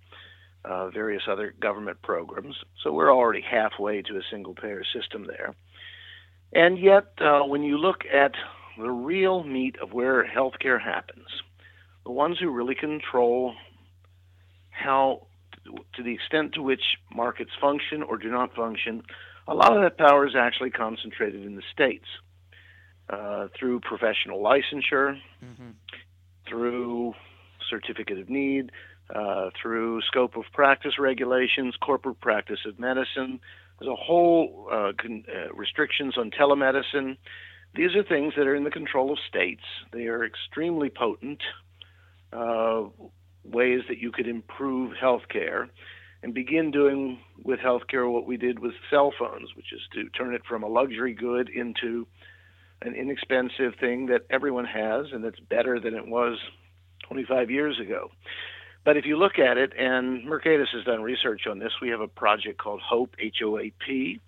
uh, 0.64 0.88
various 0.90 1.22
other 1.28 1.54
government 1.60 2.00
programs. 2.02 2.56
So 2.82 2.92
we're 2.92 3.14
already 3.14 3.42
halfway 3.42 4.02
to 4.02 4.16
a 4.16 4.22
single 4.30 4.54
payer 4.54 4.84
system 4.94 5.26
there. 5.26 5.54
And 6.52 6.78
yet, 6.78 7.12
uh, 7.20 7.40
when 7.40 7.62
you 7.62 7.76
look 7.76 8.04
at 8.06 8.32
the 8.78 8.90
real 8.90 9.44
meat 9.44 9.76
of 9.82 9.92
where 9.92 10.24
healthcare 10.24 10.80
happens, 10.80 11.26
the 12.04 12.12
ones 12.12 12.38
who 12.38 12.50
really 12.50 12.74
control 12.74 13.54
how, 14.74 15.26
to 15.94 16.02
the 16.02 16.12
extent 16.12 16.54
to 16.54 16.62
which 16.62 16.82
markets 17.14 17.52
function 17.60 18.02
or 18.02 18.18
do 18.18 18.30
not 18.30 18.54
function, 18.54 19.02
a 19.46 19.54
lot 19.54 19.76
of 19.76 19.82
that 19.82 19.96
power 19.98 20.26
is 20.26 20.34
actually 20.36 20.70
concentrated 20.70 21.44
in 21.44 21.54
the 21.56 21.62
states 21.72 22.06
uh, 23.08 23.48
through 23.58 23.80
professional 23.80 24.42
licensure, 24.42 25.18
mm-hmm. 25.44 25.70
through 26.48 27.14
certificate 27.68 28.18
of 28.18 28.28
need, 28.28 28.72
uh, 29.14 29.50
through 29.60 30.00
scope 30.02 30.36
of 30.36 30.44
practice 30.52 30.98
regulations, 30.98 31.74
corporate 31.80 32.20
practice 32.20 32.60
of 32.66 32.78
medicine. 32.78 33.40
There's 33.78 33.90
a 33.90 33.96
whole 33.96 34.68
uh, 34.70 34.92
con- 34.98 35.24
uh, 35.28 35.52
restrictions 35.54 36.16
on 36.16 36.30
telemedicine. 36.30 37.16
These 37.74 37.94
are 37.96 38.02
things 38.02 38.34
that 38.36 38.46
are 38.46 38.54
in 38.54 38.64
the 38.64 38.70
control 38.70 39.12
of 39.12 39.18
states. 39.28 39.64
They 39.92 40.06
are 40.06 40.24
extremely 40.24 40.90
potent 40.90 41.42
uh, 42.32 42.84
ways 43.44 43.82
that 43.88 43.98
you 43.98 44.10
could 44.10 44.26
improve 44.26 44.92
healthcare 45.00 45.68
and 46.22 46.32
begin 46.32 46.70
doing 46.70 47.18
with 47.42 47.60
healthcare 47.60 48.10
what 48.10 48.26
we 48.26 48.36
did 48.36 48.58
with 48.58 48.72
cell 48.90 49.12
phones, 49.18 49.54
which 49.54 49.72
is 49.72 49.80
to 49.92 50.08
turn 50.10 50.34
it 50.34 50.42
from 50.48 50.62
a 50.62 50.66
luxury 50.66 51.12
good 51.12 51.48
into 51.48 52.06
an 52.82 52.94
inexpensive 52.94 53.74
thing 53.78 54.06
that 54.06 54.22
everyone 54.30 54.64
has 54.64 55.06
and 55.12 55.22
that's 55.22 55.40
better 55.40 55.78
than 55.78 55.94
it 55.94 56.06
was 56.06 56.38
25 57.08 57.50
years 57.50 57.78
ago. 57.78 58.10
But 58.84 58.96
if 58.96 59.06
you 59.06 59.16
look 59.16 59.38
at 59.38 59.56
it, 59.56 59.72
and 59.78 60.26
Mercatus 60.26 60.68
has 60.74 60.84
done 60.84 61.02
research 61.02 61.46
on 61.48 61.58
this, 61.58 61.72
we 61.80 61.88
have 61.88 62.02
a 62.02 62.08
project 62.08 62.58
called 62.58 62.82
HOAP, 62.82 63.16
H 63.18 63.36
O 63.42 63.58
A 63.58 63.72
P, 63.84 64.20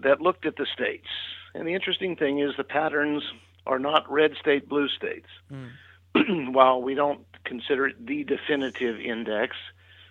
that 0.00 0.20
looked 0.20 0.44
at 0.44 0.56
the 0.56 0.66
states 0.74 1.08
and 1.54 1.66
the 1.66 1.74
interesting 1.74 2.16
thing 2.16 2.40
is 2.40 2.52
the 2.56 2.64
patterns 2.64 3.22
are 3.66 3.78
not 3.78 4.10
red 4.10 4.32
state, 4.40 4.68
blue 4.68 4.88
states. 4.88 5.28
Mm. 5.52 6.52
While 6.54 6.82
we 6.82 6.94
don't 6.94 7.20
consider 7.44 7.88
it 7.88 8.06
the 8.06 8.24
definitive 8.24 9.00
index, 9.00 9.56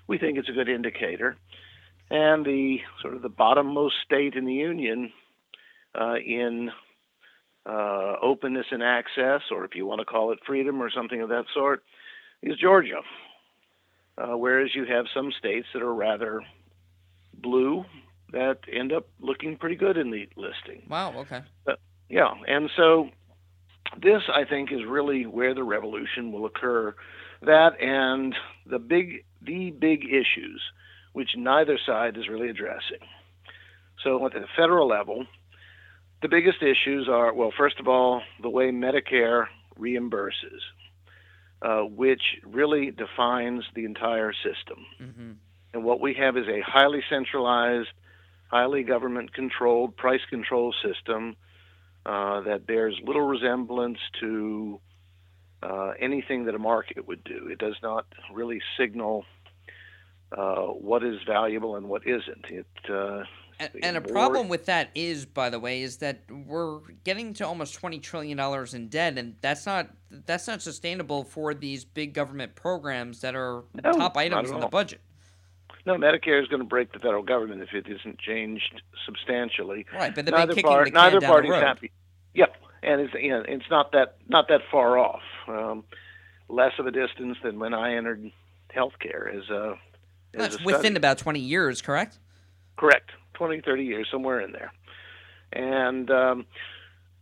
we 0.08 0.18
think 0.18 0.38
it's 0.38 0.50
a 0.50 0.54
good 0.54 0.70
indicator. 0.70 1.38
And 2.10 2.46
the 2.46 2.78
sort 3.02 3.16
of 3.16 3.22
the 3.22 3.30
bottommost 3.30 3.92
state 4.06 4.36
in 4.36 4.46
the 4.46 4.54
union 4.54 5.12
uh, 6.00 6.16
in 6.16 6.72
uh, 7.66 8.16
openness 8.22 8.68
and 8.72 8.82
access, 8.82 9.42
or 9.52 9.66
if 9.66 9.76
you 9.76 9.86
want 9.86 10.00
to 10.00 10.06
call 10.06 10.32
it 10.32 10.40
freedom 10.46 10.82
or 10.82 10.90
something 10.90 11.22
of 11.22 11.30
that 11.30 11.46
sort, 11.54 11.84
is 12.42 12.58
Georgia. 12.58 13.02
Uh, 14.18 14.38
whereas 14.38 14.74
you 14.74 14.86
have 14.86 15.06
some 15.14 15.32
states 15.38 15.68
that 15.74 15.84
are 15.84 15.94
rather 15.94 16.42
blue 17.34 17.84
that 18.32 18.60
end 18.72 18.92
up 18.92 19.08
looking 19.20 19.58
pretty 19.58 19.76
good 19.76 19.98
in 19.98 20.12
the 20.12 20.28
listing. 20.36 20.84
Wow. 20.90 21.14
Okay. 21.18 21.42
Uh, 21.68 21.74
yeah, 22.10 22.34
and 22.48 22.70
so 22.76 23.10
this, 24.02 24.24
I 24.34 24.46
think, 24.46 24.72
is 24.72 24.86
really 24.88 25.26
where 25.26 25.54
the 25.54 25.64
revolution 25.64 26.32
will 26.32 26.46
occur. 26.46 26.96
That 27.42 27.80
and 27.82 28.36
the 28.66 28.80
big, 28.80 29.26
the 29.42 29.72
big 29.72 30.06
issues, 30.06 30.62
which 31.14 31.32
neither 31.36 31.78
side 31.84 32.18
is 32.18 32.28
really 32.28 32.50
addressing. 32.50 33.00
So 34.04 34.26
at 34.26 34.34
the 34.34 34.46
federal 34.56 34.88
level, 34.88 35.26
the 36.22 36.28
biggest 36.28 36.62
issues 36.62 37.08
are 37.10 37.34
well, 37.34 37.52
first 37.56 37.80
of 37.80 37.88
all, 37.88 38.22
the 38.42 38.50
way 38.50 38.72
Medicare 38.72 39.46
reimburses, 39.80 40.62
uh, 41.62 41.82
which 41.82 42.22
really 42.46 42.92
defines 42.92 43.64
the 43.76 43.86
entire 43.86 44.34
system. 44.34 44.86
Mm-hmm. 45.02 45.32
And 45.74 45.84
what 45.84 46.02
we 46.02 46.14
have 46.16 46.38
is 46.38 46.48
a 46.48 46.62
highly 46.62 47.04
centralized 47.10 47.90
highly 48.50 48.84
government 48.84 49.34
controlled 49.34 49.96
price 49.98 50.22
control 50.30 50.74
system 50.82 51.36
uh, 52.08 52.40
that 52.42 52.66
bears 52.66 52.98
little 53.04 53.24
resemblance 53.24 54.00
to 54.22 54.80
uh, 55.62 55.92
anything 56.00 56.46
that 56.46 56.56
a 56.56 56.60
market 56.60 57.06
would 57.06 57.22
do. 57.24 57.50
It 57.52 57.60
does 57.60 57.76
not 57.84 58.06
really 58.34 58.62
signal 58.80 59.26
uh, 60.32 60.56
what 60.56 61.04
is 61.04 61.18
valuable 61.28 61.76
and 61.76 61.90
what 61.90 62.08
isn't. 62.08 62.46
It 62.50 62.68
uh, 62.90 63.24
and, 63.60 63.72
and, 63.82 63.98
a 63.98 64.02
problem 64.02 64.50
with 64.50 64.68
that 64.68 64.90
is, 64.94 65.26
by 65.26 65.50
the 65.50 65.60
way, 65.60 65.82
is 65.82 65.98
that 65.98 66.22
we're 66.30 66.80
getting 67.04 67.34
to 67.36 67.48
almost 67.48 67.74
twenty 67.74 68.00
trillion 68.00 68.38
dollars 68.38 68.74
in 68.74 68.88
debt, 68.88 69.18
and 69.18 69.36
that's 69.42 69.66
not 69.66 69.90
that's 70.10 70.48
not 70.48 70.62
sustainable 70.62 71.26
for 71.26 71.54
these 71.54 71.84
big 71.84 72.14
government 72.14 72.56
programs 72.56 73.20
that 73.22 73.36
are 73.36 73.64
no, 73.84 73.92
top 73.94 74.16
items 74.16 74.50
in 74.50 74.62
the 74.62 74.68
budget. 74.68 75.02
No, 75.86 75.96
Medicare 75.96 76.42
is 76.42 76.48
going 76.50 76.62
to 76.62 76.68
break 76.68 76.92
the 76.92 77.00
federal 77.00 77.24
government 77.24 77.62
if 77.62 77.74
it 77.74 77.88
isn't 77.90 78.20
changed 78.20 78.82
substantially. 79.06 79.86
Right, 79.94 80.14
but 80.14 80.26
neither 80.26 80.62
part, 80.62 80.86
the 80.86 80.92
neither 80.92 81.22
party's 81.22 81.54
happy. 81.54 81.92
Yep, 82.38 82.56
and 82.84 83.02
it's 83.02 83.14
you 83.16 83.32
know, 83.32 83.44
it's 83.48 83.70
not 83.70 83.92
that 83.94 84.18
not 84.30 84.48
that 84.50 84.62
far 84.72 84.98
off. 84.98 85.24
Um, 85.48 85.84
less 86.48 86.74
of 86.80 86.86
a 86.86 86.92
distance 86.92 87.38
than 87.44 87.60
when 87.60 87.74
I 87.74 87.96
entered 87.96 88.32
healthcare 88.74 89.36
as 89.36 89.50
a 89.50 89.74
as 90.36 90.52
That's 90.52 90.62
a 90.62 90.64
within 90.64 90.96
about 90.96 91.18
20 91.18 91.40
years, 91.40 91.82
correct? 91.82 92.20
Correct. 92.78 93.10
20, 93.34 93.62
30 93.62 93.84
years, 93.84 94.08
somewhere 94.12 94.40
in 94.40 94.52
there. 94.52 94.72
And 95.52 96.10
um, 96.12 96.46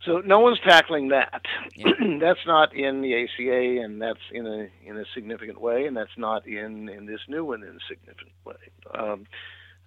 so 0.04 0.18
no 0.18 0.40
one's 0.40 0.60
tackling 0.60 1.08
that. 1.08 1.42
that's 2.20 2.46
not 2.46 2.74
in 2.74 3.00
the 3.00 3.24
ACA, 3.24 3.82
and 3.82 4.00
that's 4.00 4.20
in 4.32 4.46
a 4.46 4.68
in 4.84 4.98
a 4.98 5.04
significant 5.14 5.60
way, 5.60 5.86
and 5.86 5.96
that's 5.96 6.16
not 6.18 6.46
in 6.46 6.90
in 6.90 7.06
this 7.06 7.20
new 7.26 7.44
one 7.44 7.62
in 7.62 7.70
a 7.70 7.86
significant 7.88 8.34
way. 8.44 8.54
Um, 8.94 9.26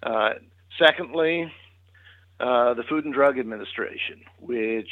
uh, 0.02 0.30
secondly, 0.76 1.52
uh, 2.40 2.74
the 2.74 2.82
Food 2.88 3.04
and 3.04 3.14
Drug 3.14 3.38
Administration, 3.38 4.22
which 4.40 4.88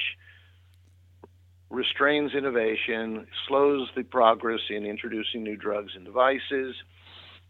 restrains 1.71 2.35
innovation, 2.35 3.27
slows 3.47 3.89
the 3.97 4.03
progress 4.03 4.61
in 4.71 4.87
introducing 4.87 5.43
new 5.43 5.57
drugs 5.57 5.93
and 5.95 6.05
devices. 6.05 6.75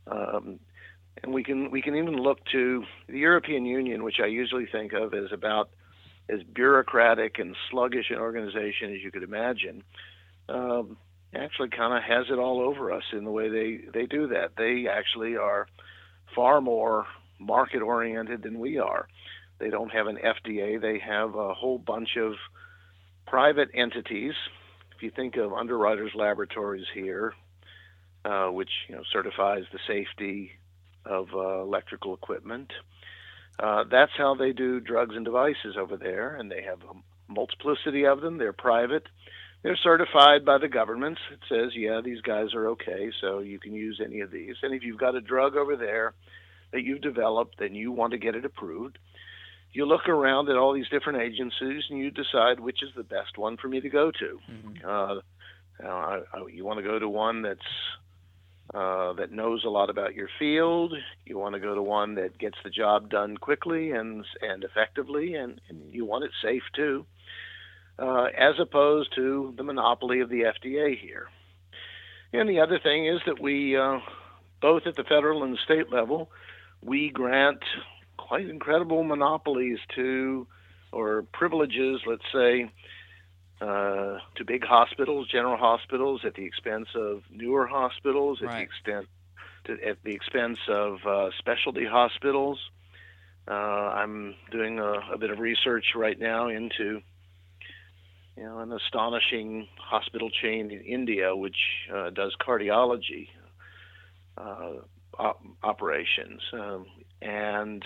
Um, 0.07 0.59
and 1.23 1.33
we 1.33 1.43
can 1.43 1.71
we 1.71 1.83
can 1.83 1.97
even 1.97 2.16
look 2.16 2.39
to 2.53 2.85
the 3.09 3.19
European 3.19 3.64
Union, 3.64 4.05
which 4.05 4.21
I 4.23 4.27
usually 4.27 4.66
think 4.66 4.93
of 4.93 5.14
as 5.14 5.33
about 5.33 5.71
as 6.29 6.41
bureaucratic 6.55 7.39
and 7.39 7.57
sluggish 7.71 8.11
an 8.11 8.19
organization 8.19 8.95
as 8.95 9.03
you 9.03 9.11
could 9.11 9.23
imagine. 9.23 9.83
Um, 10.49 10.97
actually, 11.35 11.71
kind 11.71 11.97
of 11.97 12.03
has 12.03 12.27
it 12.31 12.39
all 12.39 12.61
over 12.61 12.93
us 12.93 13.05
in 13.12 13.25
the 13.25 13.31
way 13.31 13.49
they 13.49 13.81
they 13.93 14.07
do 14.07 14.29
that. 14.29 14.53
They 14.57 14.87
actually 14.89 15.37
are 15.37 15.66
far 16.35 16.61
more 16.61 17.07
market 17.39 17.83
oriented 17.83 18.43
than 18.43 18.59
we 18.59 18.79
are. 18.79 19.09
They 19.59 19.71
don't 19.71 19.91
have 19.91 20.07
an 20.07 20.19
FDA. 20.19 20.81
They 20.81 20.99
have 20.99 21.35
a 21.35 21.55
whole 21.55 21.79
bunch 21.79 22.16
of 22.16 22.35
private 23.29 23.68
entities. 23.74 24.35
If 24.97 25.03
you 25.03 25.11
think 25.11 25.37
of 25.37 25.53
Underwriters 25.53 26.12
Laboratories 26.14 26.87
here, 26.95 27.35
uh, 28.24 28.49
which 28.49 28.70
you 28.89 28.97
know 28.97 29.03
certifies 29.12 29.64
the 29.72 29.79
safety 29.87 30.53
of 31.05 31.29
uh, 31.35 31.62
electrical 31.62 32.14
equipment. 32.14 32.72
Uh, 33.59 33.85
that's 33.91 34.12
how 34.16 34.35
they 34.35 34.53
do 34.53 34.81
drugs 34.81 35.16
and 35.16 35.24
devices 35.24 35.76
over 35.79 35.97
there, 35.97 36.37
and 36.37 36.51
they 36.51 36.62
have 36.62 36.79
a 36.83 37.33
multiplicity 37.33 38.07
of 38.07 38.20
them. 38.20 38.39
They're 38.39 38.53
private. 38.53 39.05
They're 39.62 39.79
certified 39.83 40.45
by 40.45 40.59
the 40.59 40.68
government. 40.68 41.18
It 41.33 41.41
says, 41.49 41.72
yeah, 41.74 42.01
these 42.05 42.20
guys 42.20 42.55
are 42.55 42.68
okay, 42.68 43.11
so 43.20 43.41
you 43.41 43.59
can 43.59 43.74
use 43.74 44.01
any 44.05 44.20
of 44.20 44.31
these. 44.31 44.55
And 44.62 44.72
if 44.72 44.85
you've 44.85 45.01
got 45.01 45.16
a 45.16 45.20
drug 45.20 45.57
over 45.57 45.76
there 45.76 46.14
that 46.72 46.85
you've 46.85 47.01
developed 47.01 47.61
and 47.61 47.76
you 47.76 47.91
want 47.91 48.12
to 48.12 48.18
get 48.18 48.37
it 48.37 48.45
approved, 48.45 48.99
you 49.79 49.87
look 49.87 50.09
around 50.09 50.49
at 50.49 50.57
all 50.57 50.72
these 50.72 50.89
different 50.89 51.22
agencies 51.22 51.85
and 51.89 52.01
you 52.01 52.11
decide 52.11 52.59
which 52.59 52.83
is 52.83 52.91
the 52.97 53.05
best 53.05 53.39
one 53.39 53.57
for 53.57 53.68
me 53.68 53.81
to 53.81 53.89
go 53.89 54.11
to. 54.11 54.41
Uh, 54.85 55.20
I, 55.81 56.20
I, 56.35 56.47
you 56.53 56.64
want 56.64 56.79
to 56.81 56.83
go 56.83 56.99
to 56.99 57.09
one 57.09 57.43
that's 57.43 57.61
uh, 58.74 59.12
that 59.12 59.31
knows 59.31 59.62
a 59.64 59.68
lot 59.68 59.89
about 59.89 60.16
your 60.16 60.29
field. 60.37 60.95
You 61.24 61.39
want 61.39 61.55
to 61.55 61.61
go 61.61 61.76
to 61.76 61.81
one 61.81 62.16
that 62.16 62.39
gets 62.39 62.57
the 62.64 62.70
job 62.70 63.09
done 63.09 63.37
quickly 63.37 63.93
and 63.93 64.24
and 64.43 64.64
effectively, 64.64 65.35
and, 65.35 65.61
and 65.68 65.95
you 65.95 66.05
want 66.05 66.24
it 66.24 66.33
safe 66.43 66.64
too, 66.74 67.07
uh, 68.01 68.26
as 68.37 68.55
opposed 68.59 69.14
to 69.14 69.55
the 69.57 69.62
monopoly 69.62 70.18
of 70.18 70.29
the 70.29 70.43
FDA 70.43 70.99
here. 70.99 71.29
And 72.33 72.49
the 72.49 72.59
other 72.59 72.81
thing 72.81 73.07
is 73.07 73.20
that 73.26 73.41
we, 73.41 73.76
uh, 73.76 74.01
both 74.61 74.89
at 74.89 74.97
the 74.97 75.05
federal 75.05 75.45
and 75.45 75.55
the 75.55 75.64
state 75.64 75.93
level, 75.93 76.33
we 76.83 77.11
grant 77.11 77.62
quite 78.29 78.49
incredible 78.49 79.03
monopolies 79.03 79.79
to, 79.97 80.47
or 80.93 81.24
privileges, 81.33 82.01
let's 82.07 82.22
say, 82.33 82.70
uh, 83.61 84.18
to 84.37 84.45
big 84.47 84.64
hospitals, 84.64 85.26
general 85.29 85.57
hospitals, 85.57 86.20
at 86.24 86.35
the 86.35 86.45
expense 86.45 86.89
of 86.95 87.22
newer 87.31 87.66
hospitals, 87.66 88.41
at 88.43 88.51
the 88.51 88.62
extent 88.62 89.07
to, 89.64 89.72
at 89.89 89.97
the 90.05 90.12
expense 90.12 90.59
of 90.68 90.99
uh, 91.07 91.31
specialty 91.39 91.87
hospitals. 91.87 92.59
Uh, 93.49 93.55
I'm 93.55 94.35
doing 94.53 94.79
a, 94.79 95.14
a 95.14 95.18
bit 95.18 95.31
of 95.31 95.39
research 95.39 95.87
right 95.97 96.18
now 96.18 96.49
into 96.49 97.01
you 98.37 98.45
know 98.45 98.59
an 98.59 98.72
astonishing 98.72 99.66
hospital 99.79 100.29
chain 100.31 100.70
in 100.70 100.81
India 100.83 101.35
which 101.35 101.57
uh, 101.93 102.11
does 102.11 102.37
cardiology 102.47 103.29
uh, 104.37 104.74
op- 105.18 105.43
operations, 105.62 106.43
um, 106.53 106.87
and 107.22 107.85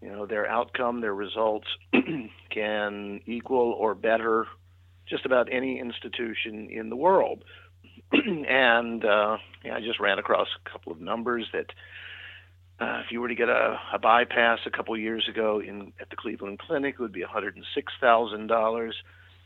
you 0.00 0.10
know 0.10 0.26
their 0.26 0.46
outcome, 0.46 1.00
their 1.00 1.14
results 1.14 1.66
can 2.50 3.20
equal 3.26 3.74
or 3.78 3.94
better 3.94 4.46
just 5.08 5.24
about 5.24 5.48
any 5.52 5.78
institution 5.78 6.68
in 6.70 6.90
the 6.90 6.96
world. 6.96 7.44
and 8.12 9.04
uh, 9.04 9.38
yeah, 9.64 9.76
I 9.76 9.80
just 9.80 10.00
ran 10.00 10.18
across 10.18 10.48
a 10.64 10.70
couple 10.70 10.92
of 10.92 11.00
numbers 11.00 11.46
that 11.52 11.66
uh, 12.78 13.00
if 13.04 13.10
you 13.10 13.20
were 13.20 13.28
to 13.28 13.34
get 13.34 13.48
a, 13.48 13.78
a 13.92 13.98
bypass 13.98 14.60
a 14.66 14.70
couple 14.70 14.94
of 14.94 15.00
years 15.00 15.26
ago 15.28 15.60
in 15.60 15.92
at 16.00 16.10
the 16.10 16.16
Cleveland 16.16 16.58
Clinic, 16.58 16.96
it 16.98 17.00
would 17.00 17.12
be 17.12 17.24
$106,000. 17.24 18.92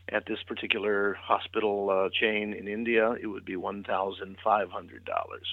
At 0.09 0.25
this 0.25 0.39
particular 0.45 1.13
hospital 1.13 1.89
uh, 1.89 2.09
chain 2.11 2.53
in 2.53 2.67
India, 2.67 3.11
it 3.21 3.27
would 3.27 3.45
be 3.45 3.55
$1,500. 3.55 4.35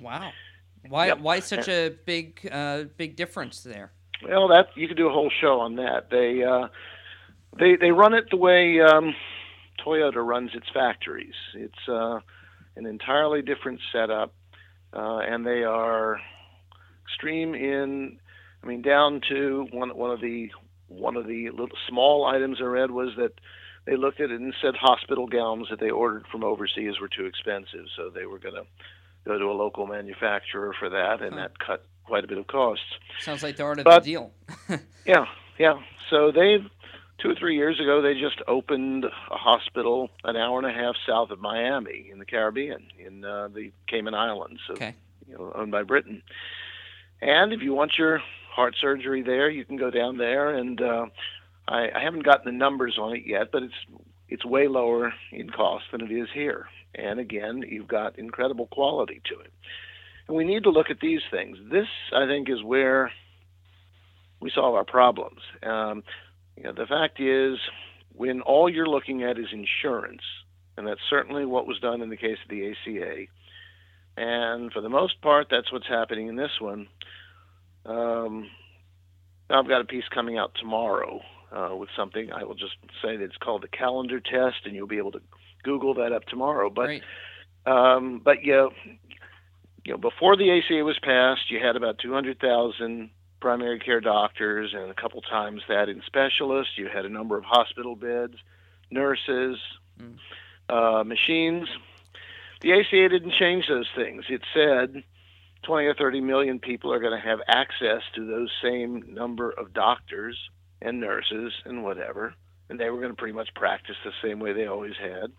Wow. 0.03 0.33
Why 0.89 1.07
Yep. 1.09 1.21
why 1.21 1.41
such 1.41 1.69
a 1.69 1.91
big 2.07 2.49
uh, 2.51 2.85
big 2.97 3.15
difference 3.15 3.63
there? 3.63 3.93
Well, 4.27 4.49
that 4.49 4.69
you 4.75 4.89
could 4.89 4.97
do 4.97 5.09
a 5.09 5.13
whole 5.13 5.31
show 5.41 5.61
on 5.61 5.77
that. 5.77 6.11
They 6.11 6.43
uh, 6.43 6.69
they 7.59 7.77
they 7.77 7.91
run 7.93 8.15
it 8.15 8.27
the 8.31 8.37
way 8.37 8.81
um, 8.81 9.15
Toyota 9.85 10.25
runs 10.27 10.51
its 10.55 10.67
factories. 10.73 11.35
It's 11.55 11.89
uh, 11.89 12.21
an 12.77 12.87
entirely 12.87 13.43
different 13.43 13.81
setup, 13.93 14.35
uh, 14.93 15.19
and 15.19 15.47
they 15.47 15.63
are 15.65 16.21
extreme 17.05 17.55
in. 17.55 18.19
I 18.63 18.67
mean, 18.67 18.83
down 18.83 19.21
to 19.29 19.67
one 19.73 19.97
one 19.97 20.11
of 20.11 20.21
the 20.21 20.51
one 20.89 21.17
of 21.17 21.27
the 21.27 21.51
little 21.51 21.69
small 21.89 22.27
items 22.27 22.59
I 22.61 22.65
read 22.65 22.91
was 22.91 23.11
that 23.17 23.33
they 23.87 23.97
looked 23.97 24.21
at 24.21 24.31
it 24.31 24.41
and 24.41 24.55
said 24.61 24.75
hospital 24.75 25.27
gowns 25.27 25.69
that 25.71 25.81
they 25.81 25.91
ordered 25.91 26.27
from 26.31 26.45
overseas 26.45 26.95
were 27.01 27.09
too 27.09 27.27
expensive, 27.27 27.87
so 27.97 28.11
they 28.11 28.27
were 28.27 28.39
going 28.39 28.55
to 28.55 28.65
go 29.27 29.39
to 29.39 29.45
a 29.47 29.53
local 29.53 29.87
manufacturer 29.87 30.75
for 30.79 30.89
that, 30.91 31.21
and 31.23 31.37
that 31.39 31.59
cut 31.59 31.85
quite 32.05 32.25
a 32.25 32.27
bit 32.27 32.39
of 32.39 32.47
costs. 32.47 32.85
Sounds 33.21 33.43
like 33.43 33.57
the 33.57 33.63
art 33.63 33.79
of 33.79 33.85
But- 33.85 34.05
the 34.05 34.11
deal. 34.13 34.33
Yeah, 35.07 35.25
yeah. 35.59 35.81
So 36.11 36.31
they've 36.31 36.65
two 37.19 37.31
or 37.31 37.35
three 37.35 37.57
years 37.57 37.81
ago 37.81 38.01
they 38.03 38.13
just 38.15 38.41
opened 38.47 39.05
a 39.07 39.11
hospital 39.37 40.11
an 40.25 40.37
hour 40.37 40.59
and 40.59 40.67
a 40.69 40.73
half 40.73 40.95
south 41.07 41.31
of 41.31 41.41
Miami 41.41 42.09
in 42.13 42.19
the 42.19 42.27
Caribbean 42.27 42.87
in 42.99 43.25
uh, 43.25 43.49
the 43.49 43.73
Cayman 43.87 44.13
Islands, 44.15 44.61
so, 44.67 44.75
Okay. 44.75 44.95
you 45.27 45.35
know, 45.35 45.51
owned 45.55 45.71
by 45.73 45.83
Britain. 45.83 46.23
And 47.23 47.53
if 47.55 47.63
you 47.63 47.73
want 47.75 47.93
your 47.99 48.23
heart 48.51 48.77
surgery 48.81 49.23
there, 49.23 49.49
you 49.51 49.65
can 49.65 49.77
go 49.77 49.91
down 49.91 50.19
there. 50.19 50.51
And 50.55 50.81
uh, 50.81 51.07
I, 51.67 51.89
I 51.95 52.01
haven't 52.03 52.25
gotten 52.25 52.45
the 52.45 52.57
numbers 52.59 52.99
on 53.01 53.17
it 53.17 53.23
yet, 53.27 53.51
but 53.51 53.63
it's 53.63 53.75
it's 54.29 54.45
way 54.45 54.69
lower 54.69 55.15
in 55.33 55.49
cost 55.49 55.87
than 55.91 56.03
it 56.03 56.13
is 56.13 56.29
here. 56.35 56.67
And 56.95 57.21
again, 57.21 57.63
you've 57.69 57.89
got 57.89 58.19
incredible 58.19 58.67
quality 58.67 59.21
to 59.27 59.41
it. 59.41 59.53
And 60.27 60.37
we 60.37 60.45
need 60.45 60.65
to 60.65 60.71
look 60.71 60.91
at 60.91 61.01
these 61.01 61.21
things. 61.31 61.59
This, 61.71 61.87
I 62.15 62.27
think, 62.27 62.49
is 62.51 62.63
where 62.63 63.11
we 64.41 64.51
solve 64.55 64.75
our 64.75 64.85
problems. 64.85 65.41
Um, 65.63 66.03
you 66.57 66.65
know, 66.65 66.73
the 66.73 66.87
fact 66.87 67.21
is, 67.21 67.59
when 68.15 68.41
all 68.43 68.69
you're 68.69 68.89
looking 68.89 69.23
at 69.23 69.39
is 69.39 69.47
insurance, 69.53 70.23
and 70.77 70.87
that's 70.87 71.01
certainly 71.09 71.45
what 71.45 71.67
was 71.67 71.79
done 71.81 72.03
in 72.03 72.11
the 72.11 72.17
case 72.17 72.39
of 72.43 72.51
the 72.51 72.71
ACA, 72.71 73.27
and 74.17 74.73
for 74.73 74.81
the 74.81 74.89
most 74.89 75.21
part, 75.23 75.47
that's 75.51 75.73
what's 75.73 75.87
happening 75.87 76.27
in 76.27 76.37
this 76.37 76.51
one. 76.61 76.89
Um, 77.87 78.51
I've 79.49 79.69
got 79.69 79.81
a 79.81 79.85
piece 79.85 80.05
coming 80.13 80.37
out 80.37 80.51
tomorrow 80.61 81.21
uh, 81.53 81.75
with 81.77 81.89
something. 81.97 82.33
I 82.33 82.45
will 82.45 82.55
just 82.55 82.75
say 83.03 83.17
that 83.17 83.25
it's 83.25 83.37
called 83.37 83.63
the 83.63 83.69
calendar 83.69 84.21
test, 84.21 84.57
and 84.65 84.75
you'll 84.75 84.89
be 84.89 84.99
able 84.99 85.13
to 85.13 85.21
Google 85.69 85.95
that 85.95 86.13
up 86.13 86.25
tomorrow. 86.25 86.71
But 86.71 86.87
Great. 86.87 87.03
um, 87.67 88.23
but 88.25 88.43
you 88.43 88.53
know, 88.53 88.71
you 89.85 89.93
know, 89.93 89.99
before 89.99 90.35
the 90.35 90.51
ACA 90.51 90.83
was 90.83 90.99
passed, 90.99 91.51
you 91.51 91.59
had 91.63 91.77
about 91.77 91.99
200,000 91.99 93.11
primary 93.41 93.79
care 93.79 94.01
doctors, 94.01 94.73
and 94.75 94.91
a 94.91 94.95
couple 94.95 95.21
times 95.21 95.61
that 95.69 95.91
in 95.91 96.03
specialists. 96.07 96.73
You 96.77 96.89
had 96.89 97.05
a 97.05 97.09
number 97.09 97.37
of 97.37 97.45
hospital 97.45 97.97
beds, 97.97 98.35
nurses, 98.91 99.59
uh, 100.71 101.05
machines. 101.05 101.69
The 102.63 102.73
ACA 102.73 103.09
didn't 103.11 103.35
change 103.39 103.67
those 103.69 103.89
things. 103.95 104.25
It 104.29 104.43
said 104.55 105.05
20 105.65 105.87
or 105.87 105.95
30 105.95 106.21
million 106.23 106.59
people 106.59 106.93
are 106.93 106.99
going 106.99 107.19
to 107.19 107.29
have 107.29 107.41
access 107.47 108.03
to 108.15 108.27
those 108.27 108.51
same 108.63 109.05
number 109.15 109.51
of 109.51 109.75
doctors 109.75 110.37
and 110.81 111.01
nurses 111.01 111.53
and 111.65 111.85
whatever, 111.85 112.35
and 112.69 112.81
they 112.81 112.91
were 112.91 112.99
going 112.99 113.13
to 113.13 113.17
pretty 113.17 113.35
much 113.35 113.51
practice 113.55 113.97
the 114.05 114.13
same 114.23 114.41
way 114.41 114.53
they 114.53 114.67
always 114.67 114.95
had. 115.01 115.31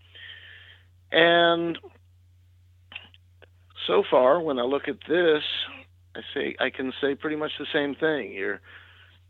And 1.11 1.77
so 3.87 4.03
far, 4.09 4.41
when 4.41 4.59
I 4.59 4.63
look 4.63 4.87
at 4.87 4.97
this, 5.07 5.43
I 6.15 6.21
say 6.33 6.55
I 6.59 6.69
can 6.69 6.93
say 7.01 7.15
pretty 7.15 7.35
much 7.35 7.51
the 7.57 7.65
same 7.73 7.95
thing. 7.95 8.31
You're 8.33 8.61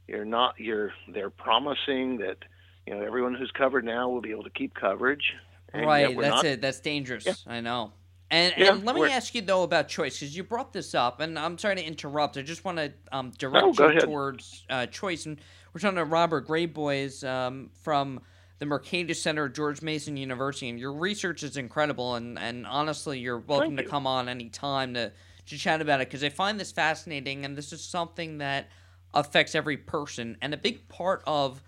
you're 0.07 0.25
not 0.25 0.55
you're 0.57 0.91
they're 1.13 1.29
promising 1.29 2.17
that 2.17 2.37
you 2.85 2.93
know 2.93 3.01
everyone 3.05 3.35
who's 3.35 3.51
covered 3.51 3.85
now 3.85 4.09
will 4.09 4.21
be 4.21 4.31
able 4.31 4.43
to 4.43 4.49
keep 4.49 4.73
coverage. 4.73 5.33
right. 5.73 6.17
That's 6.17 6.35
not- 6.35 6.45
it. 6.45 6.61
That's 6.61 6.79
dangerous. 6.79 7.45
I 7.47 7.61
know. 7.61 7.93
And, 8.31 8.53
Yeah, 8.57 8.73
and 8.73 8.85
let 8.85 8.95
me 8.95 9.11
ask 9.11 9.33
you 9.33 9.41
though 9.41 9.63
about 9.63 9.87
choice 9.87 10.19
because 10.19 10.37
you 10.37 10.43
brought 10.43 10.71
this 10.71 10.93
up, 10.93 11.19
and 11.19 11.37
I'm 11.37 11.57
sorry 11.57 11.77
to 11.77 11.83
interrupt. 11.83 12.37
I 12.37 12.43
just 12.43 12.63
want 12.63 12.77
to 12.77 12.93
um, 13.11 13.31
direct 13.39 13.79
you 13.79 13.85
ahead. 13.85 14.03
towards 14.03 14.65
uh, 14.69 14.85
choice, 14.85 15.25
and 15.25 15.41
we're 15.73 15.79
talking 15.79 15.95
to 15.95 16.05
Robert 16.05 16.47
Graboyes 16.47 17.27
um, 17.27 17.71
from 17.81 18.21
the 18.59 18.65
Mercatus 18.65 19.15
Center 19.15 19.45
at 19.45 19.55
George 19.55 19.81
Mason 19.81 20.17
University, 20.17 20.69
and 20.69 20.79
your 20.79 20.93
research 20.93 21.43
is 21.43 21.57
incredible. 21.57 22.15
And, 22.15 22.37
and 22.37 22.67
honestly, 22.67 23.19
you're 23.19 23.39
welcome 23.39 23.77
to 23.77 23.83
come 23.83 24.05
on 24.05 24.29
anytime 24.29 24.93
to 24.93 25.11
to 25.47 25.57
chat 25.57 25.81
about 25.81 25.99
it 25.99 26.07
because 26.07 26.23
I 26.23 26.29
find 26.29 26.59
this 26.59 26.71
fascinating, 26.71 27.43
and 27.43 27.57
this 27.57 27.73
is 27.73 27.81
something 27.81 28.37
that 28.37 28.69
affects 29.13 29.55
every 29.55 29.77
person. 29.77 30.37
And 30.41 30.53
a 30.53 30.57
big 30.57 30.87
part 30.89 31.23
of 31.25 31.63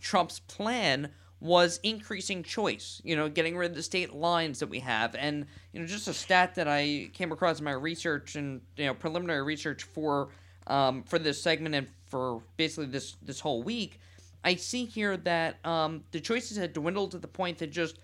Trump's 0.00 0.40
plan 0.40 1.10
was 1.38 1.78
increasing 1.82 2.42
choice, 2.42 3.02
you 3.04 3.14
know, 3.14 3.28
getting 3.28 3.56
rid 3.56 3.70
of 3.70 3.76
the 3.76 3.82
state 3.82 4.14
lines 4.14 4.60
that 4.60 4.68
we 4.68 4.80
have. 4.80 5.14
And, 5.14 5.44
you 5.72 5.80
know, 5.80 5.86
just 5.86 6.08
a 6.08 6.14
stat 6.14 6.54
that 6.54 6.66
I 6.66 7.10
came 7.12 7.30
across 7.30 7.58
in 7.58 7.64
my 7.66 7.72
research 7.72 8.36
and, 8.36 8.62
you 8.76 8.86
know, 8.86 8.94
preliminary 8.94 9.42
research 9.42 9.82
for 9.82 10.28
um, 10.66 11.02
for 11.04 11.18
this 11.18 11.40
segment 11.40 11.74
and 11.74 11.86
for 12.06 12.40
basically 12.56 12.86
this 12.86 13.16
this 13.22 13.38
whole 13.40 13.62
week, 13.62 14.00
I 14.46 14.54
see 14.54 14.84
here 14.84 15.16
that 15.16 15.58
um, 15.66 16.04
the 16.12 16.20
choices 16.20 16.56
had 16.56 16.72
dwindled 16.72 17.10
to 17.10 17.18
the 17.18 17.26
point 17.26 17.58
that 17.58 17.72
just 17.72 17.98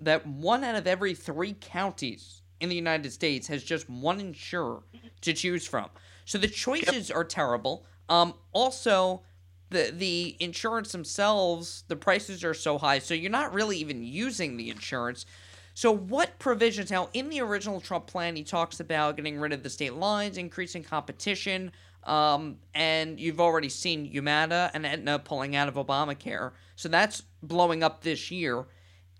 that 0.00 0.26
one 0.26 0.64
out 0.64 0.76
of 0.76 0.86
every 0.86 1.14
three 1.14 1.54
counties 1.60 2.40
in 2.60 2.70
the 2.70 2.74
United 2.74 3.12
States 3.12 3.46
has 3.48 3.62
just 3.62 3.90
one 3.90 4.18
insurer 4.18 4.82
to 5.20 5.34
choose 5.34 5.66
from. 5.66 5.90
So 6.24 6.38
the 6.38 6.48
choices 6.48 7.10
are 7.10 7.24
terrible. 7.24 7.84
Um, 8.08 8.32
also, 8.52 9.22
the 9.68 9.92
the 9.94 10.36
insurance 10.40 10.90
themselves, 10.90 11.84
the 11.88 11.96
prices 11.96 12.44
are 12.44 12.54
so 12.54 12.78
high, 12.78 12.98
so 12.98 13.12
you're 13.12 13.30
not 13.30 13.52
really 13.52 13.76
even 13.76 14.02
using 14.02 14.56
the 14.56 14.70
insurance. 14.70 15.26
So 15.74 15.92
what 15.92 16.38
provisions 16.38 16.90
now 16.90 17.10
in 17.12 17.28
the 17.28 17.42
original 17.42 17.80
Trump 17.80 18.06
plan 18.06 18.36
he 18.36 18.44
talks 18.44 18.80
about 18.80 19.16
getting 19.16 19.38
rid 19.38 19.52
of 19.52 19.62
the 19.62 19.70
state 19.70 19.94
lines, 19.94 20.38
increasing 20.38 20.82
competition, 20.82 21.72
um, 22.04 22.58
and 22.74 23.18
you've 23.18 23.40
already 23.40 23.68
seen 23.68 24.04
Humana 24.04 24.70
and 24.74 24.84
Aetna 24.86 25.18
pulling 25.18 25.56
out 25.56 25.68
of 25.68 25.74
Obamacare. 25.74 26.52
So 26.76 26.88
that's 26.88 27.22
blowing 27.42 27.82
up 27.82 28.02
this 28.02 28.30
year. 28.30 28.66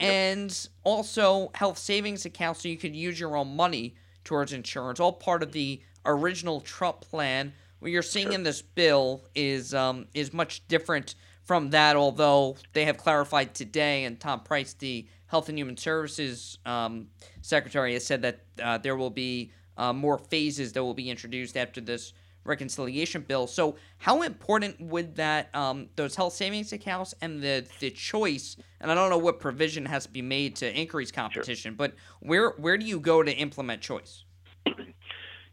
And 0.01 0.68
also 0.82 1.51
health 1.55 1.78
savings 1.78 2.24
accounts 2.26 2.62
so 2.62 2.68
you 2.68 2.76
could 2.76 2.97
use 2.97 3.18
your 3.18 3.37
own 3.37 3.55
money 3.55 3.95
towards 4.24 4.53
insurance, 4.53 4.99
all 4.99 5.12
part 5.12 5.43
of 5.43 5.53
the 5.53 5.80
original 6.05 6.61
Trump 6.61 7.01
plan. 7.01 7.53
What 7.78 7.91
you're 7.91 8.03
seeing 8.03 8.32
in 8.32 8.43
this 8.43 8.61
bill 8.62 9.24
is 9.35 9.72
um, 9.72 10.07
is 10.14 10.32
much 10.32 10.66
different 10.68 11.14
from 11.45 11.70
that, 11.70 11.95
although 11.95 12.57
they 12.72 12.87
have 12.87 12.97
clarified 12.97 13.55
today, 13.55 14.05
and 14.05 14.18
Tom 14.18 14.41
Price, 14.41 14.72
the 14.72 15.07
Health 15.26 15.49
and 15.49 15.59
Human 15.59 15.76
Services 15.76 16.59
um, 16.64 17.09
Secretary, 17.43 17.93
has 17.93 18.07
said 18.07 18.22
that 18.22 18.41
uh, 18.62 18.78
there 18.78 18.97
will 18.97 19.11
be 19.11 19.53
uh, 19.76 19.93
more 19.93 20.18
phases 20.18 20.72
that 20.72 20.82
will 20.82 20.95
be 20.95 21.11
introduced 21.11 21.57
after 21.57 21.80
this 21.80 22.14
reconciliation 22.45 23.22
bill. 23.22 23.47
So, 23.47 23.76
how 23.99 24.22
important 24.22 24.80
would 24.80 25.16
that 25.16 25.55
um, 25.55 25.88
those 25.97 26.14
health 26.14 26.34
savings 26.34 26.72
accounts 26.72 27.14
and 27.20 27.42
the 27.42 27.66
the 27.80 27.90
choice? 27.90 28.57
And 28.80 28.90
I 28.90 28.95
don't 28.95 29.11
know 29.11 29.18
what 29.18 29.40
provision 29.40 29.86
has 29.86 30.05
to 30.05 30.12
be 30.12 30.22
made 30.22 30.57
to 30.57 30.80
increase 30.80 31.11
competition, 31.11 31.74
but 31.74 31.95
where 32.20 32.51
where 32.51 32.76
do 32.76 32.84
you 32.84 33.01
go 33.01 33.22
to 33.22 33.32
implement 33.32 33.80
choice? 33.80 34.24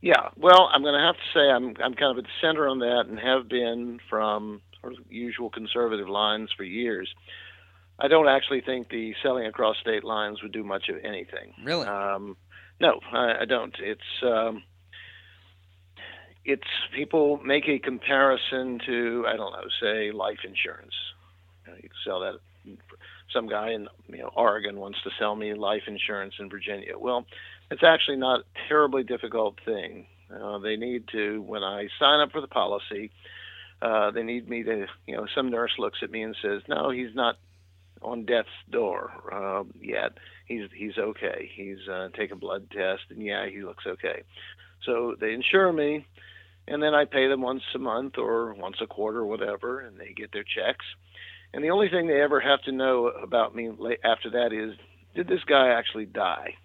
Yeah, 0.02 0.30
well, 0.36 0.68
I'm 0.74 0.82
going 0.82 0.96
to 0.96 1.06
have 1.06 1.16
to 1.16 1.22
say 1.32 1.42
I'm 1.42 1.76
I'm 1.84 1.94
kind 1.94 2.12
of 2.12 2.18
at 2.18 2.24
the 2.24 2.30
center 2.42 2.68
on 2.68 2.80
that 2.80 3.06
and 3.08 3.20
have 3.20 3.48
been 3.48 4.00
from 4.10 4.62
sort 4.82 4.94
of 4.94 5.00
usual 5.10 5.50
conservative 5.50 6.10
lines 6.10 6.50
for 6.58 6.64
years. 6.64 7.14
I 8.00 8.08
don't 8.08 8.28
actually 8.28 8.62
think 8.62 8.90
the 8.90 9.14
selling 9.22 9.46
across 9.46 9.78
state 9.80 10.04
lines 10.04 10.42
would 10.42 10.52
do 10.52 10.64
much 10.64 10.90
of 10.90 10.96
anything. 11.04 11.54
Really? 11.64 11.86
Um, 11.86 12.36
no, 12.80 13.00
I, 13.14 13.42
I 13.42 13.46
don't. 13.46 13.76
It's 13.80 14.02
um, 14.24 14.64
it's 16.46 16.68
people 16.96 17.40
make 17.44 17.68
a 17.68 17.80
comparison 17.80 18.80
to 18.86 19.26
I 19.28 19.36
don't 19.36 19.52
know, 19.52 19.68
say 19.82 20.12
life 20.12 20.40
insurance. 20.44 20.94
You, 21.66 21.74
know, 21.74 21.80
you 21.82 21.90
sell 22.06 22.20
that. 22.22 22.36
Some 23.34 23.48
guy 23.48 23.72
in 23.72 23.88
you 24.08 24.20
know 24.20 24.32
Oregon 24.36 24.80
wants 24.80 25.00
to 25.04 25.10
sell 25.18 25.36
me 25.36 25.54
life 25.54 25.84
insurance 25.88 26.34
in 26.40 26.50
Virginia. 26.50 26.98
Well, 26.98 27.26
it's 27.70 27.84
actually 27.84 28.18
not 28.18 28.42
a 28.42 28.68
terribly 28.68 29.04
difficult 29.04 29.56
thing. 29.64 30.06
Uh, 30.34 30.60
they 30.60 30.76
need 30.76 31.08
to 31.14 31.42
when 31.42 31.64
I 31.64 31.88
sign 32.00 32.20
up 32.20 32.32
for 32.32 32.42
the 32.42 32.48
policy. 32.48 33.12
Uh, 33.82 34.12
they 34.12 34.22
need 34.22 34.48
me 34.48 34.62
to, 34.62 34.86
you 35.08 35.16
know, 35.16 35.26
some 35.34 35.50
nurse 35.50 35.72
looks 35.80 36.00
at 36.04 36.12
me 36.12 36.22
and 36.22 36.36
says, 36.42 36.62
"No, 36.68 36.90
he's 36.92 37.16
not 37.16 37.38
on 38.02 38.26
death's 38.26 38.50
door 38.70 39.12
uh, 39.32 39.64
yet. 39.80 40.12
He's 40.46 40.70
he's 40.76 40.98
okay. 40.98 41.50
He's 41.56 41.88
uh, 41.92 42.10
take 42.16 42.32
a 42.32 42.36
blood 42.36 42.70
test, 42.72 43.04
and 43.10 43.22
yeah, 43.22 43.48
he 43.50 43.62
looks 43.64 43.86
okay." 43.88 44.24
So 44.86 45.16
they 45.20 45.34
insure 45.34 45.72
me, 45.72 46.06
and 46.68 46.82
then 46.82 46.94
I 46.94 47.06
pay 47.06 47.28
them 47.28 47.42
once 47.42 47.64
a 47.76 47.80
month 47.80 48.18
or 48.18 48.54
once 48.54 48.78
a 48.82 48.88
quarter, 48.88 49.20
or 49.20 49.26
whatever, 49.26 49.80
and 49.80 50.00
they 50.00 50.14
get 50.14 50.32
their 50.32 50.44
checks. 50.44 50.86
And 51.54 51.64
the 51.64 51.72
only 51.72 51.90
thing 51.90 52.08
they 52.08 52.22
ever 52.22 52.40
have 52.40 52.62
to 52.64 52.72
know 52.72 53.08
about 53.08 53.56
me 53.56 53.70
after 54.04 54.30
that 54.32 54.54
is, 54.54 54.78
did 55.16 55.28
this 55.28 55.44
guy 55.46 55.70
actually 55.70 56.06
die? 56.06 56.56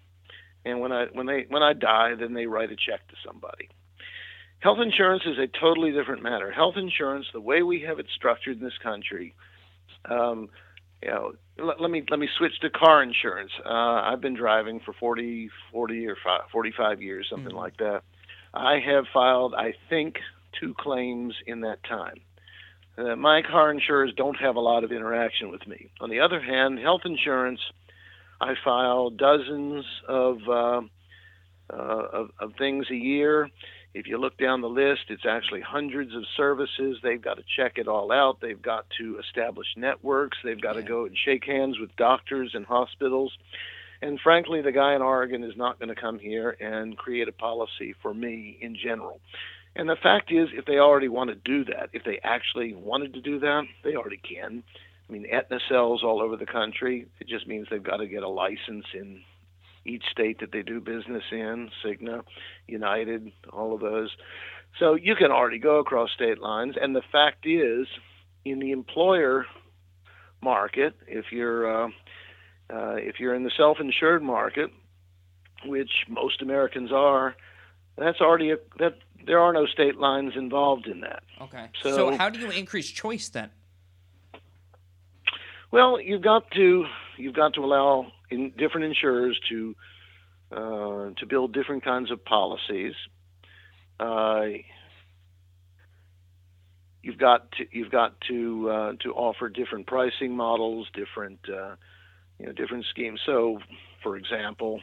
And 0.65 0.79
when 0.79 0.91
I 0.91 1.05
when 1.11 1.25
they 1.25 1.45
when 1.49 1.63
I 1.63 1.73
die, 1.73 2.15
then 2.19 2.33
they 2.33 2.45
write 2.45 2.71
a 2.71 2.75
check 2.75 3.07
to 3.07 3.15
somebody. 3.25 3.69
Health 4.59 4.79
insurance 4.81 5.23
is 5.25 5.37
a 5.37 5.47
totally 5.59 5.91
different 5.91 6.23
matter. 6.23 6.51
Health 6.51 6.75
insurance, 6.77 7.27
the 7.31 7.41
way 7.41 7.61
we 7.61 7.81
have 7.81 7.99
it 7.99 8.07
structured 8.15 8.57
in 8.57 8.63
this 8.63 8.77
country, 8.81 9.35
um, 10.05 10.49
you 11.01 11.09
know, 11.09 11.33
let, 11.59 11.79
let 11.79 11.91
me 11.91 12.03
let 12.09 12.19
me 12.19 12.27
switch 12.37 12.59
to 12.61 12.69
car 12.69 13.03
insurance. 13.03 13.51
Uh, 13.65 13.69
I've 13.69 14.21
been 14.21 14.35
driving 14.35 14.79
for 14.79 14.93
40, 14.93 15.49
40 15.71 16.07
or 16.07 16.17
fi 16.23 16.39
45 16.51 17.01
years, 17.01 17.27
something 17.29 17.53
like 17.53 17.77
that. 17.77 18.01
I 18.53 18.79
have 18.79 19.05
filed, 19.13 19.53
I 19.53 19.73
think, 19.89 20.17
two 20.59 20.73
claims 20.73 21.35
in 21.45 21.61
that 21.61 21.83
time. 21.83 22.21
Uh, 22.97 23.15
my 23.15 23.41
car 23.43 23.71
insurers 23.71 24.13
don't 24.15 24.37
have 24.37 24.55
a 24.55 24.59
lot 24.59 24.83
of 24.83 24.91
interaction 24.91 25.51
with 25.51 25.67
me. 25.67 25.89
On 26.01 26.09
the 26.09 26.21
other 26.21 26.41
hand, 26.41 26.79
health 26.79 27.01
insurance, 27.05 27.59
I 28.41 28.53
file 28.63 29.09
dozens 29.11 29.85
of 30.07 30.37
uh, 30.47 30.81
uh, 31.69 31.73
of, 31.73 32.29
of 32.39 32.53
things 32.57 32.87
a 32.89 32.95
year. 32.95 33.49
If 33.93 34.07
you 34.07 34.17
look 34.17 34.37
down 34.37 34.61
the 34.61 34.69
list, 34.69 35.05
it's 35.09 35.25
actually 35.27 35.61
hundreds 35.61 36.15
of 36.15 36.23
services. 36.35 36.97
They've 37.01 37.21
got 37.21 37.37
to 37.37 37.43
check 37.55 37.77
it 37.77 37.87
all 37.87 38.11
out. 38.11 38.39
They've 38.41 38.61
got 38.61 38.85
to 38.99 39.19
establish 39.19 39.67
networks. 39.75 40.37
They've 40.43 40.61
got 40.61 40.73
to 40.73 40.83
go 40.83 41.05
and 41.05 41.17
shake 41.17 41.45
hands 41.45 41.79
with 41.79 41.95
doctors 41.95 42.51
and 42.53 42.65
hospitals. 42.65 43.33
And 44.01 44.19
frankly, 44.19 44.61
the 44.61 44.71
guy 44.71 44.95
in 44.95 45.01
Oregon 45.01 45.43
is 45.43 45.57
not 45.57 45.79
going 45.79 45.89
to 45.89 45.99
come 45.99 46.19
here 46.19 46.55
and 46.59 46.97
create 46.97 47.27
a 47.27 47.31
policy 47.31 47.95
for 48.01 48.13
me 48.13 48.57
in 48.61 48.75
general. 48.75 49.19
And 49.75 49.87
the 49.87 49.95
fact 50.01 50.31
is, 50.31 50.49
if 50.53 50.65
they 50.65 50.79
already 50.79 51.07
want 51.07 51.29
to 51.29 51.35
do 51.35 51.65
that, 51.65 51.89
if 51.93 52.03
they 52.03 52.19
actually 52.23 52.73
wanted 52.73 53.13
to 53.13 53.21
do 53.21 53.39
that, 53.39 53.63
they 53.83 53.95
already 53.95 54.17
can. 54.17 54.63
I 55.07 55.13
mean, 55.13 55.25
Aetna 55.31 55.59
sells 55.69 56.03
all 56.03 56.21
over 56.21 56.35
the 56.35 56.45
country. 56.45 57.07
It 57.19 57.27
just 57.27 57.47
means 57.47 57.67
they've 57.69 57.83
got 57.83 57.97
to 57.97 58.07
get 58.07 58.23
a 58.23 58.27
license 58.27 58.85
in 58.93 59.21
each 59.85 60.03
state 60.11 60.39
that 60.41 60.51
they 60.51 60.63
do 60.63 60.81
business 60.81 61.23
in, 61.31 61.69
Cigna, 61.85 62.23
United, 62.67 63.31
all 63.53 63.73
of 63.73 63.79
those. 63.79 64.09
So 64.79 64.95
you 64.95 65.15
can 65.15 65.31
already 65.31 65.59
go 65.59 65.79
across 65.79 66.09
state 66.11 66.39
lines. 66.39 66.75
And 66.79 66.95
the 66.95 67.03
fact 67.11 67.45
is, 67.45 67.87
in 68.43 68.59
the 68.59 68.71
employer 68.71 69.45
market, 70.41 70.93
if 71.07 71.25
you're 71.31 71.85
uh, 71.85 71.89
uh, 72.69 72.95
if 72.95 73.19
you're 73.19 73.33
in 73.35 73.43
the 73.43 73.51
self-insured 73.55 74.21
market, 74.23 74.71
which 75.65 75.91
most 76.07 76.41
Americans 76.41 76.91
are, 76.91 77.35
that's 77.97 78.21
already 78.21 78.51
a, 78.51 78.57
that 78.79 78.95
there 79.25 79.39
are 79.39 79.53
no 79.53 79.65
state 79.65 79.97
lines 79.97 80.33
involved 80.35 80.87
in 80.87 81.01
that. 81.01 81.23
Okay. 81.41 81.67
So- 81.81 81.95
so 81.95 82.17
how 82.17 82.29
do 82.29 82.39
you 82.39 82.49
increase 82.51 82.89
choice 82.89 83.29
then? 83.29 83.49
Well, 85.71 85.99
you've 85.99 86.21
got 86.21 86.49
to 86.51 86.85
you've 87.17 87.33
got 87.35 87.53
to 87.55 87.63
allow 87.65 88.11
in 88.29 88.51
different 88.57 88.85
insurers 88.85 89.37
to 89.49 89.75
uh, 90.51 91.09
to 91.17 91.25
build 91.27 91.53
different 91.53 91.83
kinds 91.83 92.09
of 92.09 92.23
policies. 92.23 92.93
Uh, 93.99 94.45
you've 97.03 97.17
got 97.17 97.51
to 97.53 97.65
you've 97.71 97.91
got 97.91 98.15
to 98.29 98.69
uh, 98.69 98.93
to 99.03 99.11
offer 99.13 99.49
different 99.49 99.87
pricing 99.87 100.35
models, 100.37 100.87
different 100.93 101.39
uh, 101.49 101.75
you 102.39 102.45
know 102.45 102.51
different 102.51 102.85
schemes. 102.89 103.19
So, 103.25 103.59
for 104.03 104.17
example, 104.17 104.81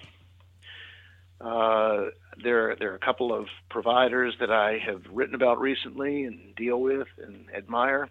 uh, 1.41 2.05
there 2.43 2.77
there 2.77 2.93
are 2.93 2.97
a 2.97 3.07
couple 3.07 3.33
of 3.33 3.47
providers 3.71 4.35
that 4.41 4.51
I 4.51 4.79
have 4.87 5.03
written 5.11 5.35
about 5.35 5.61
recently 5.61 6.25
and 6.25 6.55
deal 6.57 6.81
with 6.81 7.09
and 7.19 7.47
admire 7.57 8.09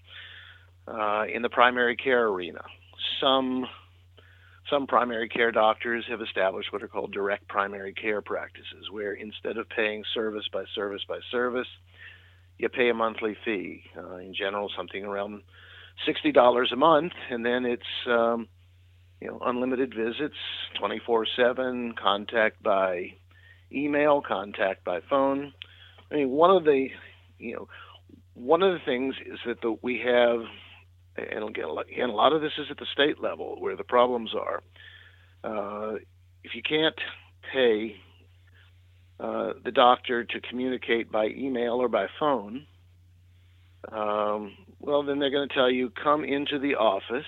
uh, 0.87 1.25
in 1.33 1.41
the 1.41 1.49
primary 1.49 1.95
care 1.95 2.27
arena. 2.27 2.61
Some 3.19 3.65
some 4.69 4.87
primary 4.87 5.27
care 5.27 5.51
doctors 5.51 6.05
have 6.09 6.21
established 6.21 6.71
what 6.71 6.83
are 6.83 6.87
called 6.87 7.11
direct 7.11 7.47
primary 7.47 7.93
care 7.93 8.21
practices, 8.21 8.89
where 8.91 9.13
instead 9.13 9.57
of 9.57 9.67
paying 9.69 10.03
service 10.13 10.45
by 10.51 10.63
service 10.73 11.01
by 11.07 11.19
service, 11.31 11.67
you 12.57 12.69
pay 12.69 12.89
a 12.89 12.93
monthly 12.93 13.35
fee. 13.43 13.83
Uh, 13.97 14.17
in 14.17 14.33
general, 14.33 14.71
something 14.75 15.03
around 15.03 15.41
sixty 16.05 16.31
dollars 16.31 16.71
a 16.71 16.75
month, 16.75 17.13
and 17.29 17.45
then 17.45 17.65
it's 17.65 17.83
um, 18.07 18.47
you 19.23 19.29
know, 19.29 19.39
unlimited 19.45 19.93
visits, 19.95 20.35
24/7, 20.77 21.95
contact 21.95 22.61
by 22.61 23.13
email, 23.71 24.21
contact 24.21 24.83
by 24.83 24.99
phone. 25.09 25.53
I 26.11 26.15
mean, 26.15 26.29
one 26.29 26.51
of 26.51 26.65
the, 26.65 26.89
you 27.39 27.55
know, 27.55 27.69
one 28.33 28.61
of 28.61 28.73
the 28.73 28.79
things 28.85 29.15
is 29.25 29.39
that 29.45 29.61
the, 29.61 29.77
we 29.81 29.99
have, 29.99 30.41
and 31.15 31.49
again, 31.49 31.69
and 31.97 32.11
a 32.11 32.13
lot 32.13 32.33
of 32.33 32.41
this 32.41 32.51
is 32.57 32.67
at 32.69 32.77
the 32.77 32.85
state 32.91 33.21
level 33.21 33.55
where 33.61 33.77
the 33.77 33.85
problems 33.85 34.31
are. 34.35 34.61
Uh, 35.41 35.95
if 36.43 36.53
you 36.53 36.61
can't 36.61 36.99
pay 37.53 37.95
uh, 39.21 39.53
the 39.63 39.71
doctor 39.71 40.25
to 40.25 40.41
communicate 40.41 41.09
by 41.09 41.27
email 41.27 41.75
or 41.75 41.87
by 41.87 42.07
phone, 42.19 42.67
um, 43.89 44.51
well, 44.81 45.01
then 45.01 45.19
they're 45.19 45.31
going 45.31 45.47
to 45.47 45.55
tell 45.55 45.71
you 45.71 45.91
come 45.91 46.25
into 46.25 46.59
the 46.59 46.75
office 46.75 47.25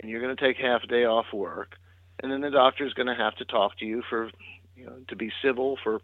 and 0.00 0.10
you're 0.10 0.20
going 0.20 0.34
to 0.34 0.42
take 0.42 0.56
half 0.56 0.82
a 0.82 0.86
day 0.86 1.04
off 1.04 1.26
work, 1.32 1.76
and 2.22 2.30
then 2.32 2.40
the 2.40 2.50
doctor 2.50 2.86
is 2.86 2.92
going 2.94 3.06
to 3.06 3.14
have 3.14 3.36
to 3.36 3.44
talk 3.44 3.78
to 3.78 3.84
you 3.84 4.02
for, 4.08 4.30
you 4.76 4.86
know, 4.86 4.96
to 5.08 5.16
be 5.16 5.30
civil 5.42 5.78
for, 5.82 6.00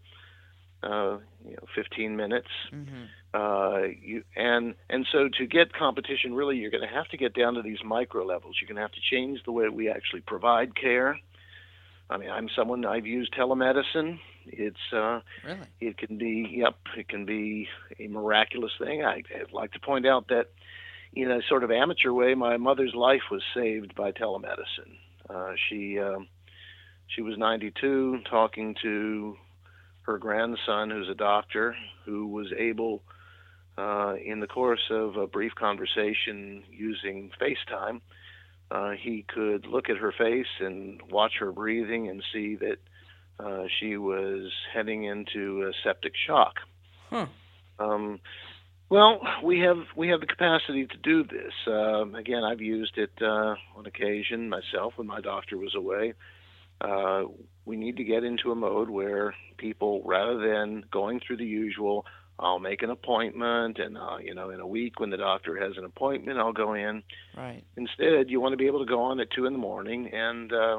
uh, 0.83 1.19
you 1.45 1.53
know, 1.53 1.67
15 1.75 2.17
minutes. 2.17 2.49
Mm-hmm. 2.73 3.05
Uh, 3.35 3.89
you 4.01 4.23
and 4.35 4.75
and 4.89 5.07
so 5.13 5.29
to 5.39 5.47
get 5.47 5.73
competition, 5.75 6.35
really, 6.35 6.57
you're 6.57 6.71
going 6.71 6.87
to 6.87 6.95
have 6.95 7.09
to 7.09 7.17
get 7.17 7.35
down 7.35 7.55
to 7.55 7.63
these 7.63 7.79
micro 7.85 8.25
levels. 8.25 8.57
You're 8.61 8.69
going 8.69 8.77
to 8.77 8.83
have 8.83 8.93
to 8.93 9.01
change 9.11 9.41
the 9.45 9.53
way 9.53 9.69
we 9.69 9.91
actually 9.91 10.23
provide 10.23 10.75
care. 10.75 11.19
I 12.09 12.17
mean, 12.19 12.31
I'm 12.31 12.49
someone 12.55 12.85
I've 12.85 13.07
used 13.07 13.35
telemedicine. 13.35 14.21
It's 14.47 14.93
uh, 14.93 15.21
really 15.45 15.67
it 15.81 15.99
can 15.99 16.19
be 16.19 16.49
yep, 16.51 16.77
it 16.97 17.09
can 17.09 17.25
be 17.25 17.69
a 17.99 18.07
miraculous 18.07 18.73
thing. 18.79 19.05
I, 19.05 19.23
I'd 19.35 19.53
like 19.53 19.73
to 19.73 19.81
point 19.81 20.07
out 20.07 20.29
that 20.29 20.47
in 21.15 21.31
a 21.31 21.41
sort 21.49 21.65
of 21.65 21.71
amateur 21.71 22.13
way, 22.13 22.35
my 22.35 22.57
mother's 22.57 22.95
life 22.95 23.23
was 23.31 23.43
saved 23.55 23.95
by 23.95 24.13
telemedicine. 24.13 24.97
Uh, 25.29 25.55
she 25.69 25.99
um, 25.99 26.29
she 27.09 27.23
was 27.23 27.39
92, 27.39 28.21
talking 28.29 28.75
to 28.83 29.37
her 30.03 30.19
grandson, 30.19 30.91
who's 30.91 31.09
a 31.09 31.15
doctor, 31.15 31.77
who 32.05 32.27
was 32.29 32.53
able, 32.57 33.03
uh, 33.79 34.15
in 34.25 34.41
the 34.41 34.47
course 34.47 34.91
of 34.91 35.17
a 35.17 35.27
brief 35.27 35.55
conversation 35.55 36.63
using 36.71 37.31
FaceTime, 37.41 38.01
uh, 38.71 38.91
he 38.91 39.25
could 39.29 39.67
look 39.67 39.89
at 39.89 39.97
her 39.97 40.13
face 40.13 40.47
and 40.61 41.01
watch 41.11 41.35
her 41.39 41.53
breathing 41.53 42.09
and 42.09 42.23
see 42.33 42.57
that 42.57 42.79
uh, 43.39 43.65
she 43.79 43.97
was 43.97 44.51
heading 44.73 45.05
into 45.05 45.63
a 45.63 45.73
septic 45.85 46.15
shock. 46.27 46.55
Huh. 47.11 47.27
Um, 47.79 48.21
well, 48.89 49.21
we 49.43 49.61
have 49.61 49.79
we 49.97 50.09
have 50.09 50.21
the 50.21 50.27
capacity 50.27 50.87
to 50.87 50.97
do 50.99 51.25
this. 51.25 51.53
Um, 51.67 52.15
again, 52.15 52.45
I've 52.45 52.61
used 52.61 52.97
it 52.99 53.11
uh, 53.21 53.55
on 53.77 53.87
occasion 53.87 54.49
myself 54.49 54.95
when 54.97 55.07
my 55.07 55.21
doctor 55.21 55.57
was 55.57 55.75
away. 55.75 56.15
Uh, 56.81 57.25
we 57.65 57.77
need 57.77 57.97
to 57.97 58.05
get 58.05 58.23
into 58.23 58.53
a 58.53 58.55
mode 58.55 58.91
where 58.91 59.35
people, 59.57 60.03
rather 60.05 60.39
than 60.39 60.85
going 60.93 61.21
through 61.21 61.39
the 61.39 61.45
usual, 61.45 62.05
I'll 62.39 62.59
make 62.59 62.83
an 62.83 62.91
appointment, 62.91 63.79
and 63.79 63.97
uh, 63.97 64.19
you 64.23 64.35
know, 64.35 64.51
in 64.51 64.61
a 64.61 64.67
week 64.67 65.01
when 65.01 65.11
the 65.11 65.17
doctor 65.17 65.57
has 65.57 65.77
an 65.77 65.85
appointment, 65.85 66.39
I'll 66.39 66.53
go 66.53 66.75
in. 66.75 67.03
Right. 67.37 67.65
Instead, 67.77 68.29
you 68.31 68.41
want 68.41 68.53
to 68.53 68.59
be 68.59 68.67
able 68.67 68.85
to 68.85 68.91
go 68.91 69.03
on 69.05 69.21
at 69.21 69.31
two 69.31 69.47
in 69.47 69.53
the 69.53 69.59
morning 69.59 70.11
and 70.13 70.53
uh, 70.53 70.77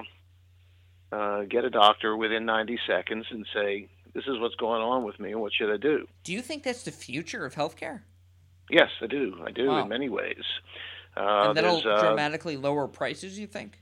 uh, 1.11 1.41
get 1.43 1.65
a 1.65 1.69
doctor 1.69 2.15
within 2.15 2.45
90 2.45 2.79
seconds 2.87 3.25
and 3.31 3.45
say, 3.53 3.89
"This 4.17 4.25
is 4.25 4.39
what's 4.39 4.55
going 4.55 4.81
on 4.81 5.03
with 5.03 5.19
me, 5.19 5.31
and 5.31 5.39
what 5.39 5.53
should 5.53 5.71
I 5.71 5.77
do?" 5.77 6.07
Do 6.23 6.33
you 6.33 6.41
think 6.41 6.63
that's 6.63 6.83
the 6.83 6.91
future 6.91 7.45
of 7.45 7.53
healthcare? 7.53 8.01
Yes, 8.69 8.89
I 9.01 9.05
do. 9.07 9.37
I 9.45 9.51
do 9.51 9.67
Wow. 9.67 9.83
in 9.83 9.89
many 9.89 10.09
ways. 10.09 10.43
Uh, 11.15 11.49
and 11.49 11.57
that'll 11.57 11.81
there's, 11.81 11.85
uh, 11.85 12.01
dramatically 12.01 12.57
lower 12.57 12.87
prices. 12.87 13.37
You 13.39 13.47
think? 13.47 13.79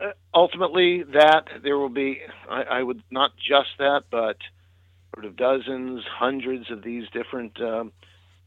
uh, 0.00 0.12
ultimately 0.34 1.02
that 1.02 1.44
there 1.62 1.78
will 1.78 1.88
be 1.88 2.20
I, 2.48 2.62
I 2.62 2.82
would 2.82 3.02
not 3.10 3.32
just 3.36 3.70
that 3.78 4.04
but 4.10 4.36
sort 5.14 5.24
of 5.24 5.36
dozens 5.36 6.04
hundreds 6.04 6.70
of 6.70 6.82
these 6.82 7.08
different 7.12 7.60
um, 7.60 7.92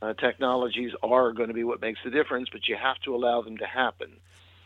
uh, 0.01 0.13
technologies 0.13 0.91
are 1.03 1.33
going 1.33 1.49
to 1.49 1.53
be 1.53 1.63
what 1.63 1.81
makes 1.81 1.99
the 2.03 2.11
difference 2.11 2.49
but 2.51 2.67
you 2.67 2.75
have 2.81 2.97
to 3.05 3.15
allow 3.15 3.41
them 3.41 3.57
to 3.57 3.65
happen 3.65 4.11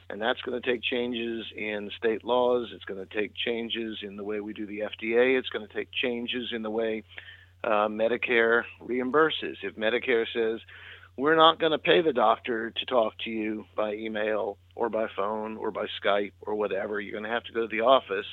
and 0.09 0.21
that's 0.21 0.41
going 0.41 0.59
to 0.59 0.71
take 0.71 0.83
changes 0.83 1.45
in 1.55 1.89
state 1.97 2.23
laws 2.23 2.69
it's 2.73 2.85
going 2.85 3.05
to 3.05 3.17
take 3.17 3.33
changes 3.35 3.97
in 4.01 4.15
the 4.15 4.23
way 4.23 4.39
we 4.39 4.53
do 4.53 4.65
the 4.65 4.79
fda 4.79 5.37
it's 5.37 5.49
going 5.49 5.65
to 5.67 5.73
take 5.73 5.89
changes 5.91 6.49
in 6.51 6.61
the 6.61 6.69
way 6.69 7.03
uh, 7.63 7.87
medicare 7.87 8.63
reimburses 8.81 9.55
if 9.63 9.75
medicare 9.75 10.25
says 10.33 10.59
we're 11.17 11.35
not 11.35 11.59
going 11.59 11.71
to 11.71 11.77
pay 11.77 12.01
the 12.01 12.13
doctor 12.13 12.71
to 12.71 12.85
talk 12.85 13.13
to 13.23 13.29
you 13.29 13.65
by 13.75 13.93
email 13.93 14.57
or 14.75 14.89
by 14.89 15.07
phone 15.15 15.57
or 15.57 15.71
by 15.71 15.85
Skype 16.03 16.33
or 16.41 16.55
whatever. 16.55 16.99
You're 16.99 17.13
going 17.13 17.23
to 17.23 17.29
have 17.29 17.45
to 17.45 17.53
go 17.53 17.61
to 17.61 17.67
the 17.67 17.81
office. 17.83 18.25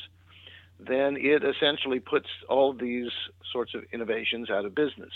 Then 0.81 1.17
it 1.17 1.43
essentially 1.45 2.01
puts 2.01 2.27
all 2.49 2.73
these 2.73 3.11
sorts 3.53 3.75
of 3.75 3.85
innovations 3.93 4.51
out 4.51 4.65
of 4.65 4.75
business. 4.75 5.13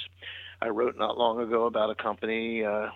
I 0.63 0.69
wrote 0.69 0.97
not 0.97 1.19
long 1.19 1.41
ago 1.41 1.67
about 1.67 1.91
a 1.91 2.01
company 2.01 2.65
uh, 2.65 2.89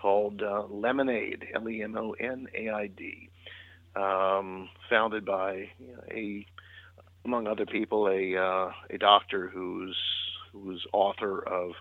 called 0.00 0.42
uh, 0.42 0.64
Lemonaid, 0.70 1.44
L 1.54 1.68
E 1.68 1.82
M 1.82 1.96
O 1.96 2.12
N 2.12 2.46
A 2.56 2.70
I 2.70 2.86
D, 2.88 3.30
um, 3.96 4.68
founded 4.88 5.24
by 5.24 5.68
a, 6.10 6.46
among 7.24 7.46
other 7.46 7.66
people, 7.66 8.06
a 8.08 8.36
uh, 8.36 8.70
a 8.90 8.98
doctor 8.98 9.48
who's 9.48 9.96
who's 10.52 10.84
author 10.92 11.46
of 11.46 11.72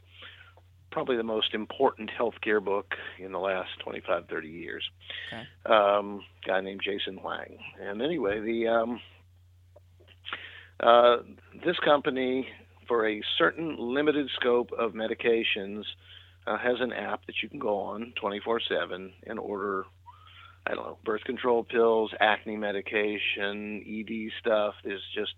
probably 0.91 1.17
the 1.17 1.24
most 1.24 1.53
important 1.53 2.09
healthcare 2.20 2.63
book 2.63 2.95
in 3.20 3.32
the 3.32 3.38
last 3.38 3.70
25, 3.84 4.24
30 4.28 4.47
years. 4.47 4.84
Okay. 5.32 5.43
Um, 5.72 6.24
guy 6.47 6.61
named 6.61 6.82
Jason 6.84 7.17
Hwang. 7.17 7.57
And 7.80 8.01
anyway, 8.01 8.39
the 8.39 8.67
um, 8.67 8.99
uh, 10.80 11.17
this 11.65 11.78
company, 11.86 12.47
for 12.88 13.07
a 13.07 13.22
certain 13.38 13.76
limited 13.78 14.30
scope 14.39 14.72
of 14.78 14.93
medications, 14.93 15.84
uh, 16.49 16.57
has 16.57 16.77
an 16.79 16.91
app 16.91 17.25
that 17.27 17.35
you 17.43 17.49
can 17.49 17.59
go 17.59 17.77
on 17.77 18.13
24/7 18.21 19.13
and 19.27 19.39
order. 19.39 19.85
I 20.67 20.75
don't 20.75 20.85
know, 20.85 20.97
birth 21.05 21.23
control 21.23 21.63
pills, 21.63 22.11
acne 22.19 22.57
medication, 22.57 23.83
ED 23.87 24.31
stuff. 24.39 24.75
There's 24.83 25.01
just, 25.15 25.33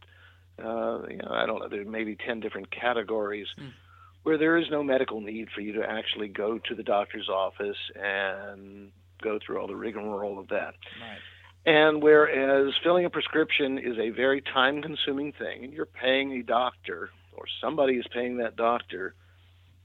uh, 0.60 1.08
you 1.10 1.18
know, 1.18 1.30
I 1.32 1.46
don't 1.46 1.60
know. 1.60 1.70
There 1.70 1.86
may 1.86 2.04
be 2.04 2.16
ten 2.16 2.40
different 2.40 2.72
categories 2.72 3.48
where 4.24 4.38
there 4.38 4.58
is 4.58 4.66
no 4.70 4.84
medical 4.84 5.22
need 5.22 5.50
for 5.54 5.62
you 5.62 5.74
to 5.74 5.84
actually 5.84 6.28
go 6.28 6.60
to 6.60 6.76
the 6.76 6.84
doctor's 6.84 7.30
office 7.30 7.78
and 7.96 8.92
go 9.22 9.40
through 9.46 9.60
all 9.60 9.68
the 9.68 9.76
rigmarole 9.76 10.40
of 10.40 10.48
that. 10.50 10.74
Right. 11.00 11.20
And 11.66 12.02
whereas 12.02 12.74
filling 12.84 13.06
a 13.06 13.10
prescription 13.10 13.78
is 13.78 13.98
a 14.00 14.10
very 14.10 14.42
time 14.42 14.82
consuming 14.82 15.32
thing, 15.34 15.64
and 15.64 15.74
you're 15.74 15.86
paying 15.86 16.34
a 16.34 16.44
doctor, 16.44 17.12
or 17.34 17.46
somebody 17.62 17.98
is 17.98 18.06
paying 18.12 18.38
that 18.38 18.56
doctor 18.56 19.14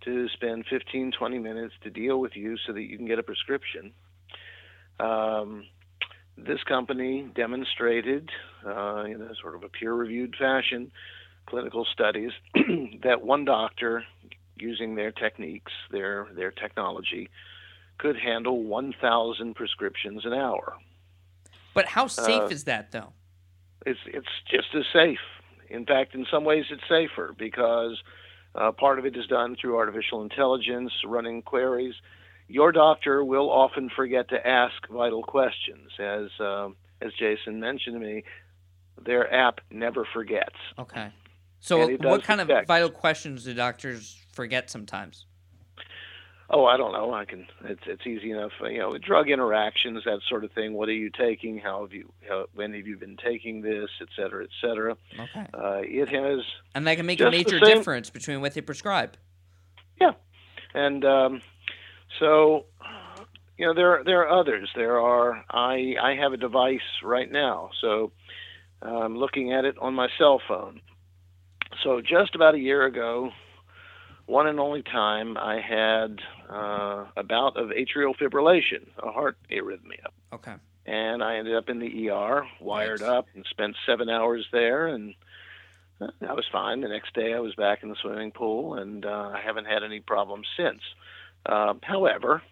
to 0.06 0.28
spend 0.30 0.64
15, 0.70 1.12
20 1.12 1.38
minutes 1.38 1.74
to 1.82 1.90
deal 1.90 2.18
with 2.18 2.34
you 2.34 2.56
so 2.66 2.72
that 2.72 2.82
you 2.82 2.96
can 2.96 3.06
get 3.06 3.18
a 3.18 3.22
prescription. 3.22 3.92
Um, 4.98 5.66
this 6.38 6.62
company 6.64 7.28
demonstrated, 7.34 8.30
uh, 8.64 9.04
in 9.04 9.20
a 9.20 9.34
sort 9.40 9.54
of 9.54 9.62
a 9.62 9.68
peer 9.68 9.92
reviewed 9.92 10.34
fashion, 10.36 10.90
clinical 11.46 11.86
studies 11.92 12.32
that 13.02 13.22
one 13.22 13.44
doctor, 13.44 14.04
using 14.56 14.94
their 14.94 15.12
techniques, 15.12 15.72
their, 15.90 16.28
their 16.34 16.50
technology, 16.50 17.28
could 17.98 18.16
handle 18.16 18.62
1,000 18.64 19.54
prescriptions 19.54 20.24
an 20.24 20.32
hour. 20.32 20.74
But 21.74 21.86
how 21.86 22.06
safe 22.06 22.42
Uh, 22.42 22.46
is 22.46 22.64
that, 22.64 22.90
though? 22.90 23.12
It's 23.84 24.00
it's 24.06 24.26
just 24.50 24.74
as 24.74 24.84
safe. 24.92 25.20
In 25.68 25.84
fact, 25.84 26.14
in 26.14 26.26
some 26.30 26.44
ways, 26.44 26.64
it's 26.70 26.82
safer 26.88 27.34
because 27.38 28.02
uh, 28.56 28.72
part 28.72 28.98
of 28.98 29.06
it 29.06 29.16
is 29.16 29.26
done 29.26 29.56
through 29.60 29.76
artificial 29.76 30.22
intelligence, 30.22 30.92
running 31.04 31.42
queries. 31.42 31.94
Your 32.48 32.72
doctor 32.72 33.24
will 33.24 33.50
often 33.50 33.90
forget 33.94 34.28
to 34.30 34.46
ask 34.46 34.74
vital 34.88 35.22
questions, 35.22 35.90
as 35.98 36.28
um, 36.40 36.76
as 37.02 37.12
Jason 37.18 37.60
mentioned 37.60 38.00
to 38.00 38.00
me. 38.00 38.24
Their 39.04 39.32
app 39.32 39.60
never 39.70 40.06
forgets. 40.10 40.56
Okay. 40.78 41.10
So, 41.60 41.86
what 41.96 42.22
kind 42.22 42.40
of 42.40 42.50
vital 42.66 42.88
questions 42.88 43.44
do 43.44 43.52
doctors 43.52 44.16
forget 44.32 44.70
sometimes? 44.70 45.26
Oh, 46.48 46.64
I 46.64 46.76
don't 46.76 46.92
know. 46.92 47.12
I 47.12 47.24
can. 47.24 47.46
It's 47.64 47.82
it's 47.86 48.06
easy 48.06 48.30
enough. 48.30 48.52
uh, 48.62 48.66
You 48.66 48.78
know, 48.78 48.98
drug 48.98 49.28
interactions, 49.28 50.04
that 50.04 50.20
sort 50.28 50.44
of 50.44 50.52
thing. 50.52 50.74
What 50.74 50.88
are 50.88 50.92
you 50.92 51.10
taking? 51.10 51.58
How 51.58 51.82
have 51.82 51.92
you? 51.92 52.12
How, 52.28 52.46
when 52.54 52.72
have 52.74 52.86
you 52.86 52.96
been 52.96 53.16
taking 53.16 53.62
this? 53.62 53.90
Et 54.00 54.08
cetera, 54.14 54.44
et 54.44 54.50
cetera. 54.60 54.96
Okay. 55.18 55.46
Uh, 55.52 55.80
it 55.82 56.08
has 56.08 56.44
And 56.74 56.86
that 56.86 56.96
can 56.96 57.06
make 57.06 57.20
a 57.20 57.30
major 57.30 57.58
difference 57.58 58.10
between 58.10 58.40
what 58.40 58.54
they 58.54 58.60
prescribe. 58.60 59.16
Yeah, 60.00 60.12
and 60.72 61.04
um, 61.04 61.42
so, 62.20 62.66
you 63.58 63.66
know, 63.66 63.74
there 63.74 64.04
there 64.04 64.20
are 64.28 64.40
others. 64.40 64.70
There 64.76 65.00
are. 65.00 65.44
I 65.50 65.96
I 66.00 66.14
have 66.14 66.32
a 66.32 66.36
device 66.36 66.78
right 67.02 67.30
now, 67.30 67.70
so 67.80 68.12
I'm 68.82 69.16
looking 69.16 69.52
at 69.52 69.64
it 69.64 69.76
on 69.80 69.94
my 69.94 70.08
cell 70.16 70.40
phone. 70.46 70.80
So 71.82 72.00
just 72.00 72.34
about 72.34 72.54
a 72.54 72.58
year 72.58 72.84
ago, 72.84 73.30
one 74.26 74.46
and 74.46 74.58
only 74.60 74.82
time 74.82 75.36
I 75.36 75.60
had 75.60 76.20
uh, 76.50 77.06
a 77.16 77.22
bout 77.22 77.56
of 77.56 77.70
atrial 77.70 78.14
fibrillation, 78.16 78.88
a 78.98 79.10
heart 79.10 79.38
arrhythmia. 79.50 80.06
Okay. 80.32 80.54
and 80.84 81.22
I 81.22 81.36
ended 81.36 81.56
up 81.56 81.68
in 81.68 81.78
the 81.78 82.10
ER, 82.10 82.46
wired 82.60 83.02
up, 83.02 83.26
and 83.34 83.44
spent 83.50 83.76
seven 83.86 84.08
hours 84.08 84.46
there, 84.52 84.86
and 84.88 85.14
uh, 86.00 86.08
I 86.28 86.32
was 86.32 86.44
fine. 86.50 86.80
The 86.80 86.88
next 86.88 87.14
day, 87.14 87.34
I 87.34 87.40
was 87.40 87.54
back 87.54 87.82
in 87.82 87.88
the 87.88 87.96
swimming 88.00 88.32
pool, 88.32 88.74
and 88.74 89.04
uh, 89.06 89.32
I 89.34 89.40
haven't 89.44 89.66
had 89.66 89.82
any 89.82 90.00
problems 90.00 90.46
since. 90.56 90.80
Uh, 91.44 91.74
however, 91.82 92.42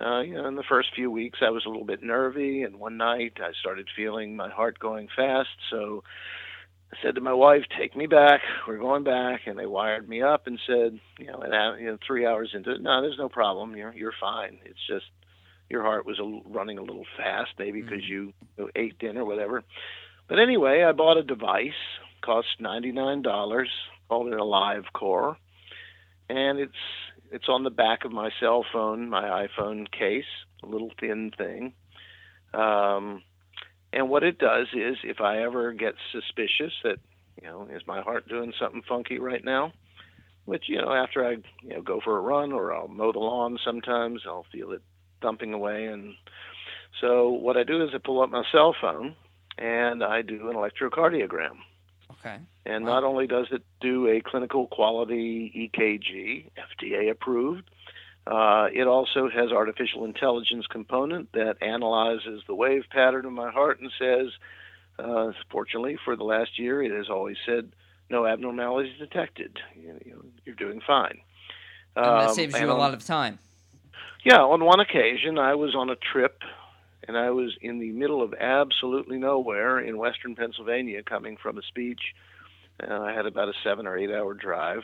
uh, 0.00 0.20
you 0.20 0.34
know, 0.34 0.46
in 0.46 0.54
the 0.54 0.62
first 0.62 0.94
few 0.94 1.10
weeks, 1.10 1.40
I 1.42 1.50
was 1.50 1.64
a 1.66 1.68
little 1.68 1.84
bit 1.84 2.02
nervy, 2.02 2.62
and 2.62 2.78
one 2.78 2.96
night 2.96 3.38
I 3.40 3.50
started 3.60 3.88
feeling 3.96 4.36
my 4.36 4.48
heart 4.48 4.78
going 4.78 5.08
fast. 5.14 5.48
So 5.70 6.04
said 7.02 7.14
to 7.14 7.20
my 7.20 7.32
wife, 7.32 7.62
"Take 7.78 7.96
me 7.96 8.06
back. 8.06 8.40
We're 8.66 8.78
going 8.78 9.04
back." 9.04 9.42
And 9.46 9.58
they 9.58 9.66
wired 9.66 10.08
me 10.08 10.22
up 10.22 10.46
and 10.46 10.58
said, 10.66 10.98
you 11.18 11.26
know, 11.26 11.40
and 11.40 11.54
uh, 11.54 11.74
you 11.78 11.86
know, 11.86 11.98
three 12.06 12.26
hours 12.26 12.50
into 12.54 12.72
it, 12.72 12.80
no, 12.80 13.02
there's 13.02 13.18
no 13.18 13.28
problem. 13.28 13.76
You're 13.76 13.94
you're 13.94 14.14
fine. 14.20 14.58
It's 14.64 14.86
just 14.88 15.06
your 15.68 15.82
heart 15.82 16.06
was 16.06 16.18
a, 16.18 16.40
running 16.48 16.78
a 16.78 16.82
little 16.82 17.04
fast, 17.16 17.50
maybe 17.58 17.82
because 17.82 18.02
mm-hmm. 18.02 18.12
you, 18.12 18.32
you 18.56 18.70
ate 18.74 18.98
dinner, 18.98 19.24
whatever. 19.24 19.62
But 20.28 20.38
anyway, 20.38 20.82
I 20.82 20.92
bought 20.92 21.18
a 21.18 21.22
device, 21.22 21.72
cost 22.22 22.48
ninety 22.60 22.92
nine 22.92 23.22
dollars, 23.22 23.70
called 24.08 24.28
it 24.28 24.38
AliveCor, 24.38 25.36
and 26.28 26.58
it's 26.58 26.72
it's 27.30 27.48
on 27.48 27.64
the 27.64 27.70
back 27.70 28.04
of 28.04 28.12
my 28.12 28.30
cell 28.40 28.64
phone, 28.72 29.10
my 29.10 29.46
iPhone 29.46 29.90
case, 29.90 30.24
a 30.62 30.66
little 30.66 30.90
thin 30.98 31.32
thing. 31.36 31.74
Um, 32.54 33.22
and 33.92 34.08
what 34.08 34.22
it 34.22 34.38
does 34.38 34.66
is, 34.74 34.96
if 35.02 35.20
I 35.20 35.42
ever 35.42 35.72
get 35.72 35.94
suspicious 36.12 36.72
that, 36.84 36.98
you 37.40 37.48
know, 37.48 37.68
is 37.72 37.82
my 37.86 38.00
heart 38.00 38.28
doing 38.28 38.52
something 38.60 38.82
funky 38.88 39.18
right 39.18 39.44
now? 39.44 39.72
Which, 40.44 40.64
you 40.68 40.80
know, 40.80 40.92
after 40.92 41.26
I, 41.26 41.32
you 41.62 41.74
know, 41.74 41.82
go 41.82 42.00
for 42.02 42.16
a 42.16 42.20
run 42.20 42.52
or 42.52 42.74
I'll 42.74 42.88
mow 42.88 43.12
the 43.12 43.18
lawn 43.18 43.58
sometimes, 43.64 44.22
I'll 44.26 44.46
feel 44.50 44.72
it 44.72 44.82
thumping 45.20 45.52
away. 45.52 45.86
And 45.86 46.14
so 47.00 47.28
what 47.28 47.56
I 47.56 47.64
do 47.64 47.82
is 47.82 47.90
I 47.94 47.98
pull 47.98 48.22
up 48.22 48.30
my 48.30 48.44
cell 48.50 48.74
phone 48.80 49.14
and 49.58 50.02
I 50.02 50.22
do 50.22 50.48
an 50.48 50.56
electrocardiogram. 50.56 51.58
Okay. 52.12 52.38
And 52.64 52.84
wow. 52.84 52.94
not 52.94 53.04
only 53.04 53.26
does 53.26 53.46
it 53.50 53.62
do 53.80 54.08
a 54.08 54.20
clinical 54.20 54.66
quality 54.66 55.70
EKG, 55.74 56.50
FDA 56.56 57.10
approved, 57.10 57.70
uh, 58.28 58.68
it 58.74 58.86
also 58.86 59.30
has 59.30 59.50
artificial 59.50 60.04
intelligence 60.04 60.66
component 60.66 61.32
that 61.32 61.56
analyzes 61.62 62.42
the 62.46 62.54
wave 62.54 62.84
pattern 62.90 63.24
of 63.24 63.32
my 63.32 63.50
heart 63.50 63.80
and 63.80 63.90
says, 63.98 64.26
uh, 64.98 65.32
fortunately, 65.50 65.96
for 66.04 66.14
the 66.14 66.24
last 66.24 66.58
year, 66.58 66.82
it 66.82 66.92
has 66.92 67.08
always 67.08 67.38
said 67.46 67.72
no 68.10 68.26
abnormalities 68.26 68.98
detected. 68.98 69.58
You, 69.74 70.30
are 70.46 70.52
doing 70.52 70.82
fine. 70.86 71.20
And 71.96 72.04
that 72.04 72.28
um, 72.28 72.34
saves 72.34 72.60
you 72.60 72.70
a 72.70 72.74
lot 72.74 72.92
of 72.92 73.02
time. 73.02 73.38
Yeah, 74.22 74.40
on 74.40 74.62
one 74.62 74.80
occasion, 74.80 75.38
I 75.38 75.54
was 75.54 75.74
on 75.74 75.88
a 75.88 75.96
trip 75.96 76.42
and 77.06 77.16
I 77.16 77.30
was 77.30 77.56
in 77.62 77.78
the 77.78 77.92
middle 77.92 78.20
of 78.22 78.34
absolutely 78.34 79.16
nowhere 79.16 79.78
in 79.78 79.96
western 79.96 80.34
Pennsylvania 80.34 81.02
coming 81.02 81.38
from 81.42 81.56
a 81.56 81.62
speech. 81.62 82.00
Uh, 82.86 82.92
I 82.92 83.12
had 83.14 83.24
about 83.24 83.48
a 83.48 83.54
seven 83.64 83.86
or 83.86 83.96
eight 83.96 84.10
hour 84.10 84.34
drive 84.34 84.82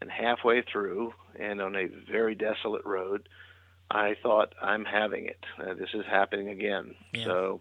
and 0.00 0.10
halfway 0.10 0.62
through, 0.62 1.12
and 1.38 1.60
on 1.60 1.76
a 1.76 1.86
very 2.10 2.34
desolate 2.34 2.84
road, 2.84 3.28
I 3.90 4.14
thought, 4.22 4.54
I'm 4.62 4.84
having 4.84 5.26
it. 5.26 5.44
Uh, 5.58 5.74
this 5.74 5.90
is 5.94 6.04
happening 6.06 6.48
again. 6.48 6.94
Yeah. 7.12 7.24
So, 7.24 7.60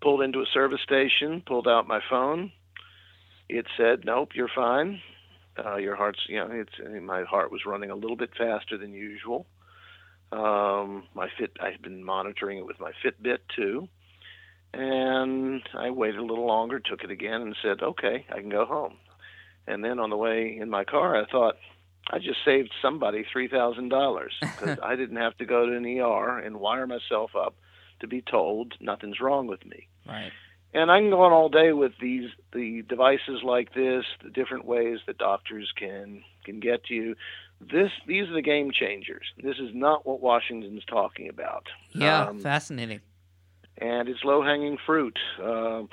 pulled 0.00 0.22
into 0.22 0.40
a 0.40 0.46
service 0.46 0.80
station, 0.82 1.42
pulled 1.46 1.68
out 1.68 1.86
my 1.86 2.00
phone. 2.08 2.52
It 3.48 3.66
said, 3.76 4.04
Nope, 4.04 4.30
you're 4.34 4.50
fine. 4.54 5.00
Uh, 5.58 5.76
your 5.76 5.96
heart's, 5.96 6.20
you 6.28 6.38
know, 6.38 6.48
it's 6.50 7.02
my 7.02 7.24
heart 7.24 7.50
was 7.50 7.64
running 7.64 7.90
a 7.90 7.94
little 7.94 8.16
bit 8.16 8.30
faster 8.36 8.76
than 8.76 8.92
usual. 8.92 9.46
Um, 10.32 11.04
my 11.14 11.28
Fit, 11.38 11.52
I've 11.60 11.80
been 11.80 12.04
monitoring 12.04 12.58
it 12.58 12.66
with 12.66 12.80
my 12.80 12.92
Fitbit 13.04 13.38
too. 13.54 13.88
And 14.74 15.62
I 15.74 15.90
waited 15.90 16.18
a 16.18 16.24
little 16.24 16.46
longer, 16.46 16.80
took 16.80 17.04
it 17.04 17.10
again, 17.10 17.40
and 17.40 17.56
said, 17.62 17.82
Okay, 17.82 18.26
I 18.30 18.40
can 18.40 18.50
go 18.50 18.64
home. 18.64 18.96
And 19.66 19.84
then 19.84 19.98
on 19.98 20.10
the 20.10 20.16
way 20.16 20.56
in 20.60 20.68
my 20.70 20.84
car, 20.84 21.16
I 21.16 21.24
thought, 21.30 21.56
I 22.10 22.18
just 22.18 22.38
saved 22.44 22.72
somebody 22.80 23.24
three 23.30 23.48
thousand 23.48 23.88
dollars 23.88 24.34
because 24.40 24.78
I 24.82 24.96
didn't 24.96 25.16
have 25.16 25.36
to 25.38 25.44
go 25.44 25.66
to 25.66 25.76
an 25.76 25.84
ER 25.84 26.38
and 26.38 26.60
wire 26.60 26.86
myself 26.86 27.32
up 27.36 27.54
to 28.00 28.06
be 28.06 28.22
told 28.22 28.74
nothing's 28.80 29.20
wrong 29.20 29.46
with 29.46 29.64
me. 29.64 29.88
Right. 30.06 30.32
And 30.74 30.90
I 30.90 31.00
can 31.00 31.10
go 31.10 31.22
on 31.22 31.32
all 31.32 31.48
day 31.48 31.72
with 31.72 31.92
these 32.00 32.30
the 32.52 32.82
devices 32.82 33.42
like 33.42 33.74
this, 33.74 34.04
the 34.22 34.30
different 34.30 34.66
ways 34.66 34.98
that 35.06 35.18
doctors 35.18 35.72
can 35.76 36.22
can 36.44 36.60
get 36.60 36.84
to 36.84 36.94
you. 36.94 37.16
This 37.60 37.90
these 38.06 38.28
are 38.28 38.34
the 38.34 38.42
game 38.42 38.70
changers. 38.70 39.26
This 39.42 39.56
is 39.56 39.70
not 39.72 40.04
what 40.06 40.20
Washington's 40.20 40.84
talking 40.84 41.28
about. 41.28 41.66
Yeah, 41.94 42.26
um, 42.26 42.40
fascinating. 42.40 43.00
And 43.78 44.08
it's 44.08 44.24
low 44.24 44.42
hanging 44.42 44.78
fruit. 44.84 45.18
Um, 45.42 45.88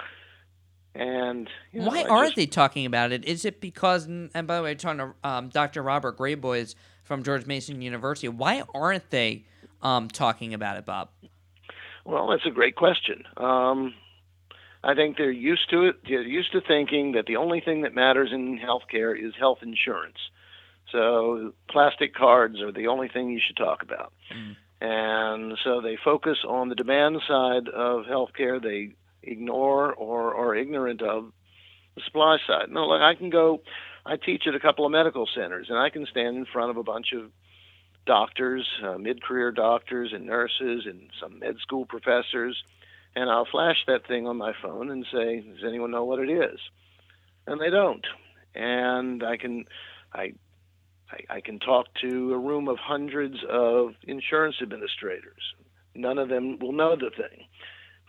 and 0.96 1.50
you 1.72 1.82
know, 1.82 1.88
why 1.88 2.02
I 2.02 2.08
aren't 2.08 2.28
just, 2.30 2.36
they 2.36 2.46
talking 2.46 2.86
about 2.86 3.12
it? 3.12 3.26
Is 3.26 3.46
it 3.46 3.60
because? 3.62 4.06
And 4.06 4.32
by 4.46 4.58
the 4.58 4.64
way, 4.64 4.76
talking 4.76 5.00
to 5.00 5.14
um, 5.28 5.50
Dr. 5.50 5.82
Robert 5.82 6.18
Graboyes 6.18 6.76
from 7.04 7.24
George 7.24 7.46
Mason 7.46 7.82
University, 7.82 8.28
why 8.28 8.64
aren't 8.74 9.10
they 9.10 9.46
um, 9.82 10.08
talking 10.08 10.54
about 10.54 10.78
it, 10.78 10.86
Bob? 10.86 11.10
Well, 12.06 12.28
that's 12.28 12.46
a 12.46 12.52
great 12.52 12.76
question. 12.76 13.24
Um, 13.38 13.94
I 14.84 14.94
think 14.96 15.18
they're 15.18 15.32
used 15.32 15.70
to 15.70 15.86
it. 15.86 15.96
They're 16.08 16.22
used 16.22 16.52
to 16.52 16.62
thinking 16.62 17.14
that 17.14 17.26
the 17.26 17.38
only 17.38 17.62
thing 17.62 17.82
that 17.82 17.96
matters 17.96 18.30
in 18.32 18.60
healthcare 18.60 19.18
is 19.18 19.34
health 19.40 19.60
insurance. 19.62 20.18
So 20.92 21.54
plastic 21.70 22.14
cards 22.14 22.62
are 22.62 22.72
the 22.72 22.88
only 22.88 23.08
thing 23.08 23.30
you 23.30 23.40
should 23.46 23.58
talk 23.58 23.82
about. 23.82 24.14
Mm. 24.32 24.56
And 24.82 25.58
so 25.64 25.82
they 25.82 25.98
focus 26.04 26.40
on 26.48 26.68
the 26.68 26.76
demand 26.76 27.22
side 27.28 27.70
of 27.70 28.04
healthcare. 28.06 28.62
They 28.62 28.94
ignore 29.24 29.94
or 29.94 30.36
are 30.36 30.56
ignorant 30.56 31.02
of 31.02 31.32
the 31.96 32.02
supply 32.06 32.38
side. 32.48 32.70
No, 32.70 32.86
like 32.86 33.02
I 33.02 33.16
can 33.16 33.30
go, 33.30 33.62
I 34.06 34.18
teach 34.18 34.44
at 34.48 34.56
a 34.56 34.60
couple 34.60 34.86
of 34.86 34.92
medical 34.92 35.28
centers, 35.34 35.68
and 35.70 35.78
I 35.78 35.90
can 35.90 36.06
stand 36.06 36.38
in 36.38 36.46
front 36.46 36.72
of 36.72 36.78
a 36.78 36.84
bunch 36.84 37.14
of 37.14 37.32
doctors, 38.06 38.68
uh, 38.84 38.98
mid-career 38.98 39.52
doctors, 39.52 40.12
and 40.14 40.26
nurses, 40.26 40.86
and 40.86 41.10
some 41.22 41.40
med 41.40 41.56
school 41.62 41.86
professors, 41.86 42.62
and 43.16 43.30
I'll 43.30 43.48
flash 43.50 43.78
that 43.88 44.08
thing 44.08 44.28
on 44.28 44.38
my 44.38 44.54
phone 44.62 44.90
and 44.90 45.06
say, 45.12 45.42
"Does 45.42 45.64
anyone 45.66 45.92
know 45.92 46.04
what 46.04 46.20
it 46.20 46.30
is?" 46.30 46.60
And 47.48 47.62
they 47.62 47.70
don't. 47.70 48.06
And 48.56 49.24
I 49.24 49.38
can, 49.38 49.66
I, 50.14 50.34
I, 51.12 51.36
I 51.36 51.42
can 51.42 51.60
talk 51.60 51.88
to 52.02 52.34
a 52.34 52.38
room 52.38 52.68
of 52.68 52.78
hundreds 52.78 53.38
of 53.50 53.96
insurance 54.04 54.56
administrators. 54.62 55.42
None 55.96 56.18
of 56.18 56.30
them 56.30 56.58
will 56.60 56.72
know 56.72 56.96
the 56.96 57.10
thing. 57.10 57.46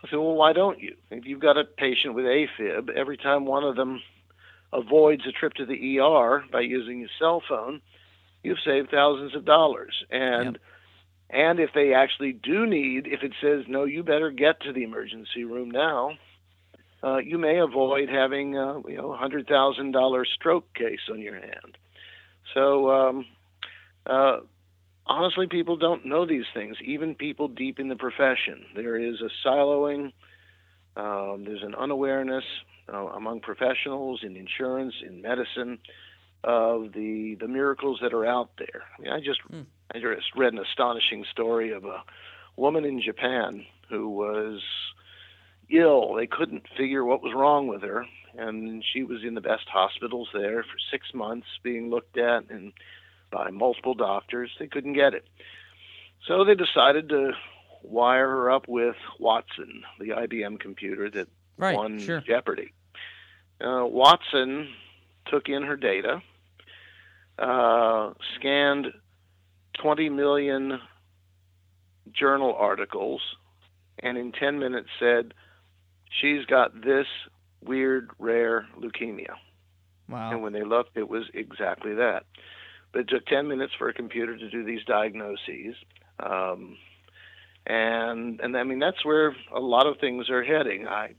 I 0.05 0.11
said, 0.11 0.17
well, 0.17 0.35
why 0.35 0.53
don't 0.53 0.81
you? 0.81 0.97
If 1.11 1.25
you've 1.25 1.41
got 1.41 1.57
a 1.57 1.65
patient 1.65 2.15
with 2.15 2.27
AFib, 2.27 2.91
every 2.91 3.17
time 3.17 3.47
one 3.47 3.65
of 3.65 3.75
them 3.75 4.03
avoids 4.73 5.23
a 5.27 5.33
trip 5.33 5.55
to 5.55 5.65
the 5.65 5.99
ER 5.99 6.45
by 6.53 6.61
using 6.61 7.01
his 7.01 7.11
cell 7.19 7.43
phone, 7.49 7.81
you've 8.43 8.59
saved 8.65 8.91
thousands 8.91 9.35
of 9.35 9.47
dollars. 9.47 10.05
And 10.11 10.59
and 11.31 11.59
if 11.59 11.71
they 11.75 11.95
actually 11.95 12.33
do 12.33 12.67
need, 12.67 13.07
if 13.07 13.23
it 13.23 13.33
says 13.41 13.65
no, 13.67 13.85
you 13.85 14.03
better 14.03 14.31
get 14.31 14.61
to 14.61 14.73
the 14.73 14.85
emergency 14.85 15.45
room 15.45 15.71
now, 15.71 16.13
uh, 17.03 17.17
you 17.17 17.39
may 17.39 17.59
avoid 17.59 18.11
having 18.11 18.59
uh, 18.59 18.81
you 18.87 18.99
know 18.99 19.13
a 19.13 19.17
hundred 19.17 19.47
thousand 19.49 19.93
dollar 19.93 20.27
stroke 20.27 20.73
case 20.75 21.09
on 21.11 21.21
your 21.21 21.35
hand. 21.35 21.79
So 22.53 22.91
um, 22.91 23.27
uh, 24.05 24.41
honestly, 25.07 25.47
people 25.47 25.77
don't 25.77 26.07
know 26.07 26.27
these 26.27 26.47
things, 26.55 26.77
even 26.85 27.15
people 27.15 27.49
deep 27.49 27.79
in 27.79 27.89
the 27.89 27.97
profession. 27.97 28.65
There 28.75 28.97
is 28.97 29.21
a 29.21 29.47
siloing, 29.47 30.13
um, 30.97 31.45
there's 31.45 31.63
an 31.63 31.75
unawareness 31.75 32.45
uh, 32.93 33.07
among 33.07 33.41
professionals 33.41 34.21
in 34.23 34.37
insurance, 34.37 34.95
in 35.07 35.23
medicine, 35.23 35.79
of 36.43 36.93
the, 36.93 37.37
the 37.41 37.49
miracles 37.49 38.01
that 38.03 38.13
are 38.13 38.27
out 38.27 38.51
there. 38.59 38.83
I, 38.99 39.03
mean, 39.03 39.13
I 39.13 39.21
just 39.21 39.41
mm. 39.51 39.65
I 39.95 39.99
just 39.99 40.35
read 40.37 40.53
an 40.53 40.59
astonishing 40.59 41.25
story 41.31 41.73
of 41.73 41.85
a 41.85 42.03
woman 42.57 42.85
in 42.85 43.01
Japan 43.01 43.65
who 43.89 44.09
was 44.11 44.61
ill. 45.71 46.15
They 46.15 46.27
couldn't 46.27 46.65
figure 46.77 47.05
what 47.05 47.23
was 47.23 47.33
wrong 47.35 47.67
with 47.67 47.83
her, 47.83 48.07
and 48.37 48.85
she 48.93 49.05
was 49.05 49.25
in 49.25 49.35
the 49.35 49.41
best 49.41 49.69
hospitals 49.73 50.29
there 50.35 50.63
for 50.63 50.77
six 50.91 51.07
months, 51.15 51.47
being 51.63 51.91
looked 51.91 52.19
at 52.19 52.51
and 52.51 52.73
by 53.35 53.51
multiple 53.51 53.95
doctors. 53.95 54.51
They 54.59 54.69
couldn't 54.69 54.93
get 54.93 55.13
it. 55.13 55.27
So 56.27 56.45
they 56.45 56.55
decided 56.55 57.09
to 57.09 57.33
wire 57.83 58.29
her 58.29 58.51
up 58.51 58.69
with 58.69 58.95
Watson, 59.19 59.83
the 59.99 60.11
IBM 60.11 60.61
computer 60.61 61.11
that 61.11 61.29
right, 61.59 61.77
won 61.77 61.99
sure. 61.99 62.21
Jeopardy. 62.21 62.73
Uh, 63.61 63.85
Watson 63.87 64.69
took 65.27 65.49
in 65.49 65.65
her 65.65 65.77
data, 65.77 66.23
uh, 67.39 68.13
scanned 68.37 68.87
20 69.83 70.09
million 70.11 70.81
journal 72.13 72.55
articles, 72.57 73.21
and 73.99 74.17
in 74.17 74.33
10 74.33 74.59
minutes 74.59 74.89
said, 74.99 75.35
She's 76.21 76.45
got 76.45 76.81
this 76.81 77.07
weird, 77.61 78.11
rare 78.21 78.69
leukemia. 78.79 79.35
Wow. 80.09 80.31
And 80.31 80.43
when 80.43 80.53
they 80.53 80.63
looked, 80.63 80.97
it 80.97 81.09
was 81.09 81.25
exactly 81.35 81.95
that. 81.95 82.25
It 82.95 83.09
took 83.09 83.27
10 83.27 83.49
minutes 83.49 83.73
for 83.79 83.89
a 83.89 83.95
computer 83.95 84.37
to 84.37 84.51
do 84.51 84.65
these 84.65 84.85
diagnoses. 84.85 85.75
Um, 86.21 86.77
and 87.67 88.41
and 88.41 88.57
I 88.57 88.63
mean 88.63 88.79
that's 88.79 89.05
where 89.05 89.35
a 89.55 89.61
lot 89.61 89.87
of 89.87 89.99
things 89.99 90.29
are 90.29 90.45
heading. 90.45 90.87
I 90.87 91.15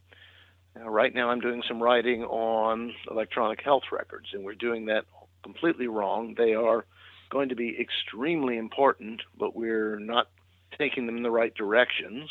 uh, 0.80 0.90
right 0.90 1.14
now 1.14 1.30
I'm 1.30 1.40
doing 1.40 1.64
some 1.68 1.82
writing 1.82 2.24
on 2.24 2.94
electronic 3.10 3.62
health 3.62 3.84
records, 3.92 4.28
and 4.34 4.44
we're 4.44 4.56
doing 4.56 4.86
that 4.86 5.06
completely 5.44 5.88
wrong. 5.88 6.36
They 6.38 6.54
are 6.54 6.86
going 7.30 7.50
to 7.50 7.56
be 7.56 7.78
extremely 7.80 8.58
important, 8.58 9.22
but 9.38 9.56
we're 9.56 10.00
not 10.00 10.30
taking 10.78 11.06
them 11.06 11.18
in 11.18 11.24
the 11.24 11.32
right 11.32 11.54
directions. 11.54 12.30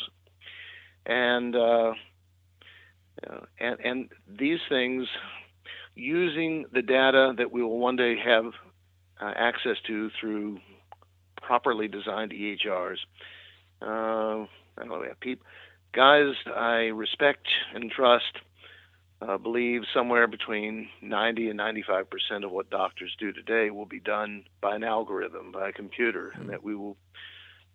And 1.05 1.55
uh, 1.55 1.93
and 3.59 3.79
and 3.83 4.09
these 4.27 4.59
things, 4.69 5.07
using 5.93 6.65
the 6.71 6.81
data 6.81 7.33
that 7.37 7.51
we 7.51 7.61
will 7.63 7.79
one 7.79 7.95
day 7.95 8.15
have 8.23 8.53
uh, 9.21 9.31
access 9.35 9.77
to 9.87 10.09
through 10.19 10.59
properly 11.41 11.87
designed 11.87 12.31
EHRs. 12.31 12.97
Uh, 13.81 14.45
I 14.77 14.85
don't 14.85 14.89
know, 14.89 15.03
people, 15.19 15.45
guys 15.93 16.33
I 16.53 16.89
respect 16.93 17.47
and 17.73 17.91
trust 17.91 18.39
uh, 19.21 19.37
believe 19.37 19.81
somewhere 19.93 20.27
between 20.27 20.89
90 21.01 21.49
and 21.49 21.57
95 21.57 22.09
percent 22.09 22.43
of 22.43 22.51
what 22.51 22.69
doctors 22.69 23.15
do 23.19 23.31
today 23.31 23.69
will 23.69 23.85
be 23.85 23.99
done 23.99 24.43
by 24.61 24.75
an 24.75 24.83
algorithm, 24.83 25.51
by 25.51 25.69
a 25.69 25.73
computer, 25.73 26.33
and 26.35 26.49
that 26.49 26.63
we 26.63 26.75
will, 26.75 26.97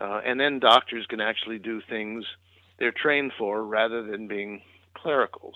uh, 0.00 0.20
and 0.24 0.38
then 0.38 0.58
doctors 0.58 1.06
can 1.06 1.20
actually 1.20 1.58
do 1.58 1.80
things 1.88 2.24
they're 2.78 2.92
trained 2.92 3.32
for 3.38 3.64
rather 3.64 4.02
than 4.02 4.28
being 4.28 4.62
clericals. 4.94 5.54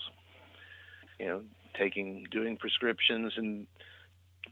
You 1.19 1.27
know, 1.27 1.41
taking, 1.77 2.25
doing 2.31 2.57
prescriptions 2.57 3.33
and 3.37 3.67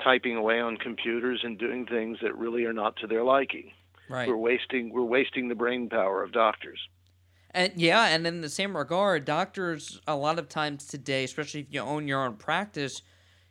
typing 0.02 0.36
away 0.36 0.60
on 0.60 0.78
computers 0.78 1.42
and 1.44 1.58
doing 1.58 1.86
things 1.86 2.18
that 2.22 2.38
really 2.38 2.66
are 2.66 2.74
not 2.74 2.96
to 2.98 3.08
their 3.08 3.24
liking. 3.24 3.72
Right. 4.10 4.28
We're 4.28 4.38
wasting 4.38 4.92
we're 4.94 5.04
wasting 5.04 5.48
the 5.48 5.56
brain 5.56 5.90
power 5.90 6.24
of 6.24 6.32
doctors. 6.32 6.80
And 7.52 7.74
yeah, 7.76 8.08
and 8.08 8.26
in 8.26 8.42
the 8.42 8.50
same 8.50 8.76
regard, 8.76 9.26
doctors 9.26 10.02
a 10.08 10.16
lot 10.16 10.40
of 10.40 10.50
times 10.50 10.86
today, 10.86 11.24
especially 11.24 11.62
if 11.62 11.68
you 11.70 11.82
own 11.82 12.08
your 12.08 12.26
own 12.26 12.36
practice, 12.36 13.04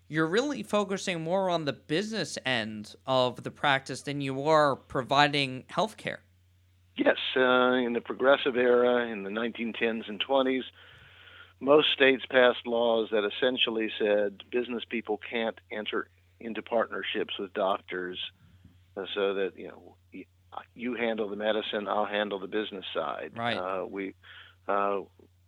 you're 0.08 0.26
really 0.26 0.62
focusing 0.62 1.22
more 1.22 1.48
on 1.48 1.64
the 1.64 1.72
business 1.72 2.36
end 2.44 2.94
of 3.06 3.44
the 3.44 3.50
practice 3.50 4.02
than 4.02 4.20
you 4.20 4.42
are 4.42 4.74
providing 4.74 5.64
health 5.68 5.96
care. 5.96 6.20
Yes, 6.96 7.16
uh, 7.36 7.72
in 7.74 7.92
the 7.94 8.02
progressive 8.04 8.56
era, 8.56 9.06
in 9.10 9.22
the 9.22 9.30
1910s 9.30 10.08
and 10.08 10.22
20s, 10.22 10.64
most 11.60 11.86
states 11.94 12.24
passed 12.28 12.66
laws 12.66 13.08
that 13.12 13.24
essentially 13.24 13.90
said 13.98 14.42
business 14.50 14.82
people 14.90 15.18
can't 15.30 15.58
enter 15.70 16.08
into 16.44 16.62
partnerships 16.62 17.34
with 17.38 17.52
doctors 17.54 18.18
uh, 18.96 19.04
so 19.14 19.34
that 19.34 19.52
you 19.56 19.68
know 19.68 19.96
you 20.74 20.94
handle 20.94 21.28
the 21.28 21.36
medicine, 21.36 21.88
I'll 21.88 22.06
handle 22.06 22.38
the 22.38 22.46
business 22.46 22.84
side. 22.94 23.32
Right. 23.36 23.56
Uh, 23.56 23.86
we 23.86 24.14
uh, 24.68 25.00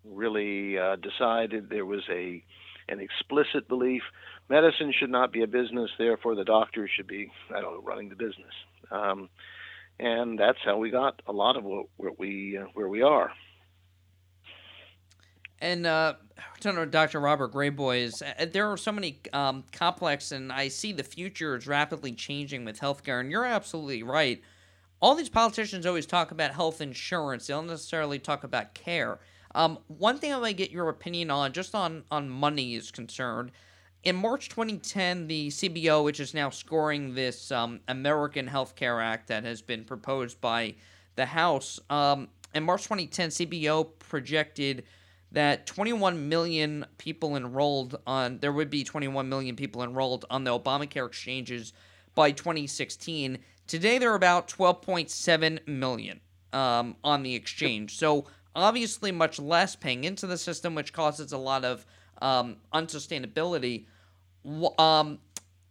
really 0.05 0.79
uh, 0.79 0.97
decided 0.97 1.69
there 1.69 1.87
was 1.87 2.03
a 2.11 2.43
an 2.89 3.01
explicit 3.01 3.67
belief 3.67 4.03
medicine 4.49 4.93
should 4.99 5.11
not 5.11 5.33
be 5.33 5.43
a 5.43 5.47
business, 5.47 5.91
therefore 5.99 6.35
the 6.35 6.45
doctors 6.45 6.91
should 6.95 7.07
be 7.07 7.31
I 7.51 7.61
don't 7.61 7.75
know 7.75 7.83
running 7.83 8.09
the 8.09 8.17
business. 8.17 8.55
Um, 8.91 9.29
and 9.99 10.39
that's 10.39 10.59
how 10.65 10.77
we 10.79 10.91
got 10.91 11.23
a 11.27 11.33
lot 11.33 11.57
of 11.57 11.65
what, 11.65 12.19
we 12.19 12.59
uh, 12.59 12.67
where 12.75 12.89
we 12.89 13.03
are. 13.03 13.33
And 15.61 15.87
uh, 15.87 16.15
Dr. 16.61 17.21
Robert 17.21 17.53
Graboyes, 17.53 18.23
uh, 18.23 18.47
there 18.53 18.71
are 18.71 18.77
so 18.77 18.93
many 18.93 19.21
um, 19.33 19.65
complex, 19.73 20.33
and 20.33 20.53
I 20.53 20.69
see 20.69 20.93
the 20.93 21.05
future 21.05 21.57
is 21.57 21.67
rapidly 21.67 22.13
changing 22.13 22.65
with 22.65 22.81
healthcare. 22.81 23.21
And 23.21 23.31
you're 23.31 23.45
absolutely 23.45 24.03
right 24.03 24.43
all 25.05 25.15
these 25.15 25.29
politicians 25.29 25.85
always 25.85 26.07
talk 26.07 26.31
about 26.31 26.53
health 26.53 26.81
insurance. 26.81 27.47
They 27.47 27.53
don't 27.53 27.67
necessarily 27.67 28.19
talk 28.19 28.43
about 28.43 28.73
care. 28.73 29.19
Um, 29.55 29.79
one 29.87 30.19
thing 30.19 30.33
I 30.33 30.39
want 30.39 30.49
to 30.49 30.55
get 30.55 30.71
your 30.71 30.89
opinion 30.89 31.31
on, 31.31 31.53
just 31.53 31.75
on 31.75 32.05
on 32.11 32.31
money 32.31 32.75
is 32.75 32.91
concerned. 32.91 33.53
In 34.03 34.17
March 34.17 34.49
2010, 34.49 35.27
the 35.27 35.49
CBO, 35.49 36.03
which 36.05 36.21
is 36.21 36.33
now 36.33 36.49
scoring 36.49 37.15
this 37.15 37.53
um, 37.53 37.81
American 37.89 38.47
Health 38.47 38.77
Care 38.77 38.99
Act 38.99 39.29
that 39.29 39.45
has 39.45 39.61
been 39.61 39.85
proposed 39.85 40.41
by 40.41 40.75
the 41.17 41.27
House, 41.27 41.79
um, 41.91 42.29
in 42.55 42.63
March 42.63 42.85
2010, 42.85 43.29
CBO 43.29 43.87
projected 43.99 44.85
that 45.35 45.67
21 45.67 46.29
million 46.29 46.87
people 46.97 47.35
enrolled 47.37 47.99
on 48.07 48.39
there 48.39 48.53
would 48.53 48.71
be 48.71 48.85
21 48.85 49.29
million 49.29 49.57
people 49.57 49.83
enrolled 49.83 50.25
on 50.31 50.45
the 50.45 50.59
Obamacare 50.59 51.07
exchanges 51.07 51.73
by 52.15 52.31
2016. 52.31 53.39
Today 53.67 53.99
there 53.99 54.13
are 54.13 54.17
about 54.17 54.49
12.7 54.49 55.67
million 55.67 56.21
um, 56.53 56.97
on 57.03 57.25
the 57.25 57.35
exchange. 57.35 57.99
So 57.99 58.27
obviously 58.55 59.11
much 59.11 59.41
less 59.41 59.75
paying 59.75 60.05
into 60.05 60.29
the 60.29 60.39
system, 60.39 60.77
which 60.77 60.93
causes 60.93 61.33
a 61.33 61.39
lot 61.39 61.65
of 61.65 61.85
um, 62.23 62.57
unsustainability. 62.73 63.87
Um, 64.79 65.19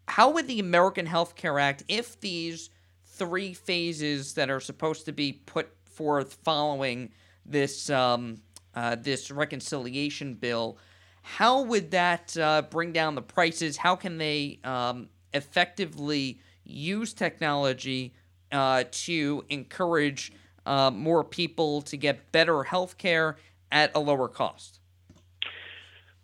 how 0.10 0.32
would 0.32 0.48
the 0.48 0.60
American 0.60 1.06
Health 1.06 1.36
Care 1.36 1.58
Act, 1.58 1.84
if 1.88 2.20
these 2.20 2.70
three 3.06 3.54
phases 3.54 4.34
that 4.34 4.50
are 4.50 4.60
supposed 4.60 5.06
to 5.06 5.14
be 5.14 5.32
put 5.46 5.70
forth 5.86 6.34
following 6.44 7.12
this 7.46 7.90
um, 7.90 8.42
uh, 8.76 8.96
this 8.96 9.32
reconciliation 9.32 10.34
bill, 10.34 10.78
how 11.22 11.62
would 11.62 11.92
that 11.92 12.38
uh, 12.38 12.64
bring 12.64 12.92
down 12.92 13.16
the 13.16 13.22
prices? 13.22 13.78
How 13.78 13.96
can 13.96 14.18
they 14.18 14.60
um, 14.64 15.10
effectively 15.34 16.40
use 16.64 17.14
technology 17.14 18.14
uh, 18.52 18.84
to 18.92 19.46
encourage 19.50 20.32
uh, 20.66 20.92
more 20.92 21.24
people 21.24 21.82
to 21.84 21.98
get 21.98 22.32
better 22.32 22.64
health 22.64 22.98
care 22.98 23.38
at 23.72 23.92
a 23.96 24.00
lower 24.00 24.28
cost? 24.28 24.80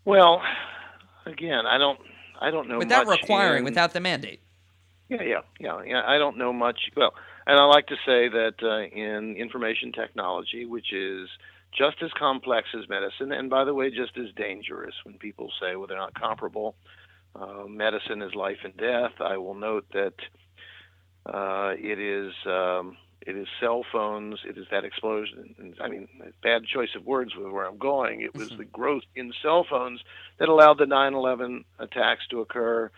Well, 0.05 0.41
again, 1.25 1.65
I 1.65 1.77
don't, 1.77 1.99
I 2.39 2.51
don't 2.51 2.67
know 2.67 2.77
without 2.77 3.07
requiring, 3.07 3.59
in, 3.59 3.65
without 3.65 3.93
the 3.93 3.99
mandate. 3.99 4.41
Yeah, 5.09 5.23
yeah, 5.23 5.41
yeah, 5.59 5.81
yeah. 5.85 6.01
I 6.05 6.17
don't 6.17 6.37
know 6.37 6.53
much. 6.53 6.79
Well, 6.95 7.13
and 7.47 7.59
I 7.59 7.63
like 7.65 7.87
to 7.87 7.95
say 8.05 8.29
that 8.29 8.55
uh, 8.61 8.95
in 8.95 9.35
information 9.35 9.91
technology, 9.91 10.65
which 10.65 10.93
is 10.93 11.27
just 11.71 11.97
as 12.01 12.11
complex 12.17 12.69
as 12.77 12.89
medicine, 12.89 13.31
and 13.31 13.49
by 13.49 13.63
the 13.63 13.73
way, 13.73 13.89
just 13.89 14.17
as 14.17 14.33
dangerous. 14.35 14.95
When 15.03 15.17
people 15.17 15.51
say, 15.61 15.75
"Well, 15.75 15.87
they're 15.87 15.97
not 15.97 16.13
comparable," 16.13 16.75
uh, 17.35 17.65
medicine 17.67 18.21
is 18.21 18.35
life 18.35 18.59
and 18.63 18.75
death. 18.75 19.13
I 19.19 19.37
will 19.37 19.55
note 19.55 19.85
that 19.93 20.13
uh, 21.25 21.73
it 21.77 21.99
is 21.99 22.33
um, 22.45 22.97
it 23.21 23.35
is 23.35 23.47
cell 23.59 23.83
phones. 23.91 24.39
It 24.47 24.57
is 24.57 24.65
that 24.71 24.85
explosion. 24.85 25.75
I 25.81 25.89
mean, 25.89 26.07
bad 26.41 26.65
choice 26.65 26.95
of 26.95 27.05
words 27.05 27.35
with 27.35 27.51
where 27.51 27.65
I'm 27.65 27.77
going. 27.77 28.21
It 28.21 28.33
was 28.33 28.49
the 28.49 28.65
growth 28.65 29.03
in 29.15 29.33
cell 29.41 29.65
phones 29.69 30.01
that 30.37 30.49
allowed 30.49 30.77
the 30.79 30.85
9/11 30.85 31.65
attacks 31.77 32.27
to 32.29 32.41
occur, 32.41 32.89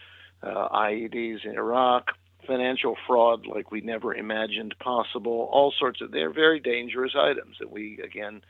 uh, 0.44 0.70
IEDs 0.70 1.44
in 1.44 1.58
Iraq, 1.58 2.12
financial 2.48 2.96
fraud 3.08 3.46
like 3.46 3.72
we 3.72 3.82
never 3.82 4.14
imagined 4.14 4.76
possible. 4.80 5.50
All 5.52 5.74
sorts 5.78 6.02
of 6.02 6.12
they're 6.12 6.34
very 6.34 6.60
dangerous 6.60 7.14
items 7.16 7.58
that 7.60 7.72
we 7.72 8.00
again 8.04 8.42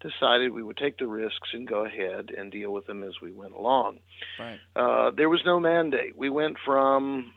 decided 0.00 0.52
we 0.52 0.62
would 0.62 0.76
take 0.76 0.98
the 0.98 1.06
risks 1.06 1.48
and 1.52 1.66
go 1.66 1.84
ahead 1.84 2.30
and 2.36 2.52
deal 2.52 2.72
with 2.72 2.86
them 2.86 3.02
as 3.02 3.14
we 3.20 3.32
went 3.32 3.54
along. 3.54 3.98
Right. 4.38 4.58
Uh, 4.76 5.10
there 5.16 5.28
was 5.28 5.40
no 5.44 5.58
mandate. 5.60 6.16
We 6.16 6.30
went 6.30 6.56
from 6.64 7.32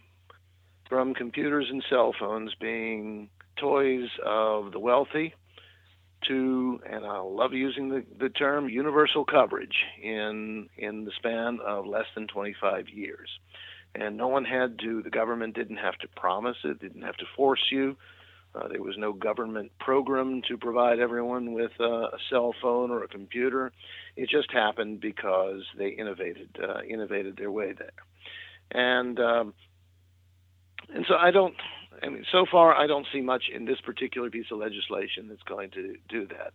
from 0.89 1.14
computers 1.14 1.68
and 1.70 1.84
cell 1.89 2.14
phones 2.20 2.53
being 2.59 3.30
toys 3.55 4.09
of 4.26 4.74
the 4.74 4.80
wealthy 4.80 5.34
to, 6.28 6.80
and 6.86 7.05
I 7.05 7.20
love 7.20 7.53
using 7.53 7.89
the, 7.89 8.03
the 8.20 8.30
term, 8.30 8.70
universal 8.70 9.26
coverage 9.26 9.86
in 10.01 10.70
in 10.78 11.05
the 11.05 11.12
span 11.18 11.59
of 11.66 11.86
less 11.86 12.05
than 12.16 12.28
25 12.28 12.89
years. 12.89 13.30
And 13.93 14.16
no 14.16 14.28
one 14.28 14.45
had 14.45 14.80
to, 14.80 15.01
the 15.01 15.09
government 15.09 15.55
didn't 15.55 15.78
have 15.78 15.97
to 15.99 16.07
promise 16.16 16.57
it, 16.64 16.80
didn't 16.80 17.01
have 17.01 17.18
to 17.18 17.26
force 17.36 17.66
you. 17.72 17.97
Uh, 18.54 18.68
there 18.68 18.82
was 18.82 18.95
no 18.97 19.14
government 19.14 19.72
program 19.80 20.41
to 20.47 20.58
provide 20.58 20.99
everyone 20.99 21.54
with 21.54 21.72
uh, 21.80 22.08
a 22.08 22.18
cell 22.30 22.54
phone 22.62 22.91
or 22.91 23.04
a 23.04 23.08
computer. 23.08 23.72
It 24.18 24.30
just 24.30 24.52
happened 24.52 24.99
because 24.99 25.62
they 25.78 25.89
innovated 25.89 26.58
uh, 26.62 26.82
innovated 26.88 27.38
their 27.38 27.52
way 27.52 27.74
there, 27.74 27.93
and 28.72 29.18
um, 29.20 29.54
and 30.93 31.06
so 31.08 31.16
I 31.16 31.32
don't. 31.32 31.56
I 32.04 32.10
mean, 32.10 32.26
so 32.32 32.45
far 32.52 32.76
I 32.76 32.88
don't 32.88 33.08
see 33.14 33.22
much 33.22 33.43
in 33.54 33.66
this 33.66 33.80
particular 33.80 34.30
piece 34.30 34.47
of 34.52 34.58
legislation 34.58 35.28
that's 35.30 35.43
going 35.43 35.70
to 35.72 35.95
do 36.10 36.28
that. 36.28 36.54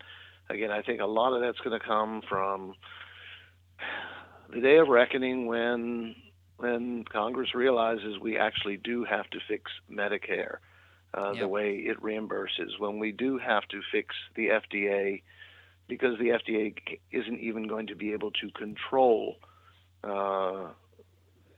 Again, 0.51 0.71
I 0.71 0.83
think 0.83 1.01
a 1.01 1.07
lot 1.07 1.35
of 1.35 1.41
that's 1.41 1.59
going 1.61 1.79
to 1.79 1.85
come 1.85 2.21
from 2.29 2.75
the 4.53 4.61
day 4.61 4.77
of 4.77 4.89
reckoning 4.89 5.47
when 5.47 6.15
when 6.59 7.05
Congress 7.11 7.55
realizes 7.55 8.19
we 8.21 8.37
actually 8.37 8.77
do 8.77 9.05
have 9.05 9.29
to 9.31 9.39
fix 9.49 9.71
Medicare 9.91 10.59
uh, 11.15 11.33
Yep. 11.33 11.41
the 11.41 11.49
way 11.49 11.75
it 11.77 12.01
reimburses, 12.03 12.79
when 12.79 12.99
we 12.99 13.13
do 13.13 13.39
have 13.39 13.67
to 13.69 13.81
fix 13.93 14.15
the 14.35 14.49
FDA 14.49 15.23
because 15.89 16.19
the 16.19 16.31
FDA 16.31 16.75
isn't 17.13 17.41
even 17.41 17.69
going 17.69 17.87
to 17.87 17.95
be 17.95 18.13
able 18.13 18.33
to 18.33 18.51
control 18.51 19.37
uh, 20.03 20.69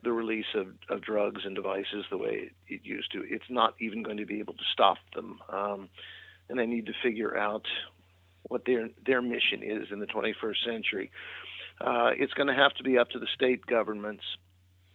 the 0.03 0.13
release 0.13 0.47
of, 0.55 0.69
of 0.89 1.03
drugs 1.03 1.43
and 1.45 1.55
devices 1.55 2.05
the 2.11 2.19
way 2.19 2.51
it, 2.69 2.81
used 2.85 3.11
to. 3.13 3.25
It's 3.29 3.49
not 3.51 3.75
even 3.81 4.03
going 4.03 4.19
to 4.19 4.27
be 4.27 4.39
able 4.39 4.55
to 4.55 4.65
stop 4.73 4.99
them. 5.15 5.41
Um, 5.49 5.89
and 6.49 6.59
they 6.59 6.67
need 6.67 6.87
to 6.87 6.93
figure 7.03 7.37
out 7.37 7.67
what 8.45 8.65
their 8.65 8.89
their 9.05 9.21
mission 9.21 9.63
is 9.63 9.89
in 9.91 9.99
the 9.99 10.07
21st 10.07 10.65
century. 10.65 11.11
Uh, 11.81 12.11
it's 12.17 12.33
going 12.35 12.49
to 12.49 12.55
have 12.55 12.73
to 12.75 12.83
be 12.83 12.99
up 12.99 13.11
to 13.11 13.19
the 13.19 13.27
state 13.35 13.67
governments, 13.67 14.25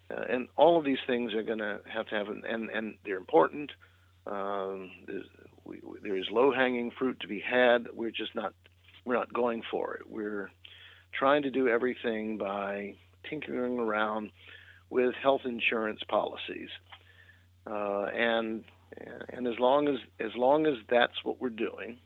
uh, 0.10 0.24
and 0.30 0.48
all 0.56 0.78
of 0.80 0.86
these 0.86 0.98
things 1.06 1.34
are 1.34 1.44
going 1.44 1.60
to 1.60 1.80
have 1.92 2.08
to 2.08 2.16
have, 2.16 2.28
an, 2.28 2.44
and 2.50 2.70
and 2.70 2.96
they're 3.06 3.18
important. 3.18 3.72
Um, 4.26 4.92
there's, 5.08 5.26
we, 5.66 5.82
there 6.02 6.18
is 6.18 6.26
low 6.32 6.54
hanging 6.54 6.92
fruit 6.98 7.20
to 7.22 7.28
be 7.28 7.40
had. 7.40 7.88
We're 7.94 8.12
just 8.12 8.36
not 8.36 8.54
we're 9.06 9.16
not 9.16 9.34
going 9.34 9.64
for 9.70 9.96
it. 9.96 10.10
We're 10.10 10.50
trying 11.18 11.44
to 11.44 11.52
do 11.52 11.68
everything 11.68 12.38
by 12.38 12.96
tinkering 13.30 13.80
around 13.80 14.32
with 14.90 15.14
health 15.22 15.42
insurance 15.46 16.00
policies, 16.08 16.70
uh, 17.68 18.06
and 18.16 18.64
and 19.30 19.48
as 19.48 19.60
long 19.60 19.88
as 19.88 19.98
as 20.20 20.32
long 20.36 20.66
as 20.66 20.76
that's 20.90 21.24
what 21.24 21.42
we're 21.42 21.50
doing, 21.50 21.98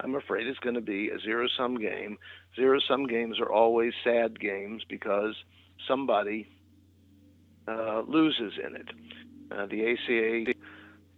I'm 0.00 0.14
afraid 0.14 0.46
it's 0.46 0.58
going 0.58 0.74
to 0.74 0.80
be 0.80 1.10
a 1.10 1.18
zero 1.18 1.46
sum 1.56 1.78
game. 1.78 2.18
Zero 2.56 2.78
sum 2.86 3.06
games 3.06 3.38
are 3.40 3.50
always 3.50 3.92
sad 4.02 4.38
games 4.38 4.82
because 4.88 5.34
somebody 5.88 6.48
uh, 7.68 8.02
loses 8.06 8.52
in 8.64 8.76
it. 8.76 8.88
Uh, 9.50 9.66
the 9.66 9.92
ACA, 9.92 10.54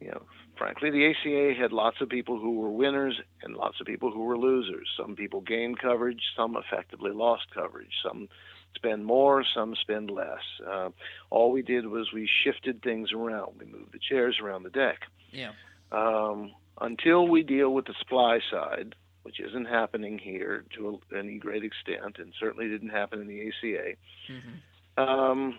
you 0.00 0.10
know, 0.10 0.22
frankly, 0.56 0.90
the 0.90 1.10
ACA 1.10 1.60
had 1.60 1.72
lots 1.72 2.00
of 2.00 2.08
people 2.08 2.38
who 2.38 2.58
were 2.58 2.70
winners 2.70 3.20
and 3.42 3.54
lots 3.54 3.80
of 3.80 3.86
people 3.86 4.10
who 4.10 4.24
were 4.24 4.38
losers. 4.38 4.88
Some 4.96 5.16
people 5.16 5.40
gained 5.40 5.78
coverage, 5.78 6.20
some 6.36 6.56
effectively 6.56 7.12
lost 7.12 7.44
coverage. 7.54 7.92
Some 8.02 8.28
spend 8.74 9.04
more, 9.04 9.44
some 9.54 9.74
spend 9.80 10.10
less. 10.10 10.42
Uh, 10.66 10.90
all 11.30 11.50
we 11.50 11.62
did 11.62 11.86
was 11.86 12.12
we 12.12 12.28
shifted 12.44 12.82
things 12.82 13.12
around. 13.12 13.58
We 13.58 13.66
moved 13.66 13.92
the 13.92 13.98
chairs 13.98 14.38
around 14.42 14.62
the 14.62 14.70
deck. 14.70 15.00
Yeah. 15.32 15.52
Um, 15.92 16.52
until 16.80 17.26
we 17.26 17.42
deal 17.42 17.72
with 17.72 17.86
the 17.86 17.94
supply 17.98 18.40
side, 18.50 18.94
which 19.22 19.40
isn't 19.40 19.66
happening 19.66 20.18
here 20.18 20.64
to 20.76 21.00
any 21.16 21.38
great 21.38 21.64
extent, 21.64 22.16
and 22.18 22.32
certainly 22.38 22.68
didn't 22.68 22.90
happen 22.90 23.20
in 23.20 23.26
the 23.26 23.48
ACA, 23.48 23.96
mm-hmm. 24.30 25.02
um, 25.02 25.58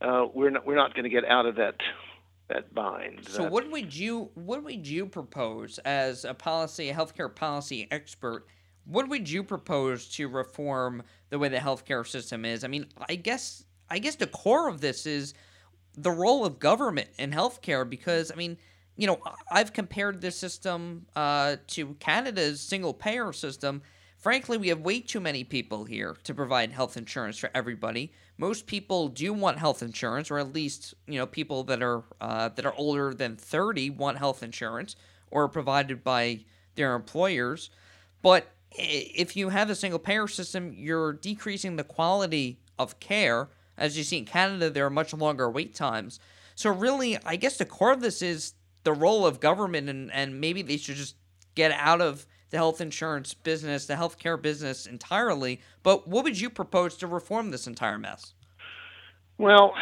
uh, 0.00 0.26
we're 0.32 0.50
not 0.50 0.66
we're 0.66 0.76
not 0.76 0.94
going 0.94 1.04
to 1.04 1.10
get 1.10 1.24
out 1.24 1.46
of 1.46 1.56
that 1.56 1.76
that 2.48 2.74
bind. 2.74 3.28
So, 3.28 3.48
what 3.48 3.70
would 3.70 3.94
you 3.94 4.30
what 4.34 4.62
would 4.64 4.86
you 4.86 5.06
propose 5.06 5.78
as 5.78 6.24
a 6.24 6.34
policy, 6.34 6.90
a 6.90 6.94
healthcare 6.94 7.34
policy 7.34 7.88
expert? 7.90 8.46
What 8.86 9.08
would 9.08 9.30
you 9.30 9.42
propose 9.42 10.08
to 10.10 10.28
reform 10.28 11.02
the 11.30 11.38
way 11.38 11.48
the 11.48 11.56
healthcare 11.56 12.06
system 12.06 12.44
is? 12.44 12.64
I 12.64 12.68
mean, 12.68 12.86
I 13.08 13.14
guess 13.14 13.64
I 13.88 13.98
guess 13.98 14.16
the 14.16 14.26
core 14.26 14.68
of 14.68 14.80
this 14.80 15.06
is 15.06 15.34
the 15.96 16.10
role 16.10 16.44
of 16.44 16.58
government 16.58 17.08
in 17.18 17.30
healthcare 17.30 17.88
because 17.88 18.30
I 18.30 18.34
mean 18.34 18.58
you 18.96 19.06
know, 19.06 19.20
I've 19.50 19.72
compared 19.72 20.20
this 20.20 20.36
system 20.36 21.06
uh, 21.16 21.56
to 21.68 21.94
Canada's 21.94 22.60
single 22.60 22.94
payer 22.94 23.32
system. 23.32 23.82
Frankly, 24.18 24.56
we 24.56 24.68
have 24.68 24.80
way 24.80 25.00
too 25.00 25.20
many 25.20 25.44
people 25.44 25.84
here 25.84 26.16
to 26.24 26.34
provide 26.34 26.72
health 26.72 26.96
insurance 26.96 27.38
for 27.38 27.50
everybody. 27.54 28.12
Most 28.36 28.66
people 28.66 29.08
do 29.08 29.32
want 29.32 29.58
health 29.58 29.82
insurance, 29.82 30.30
or 30.30 30.38
at 30.38 30.52
least 30.52 30.94
you 31.06 31.18
know 31.18 31.26
people 31.26 31.62
that 31.64 31.82
are 31.82 32.02
uh, 32.20 32.48
that 32.50 32.66
are 32.66 32.74
older 32.74 33.14
than 33.14 33.36
thirty 33.36 33.90
want 33.90 34.18
health 34.18 34.42
insurance 34.42 34.96
or 35.30 35.48
provided 35.48 36.02
by 36.02 36.40
their 36.74 36.94
employers. 36.94 37.70
But 38.22 38.48
if 38.72 39.36
you 39.36 39.50
have 39.50 39.70
a 39.70 39.74
single 39.74 39.98
payer 39.98 40.26
system, 40.26 40.72
you're 40.76 41.12
decreasing 41.12 41.76
the 41.76 41.84
quality 41.84 42.58
of 42.78 42.98
care. 43.00 43.48
As 43.76 43.96
you 43.96 44.04
see 44.04 44.18
in 44.18 44.24
Canada, 44.24 44.70
there 44.70 44.86
are 44.86 44.90
much 44.90 45.12
longer 45.12 45.50
wait 45.50 45.74
times. 45.74 46.20
So 46.54 46.70
really, 46.70 47.18
I 47.24 47.36
guess 47.36 47.56
the 47.56 47.64
core 47.64 47.92
of 47.92 48.00
this 48.00 48.22
is 48.22 48.54
the 48.84 48.92
role 48.92 49.26
of 49.26 49.40
government 49.40 49.88
and, 49.88 50.12
and 50.12 50.40
maybe 50.40 50.62
they 50.62 50.76
should 50.76 50.96
just 50.96 51.16
get 51.54 51.72
out 51.72 52.00
of 52.00 52.26
the 52.54 52.58
health 52.58 52.80
insurance 52.80 53.34
business, 53.34 53.86
the 53.86 53.94
healthcare 53.94 54.40
business 54.40 54.86
entirely. 54.86 55.60
But 55.82 56.06
what 56.06 56.22
would 56.22 56.40
you 56.40 56.48
propose 56.48 56.96
to 56.98 57.08
reform 57.08 57.50
this 57.50 57.66
entire 57.66 57.98
mess? 57.98 58.32
Well, 59.38 59.74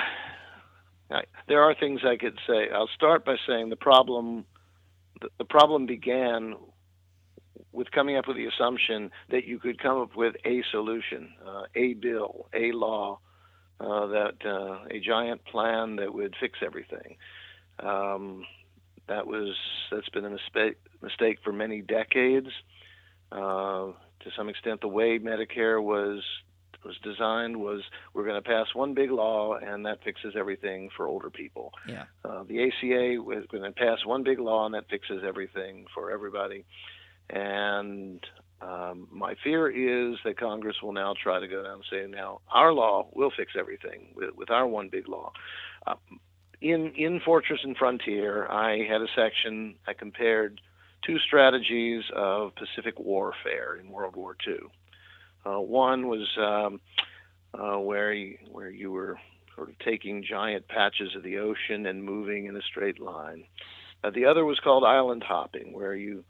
I, 1.11 1.25
there 1.49 1.62
are 1.62 1.75
things 1.75 2.01
I 2.03 2.16
could 2.16 2.39
say. 2.47 2.70
I'll 2.75 2.89
start 2.95 3.27
by 3.27 3.37
saying 3.47 3.68
the 3.68 3.77
problem 3.77 4.47
the, 5.20 5.29
the 5.37 5.45
problem 5.45 5.85
began 5.85 6.55
with 7.73 7.91
coming 7.91 8.16
up 8.16 8.27
with 8.27 8.39
the 8.39 8.47
assumption 8.47 9.11
that 9.29 9.45
you 9.45 9.59
could 9.59 9.79
come 9.79 9.99
up 9.99 10.16
with 10.16 10.35
a 10.47 10.62
solution, 10.70 11.29
uh, 11.47 11.64
a 11.75 11.93
bill, 11.93 12.49
a 12.55 12.73
law, 12.73 13.18
uh, 13.81 14.07
that 14.07 14.37
uh, 14.47 14.87
a 14.91 14.99
giant 14.99 15.45
plan 15.45 15.97
that 15.97 16.14
would 16.14 16.35
fix 16.41 16.59
everything. 16.64 17.16
Um, 17.81 18.47
that 19.09 19.26
was 19.26 19.55
that's 19.90 20.09
been 20.11 20.24
a 20.24 20.30
mistake 20.30 20.76
mistake 21.03 21.38
for 21.42 21.53
many 21.53 21.80
decades. 21.80 22.48
Uh, 23.30 23.92
to 24.20 24.30
some 24.36 24.48
extent, 24.48 24.80
the 24.80 24.88
way 24.88 25.18
Medicare 25.18 25.82
was 25.82 26.22
was 26.84 26.96
designed 27.03 27.57
was 27.57 27.82
we're 28.12 28.24
going 28.24 28.40
to 28.42 28.48
pass 28.48 28.66
one 28.74 28.94
big 28.94 29.11
law 29.11 29.55
and 29.55 29.86
that 29.86 30.03
fixes 30.03 30.34
everything 30.36 30.90
for 30.96 31.07
older 31.07 31.30
people. 31.30 31.72
Yeah. 31.86 32.05
Uh, 32.24 32.42
the 32.44 32.64
ACA 32.64 33.22
was 33.22 33.44
going 33.50 33.62
to 33.62 33.72
pass 33.72 34.05
one 34.05 34.22
big 34.22 34.38
law 34.38 34.66
and 34.66 34.74
that 34.74 34.88
fixes 34.90 35.22
everything 35.26 35.86
for 35.94 36.11
everybody. 36.11 36.64
And 37.30 38.20
um, 38.61 39.09
my 39.11 39.34
fear 39.42 39.68
is 39.68 40.18
that 40.24 40.38
Congress 40.38 40.76
will 40.82 40.92
now 40.92 41.14
try 41.20 41.40
to 41.40 41.48
go 41.48 41.62
down 41.62 41.74
and 41.74 41.84
say, 41.90 42.07
now 42.09 42.40
our 42.50 42.72
law 42.72 43.09
will 43.12 43.32
fix 43.36 43.53
everything 43.59 44.09
with, 44.14 44.34
with 44.34 44.50
our 44.50 44.66
one 44.66 44.88
big 44.88 45.09
law. 45.09 45.32
Uh, 45.86 45.94
in 46.62 46.92
in 46.96 47.20
Fortress 47.20 47.60
and 47.64 47.76
Frontier, 47.76 48.46
I 48.48 48.84
had 48.88 49.02
a 49.02 49.08
section 49.16 49.74
I 49.86 49.92
compared 49.92 50.60
two 51.04 51.18
strategies 51.18 52.04
of 52.14 52.52
Pacific 52.54 52.98
warfare 52.98 53.76
in 53.76 53.90
World 53.90 54.14
War 54.16 54.36
II. 54.46 54.58
Uh, 55.44 55.60
one 55.60 56.06
was 56.06 56.28
um, 56.38 56.80
uh, 57.52 57.78
where 57.78 58.12
you, 58.12 58.38
where 58.50 58.70
you 58.70 58.92
were 58.92 59.18
sort 59.56 59.68
of 59.68 59.78
taking 59.80 60.24
giant 60.24 60.68
patches 60.68 61.16
of 61.16 61.24
the 61.24 61.38
ocean 61.38 61.86
and 61.86 62.05
moving 62.05 62.47
in 62.47 62.56
a 62.56 62.62
straight 62.62 63.01
line. 63.01 63.44
Uh, 64.05 64.10
the 64.10 64.26
other 64.26 64.44
was 64.44 64.60
called 64.60 64.84
island 64.84 65.24
hopping, 65.26 65.72
where 65.72 65.94
you 65.94 66.24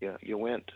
you, 0.00 0.08
know, 0.08 0.16
you 0.20 0.36
went 0.36 0.70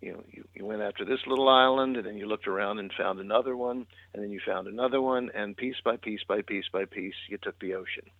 you 0.00 0.12
know 0.12 0.24
you, 0.30 0.44
you 0.54 0.64
went 0.64 0.82
after 0.82 1.04
this 1.04 1.20
little 1.26 1.48
island 1.48 1.96
and 1.96 2.06
then 2.06 2.16
you 2.16 2.26
looked 2.26 2.46
around 2.46 2.78
and 2.78 2.90
found 2.96 3.20
another 3.20 3.56
one 3.56 3.86
and 4.14 4.22
then 4.22 4.30
you 4.30 4.40
found 4.46 4.66
another 4.66 5.00
one 5.00 5.30
and 5.34 5.56
piece 5.56 5.76
by 5.84 5.96
piece 5.96 6.20
by 6.26 6.40
piece 6.42 6.64
by 6.72 6.84
piece 6.84 7.14
you 7.28 7.38
took 7.38 7.58
the 7.60 7.74
ocean 7.74 8.10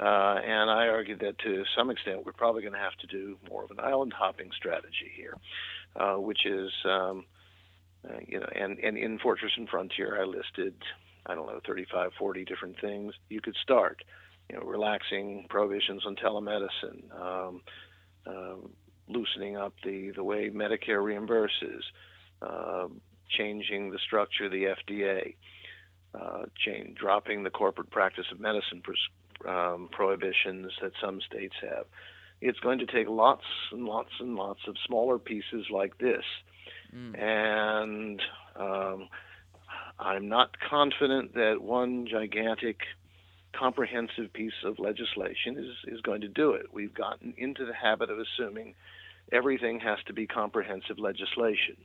uh, 0.00 0.40
and 0.42 0.70
I 0.70 0.88
argued 0.88 1.20
that 1.20 1.38
to 1.40 1.64
some 1.76 1.90
extent 1.90 2.24
we're 2.24 2.32
probably 2.32 2.62
going 2.62 2.72
to 2.72 2.80
have 2.80 2.96
to 3.00 3.06
do 3.06 3.36
more 3.50 3.64
of 3.64 3.70
an 3.70 3.80
island 3.80 4.14
hopping 4.16 4.50
strategy 4.56 5.12
here, 5.14 5.36
uh, 5.96 6.14
which 6.14 6.46
is, 6.46 6.70
um, 6.86 7.26
uh, 8.08 8.18
you 8.26 8.40
know, 8.40 8.46
and, 8.54 8.78
and 8.78 8.96
in 8.96 9.18
Fortress 9.18 9.52
and 9.56 9.68
Frontier 9.68 10.18
I 10.20 10.24
listed, 10.24 10.74
I 11.26 11.34
don't 11.34 11.46
know, 11.46 11.60
35, 11.66 12.12
40 12.18 12.44
different 12.46 12.80
things 12.80 13.12
you 13.28 13.42
could 13.42 13.56
start. 13.62 14.02
You 14.48 14.56
know, 14.56 14.62
relaxing 14.62 15.46
prohibitions 15.50 16.04
on 16.06 16.16
telemedicine, 16.16 17.20
um, 17.20 17.60
uh, 18.26 18.56
loosening 19.06 19.58
up 19.58 19.74
the, 19.84 20.12
the 20.16 20.24
way 20.24 20.48
Medicare 20.48 21.02
reimburses, 21.02 21.82
uh, 22.40 22.88
changing 23.28 23.90
the 23.90 23.98
structure 23.98 24.46
of 24.46 24.50
the 24.50 24.74
FDA, 24.88 25.34
uh, 26.14 26.46
change, 26.56 26.96
dropping 26.98 27.44
the 27.44 27.50
corporate 27.50 27.90
practice 27.90 28.26
of 28.32 28.40
medicine 28.40 28.80
pres- 28.82 28.98
um, 29.46 29.88
prohibitions 29.90 30.72
that 30.82 30.92
some 31.02 31.20
states 31.20 31.54
have. 31.62 31.86
It's 32.40 32.58
going 32.60 32.78
to 32.78 32.86
take 32.86 33.08
lots 33.08 33.44
and 33.70 33.84
lots 33.84 34.10
and 34.18 34.34
lots 34.34 34.60
of 34.66 34.76
smaller 34.86 35.18
pieces 35.18 35.66
like 35.70 35.98
this. 35.98 36.24
Mm. 36.94 37.22
And 37.22 38.22
um, 38.56 39.08
I'm 39.98 40.28
not 40.28 40.56
confident 40.58 41.34
that 41.34 41.58
one 41.60 42.06
gigantic, 42.06 42.78
comprehensive 43.52 44.32
piece 44.32 44.64
of 44.64 44.78
legislation 44.78 45.58
is, 45.58 45.94
is 45.94 46.00
going 46.00 46.22
to 46.22 46.28
do 46.28 46.52
it. 46.52 46.66
We've 46.72 46.94
gotten 46.94 47.34
into 47.36 47.66
the 47.66 47.74
habit 47.74 48.10
of 48.10 48.18
assuming 48.18 48.74
everything 49.32 49.80
has 49.80 49.98
to 50.06 50.12
be 50.12 50.26
comprehensive 50.26 50.98
legislation. 50.98 51.76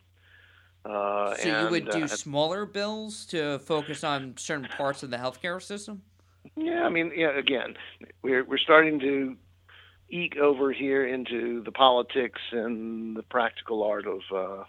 Uh, 0.85 1.35
so 1.35 1.49
and, 1.49 1.65
you 1.65 1.71
would 1.71 1.89
do 1.89 2.03
uh, 2.03 2.07
smaller 2.07 2.65
bills 2.65 3.25
to 3.25 3.59
focus 3.59 4.03
on 4.03 4.35
certain 4.37 4.67
parts 4.77 5.03
of 5.03 5.09
the 5.09 5.17
healthcare 5.17 5.61
system? 5.61 6.03
Yeah, 6.55 6.83
I 6.83 6.89
mean, 6.89 7.11
yeah. 7.15 7.37
Again, 7.37 7.75
we're 8.21 8.43
we're 8.43 8.57
starting 8.57 8.99
to 8.99 9.35
eke 10.09 10.37
over 10.37 10.71
here 10.71 11.05
into 11.05 11.63
the 11.63 11.71
politics 11.71 12.41
and 12.51 13.15
the 13.15 13.23
practical 13.23 13.83
art 13.83 14.05
of 14.07 14.21
uh, 14.33 14.63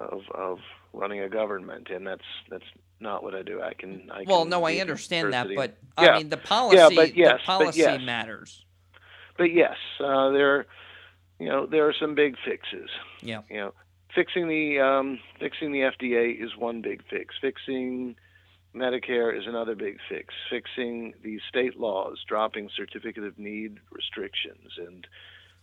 of 0.00 0.22
of 0.34 0.58
running 0.92 1.20
a 1.20 1.28
government, 1.28 1.88
and 1.90 2.06
that's 2.06 2.24
that's 2.50 2.64
not 3.00 3.22
what 3.22 3.34
I 3.34 3.42
do. 3.42 3.62
I 3.62 3.74
can. 3.74 4.10
I 4.12 4.24
well, 4.26 4.42
can 4.42 4.50
no, 4.50 4.64
I 4.64 4.76
understand 4.76 5.32
that, 5.32 5.48
but 5.54 5.76
yeah. 5.98 6.10
I 6.10 6.18
mean 6.18 6.28
the 6.28 6.36
policy. 6.36 6.76
Yeah, 6.76 6.88
but 6.94 7.16
yes, 7.16 7.40
the 7.40 7.46
policy 7.46 7.82
but 7.82 7.92
yes. 7.92 8.02
matters. 8.02 8.64
But 9.38 9.52
yes, 9.54 9.76
uh, 10.00 10.30
there, 10.30 10.66
you 11.38 11.48
know, 11.48 11.66
there 11.66 11.88
are 11.88 11.94
some 11.98 12.14
big 12.14 12.36
fixes. 12.44 12.90
Yeah. 13.22 13.40
You 13.48 13.56
know, 13.56 13.74
fixing 14.14 14.48
the 14.48 14.80
um, 14.80 15.18
fixing 15.38 15.72
the 15.72 15.80
FDA 15.80 16.42
is 16.42 16.56
one 16.56 16.82
big 16.82 17.02
fix. 17.08 17.34
Fixing 17.40 18.16
Medicare 18.74 19.36
is 19.36 19.46
another 19.46 19.74
big 19.74 19.98
fix. 20.08 20.34
Fixing 20.48 21.14
these 21.22 21.40
state 21.48 21.78
laws, 21.78 22.18
dropping 22.26 22.70
certificate 22.76 23.24
of 23.24 23.38
need 23.38 23.78
restrictions, 23.90 24.72
and 24.78 25.06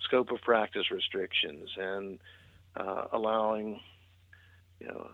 scope 0.01 0.31
of 0.31 0.41
practice 0.41 0.91
restrictions 0.91 1.69
and 1.77 2.19
uh, 2.75 3.05
allowing, 3.11 3.79
you 4.79 4.87
know, 4.87 5.07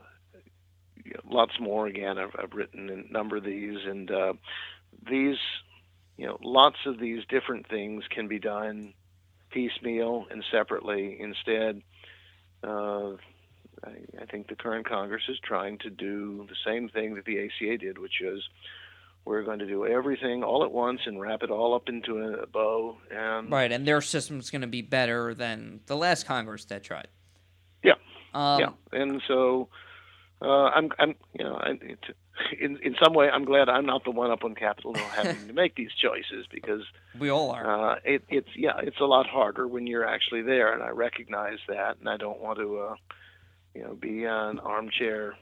you 1.03 1.14
know, 1.14 1.20
lots 1.30 1.53
more. 1.60 1.88
Again, 1.88 2.18
I've, 2.18 2.36
I've 2.38 2.53
written 2.53 2.90
a 2.90 3.11
number 3.11 3.38
of 3.38 3.44
these, 3.44 3.80
and 3.86 4.10
uh, 4.10 4.34
these, 5.10 5.38
you 6.18 6.26
know, 6.26 6.38
lots 6.44 6.78
of 6.86 6.99
these 6.99 7.24
different 7.30 7.68
things 7.68 8.03
can 8.10 8.28
be 8.28 8.40
done 8.40 8.94
piecemeal 9.52 10.26
and 10.32 10.44
separately. 10.52 11.18
Instead, 11.20 11.82
uh, 12.64 13.11
I, 13.84 14.22
I 14.22 14.26
think 14.26 14.47
the 14.47 14.55
current 14.55 14.88
Congress 14.88 15.23
is 15.27 15.38
trying 15.43 15.77
to 15.80 15.89
do 15.89 16.45
the 16.49 16.55
same 16.65 16.89
thing 16.89 17.15
that 17.15 17.26
the 17.26 17.39
ACA 17.39 17.77
did, 17.77 17.97
which 17.97 18.22
is 18.22 18.41
we're 19.26 19.43
going 19.43 19.60
to 19.60 19.68
do 19.68 19.85
everything 19.85 20.43
all 20.43 20.64
at 20.64 20.72
once 20.72 21.01
and 21.05 21.19
wrap 21.19 21.43
it 21.43 21.49
all 21.49 21.73
up 21.73 21.88
into 21.88 22.18
a 22.19 22.47
bow. 22.47 22.97
And 23.11 23.51
right, 23.51 23.72
and 23.72 23.88
their 23.88 24.01
system's 24.01 24.49
going 24.49 24.61
to 24.61 24.68
be 24.68 24.81
better 24.81 25.34
than 25.34 25.81
the 25.85 25.95
last 25.95 26.26
Congress 26.26 26.65
that 26.65 26.84
tried. 26.84 27.07
Yeah, 27.84 27.93
um, 28.34 28.60
yeah, 28.60 28.69
and 28.91 29.22
so 29.27 29.69
uh, 30.41 30.69
I'm, 30.76 30.89
I'm, 30.99 31.15
you 31.38 31.45
know, 31.45 31.55
I, 31.55 31.69
in 32.60 32.77
in 32.77 32.95
some 33.01 33.14
way, 33.14 33.30
I'm 33.30 33.45
glad 33.45 33.69
I'm 33.69 33.85
not 33.85 34.03
the 34.03 34.11
one 34.11 34.31
up 34.31 34.43
on 34.43 34.55
Capitol 34.55 34.93
Hill 34.93 35.05
having 35.15 35.47
to 35.47 35.53
make 35.53 35.76
these 35.76 35.91
choices 35.93 36.45
because 36.51 36.81
we 37.18 37.30
all 37.30 37.51
are. 37.51 37.93
Uh, 37.93 37.99
it, 38.03 38.23
it's 38.30 38.49
yeah, 38.55 38.80
it's 38.81 38.99
a 38.99 39.05
lot 39.05 39.27
harder 39.27 39.68
when 39.68 39.88
you're 39.88 40.07
actually 40.07 40.41
there, 40.41 40.73
and 40.73 40.84
I 40.84 40.89
recognize 40.89 41.60
that, 41.68 41.97
and 41.99 42.10
I 42.10 42.18
don't 42.18 42.41
want 42.41 42.60
to, 42.60 42.77
uh, 42.80 42.95
you 43.76 43.84
know, 43.84 43.95
be 43.95 44.26
an 44.26 44.60
armchair 44.60 45.36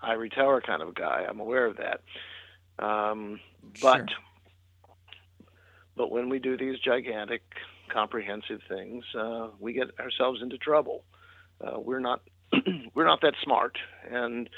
ivory 0.00 0.30
tower 0.30 0.60
kind 0.60 0.82
of 0.82 0.94
guy. 0.94 1.24
I'm 1.28 1.40
aware 1.40 1.66
of 1.66 1.76
that. 1.78 2.00
Um, 2.84 3.40
but 3.82 3.96
Sure. 3.98 4.06
but 5.96 6.10
when 6.10 6.28
we 6.28 6.38
do 6.38 6.56
these 6.56 6.78
gigantic, 6.78 7.42
comprehensive 7.92 8.60
things, 8.68 9.04
uh, 9.18 9.48
we 9.58 9.72
get 9.72 9.98
ourselves 9.98 10.42
into 10.42 10.58
trouble. 10.58 11.04
Uh, 11.60 11.78
we're 11.80 11.98
not 12.00 12.22
we're 12.94 13.06
not 13.06 13.20
that 13.22 13.34
smart, 13.42 13.78
and 14.10 14.48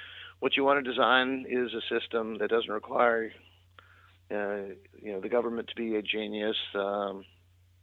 what 0.40 0.56
you 0.56 0.64
want 0.64 0.82
to 0.84 0.90
design 0.90 1.46
is 1.48 1.70
a 1.74 1.80
system 2.00 2.38
that 2.38 2.50
doesn't 2.50 2.70
require 2.70 3.32
uh, 4.30 4.74
you 5.02 5.12
know 5.12 5.20
the 5.20 5.28
government 5.28 5.68
to 5.68 5.74
be 5.74 5.96
a 5.96 6.02
genius, 6.02 6.56
um, 6.74 7.24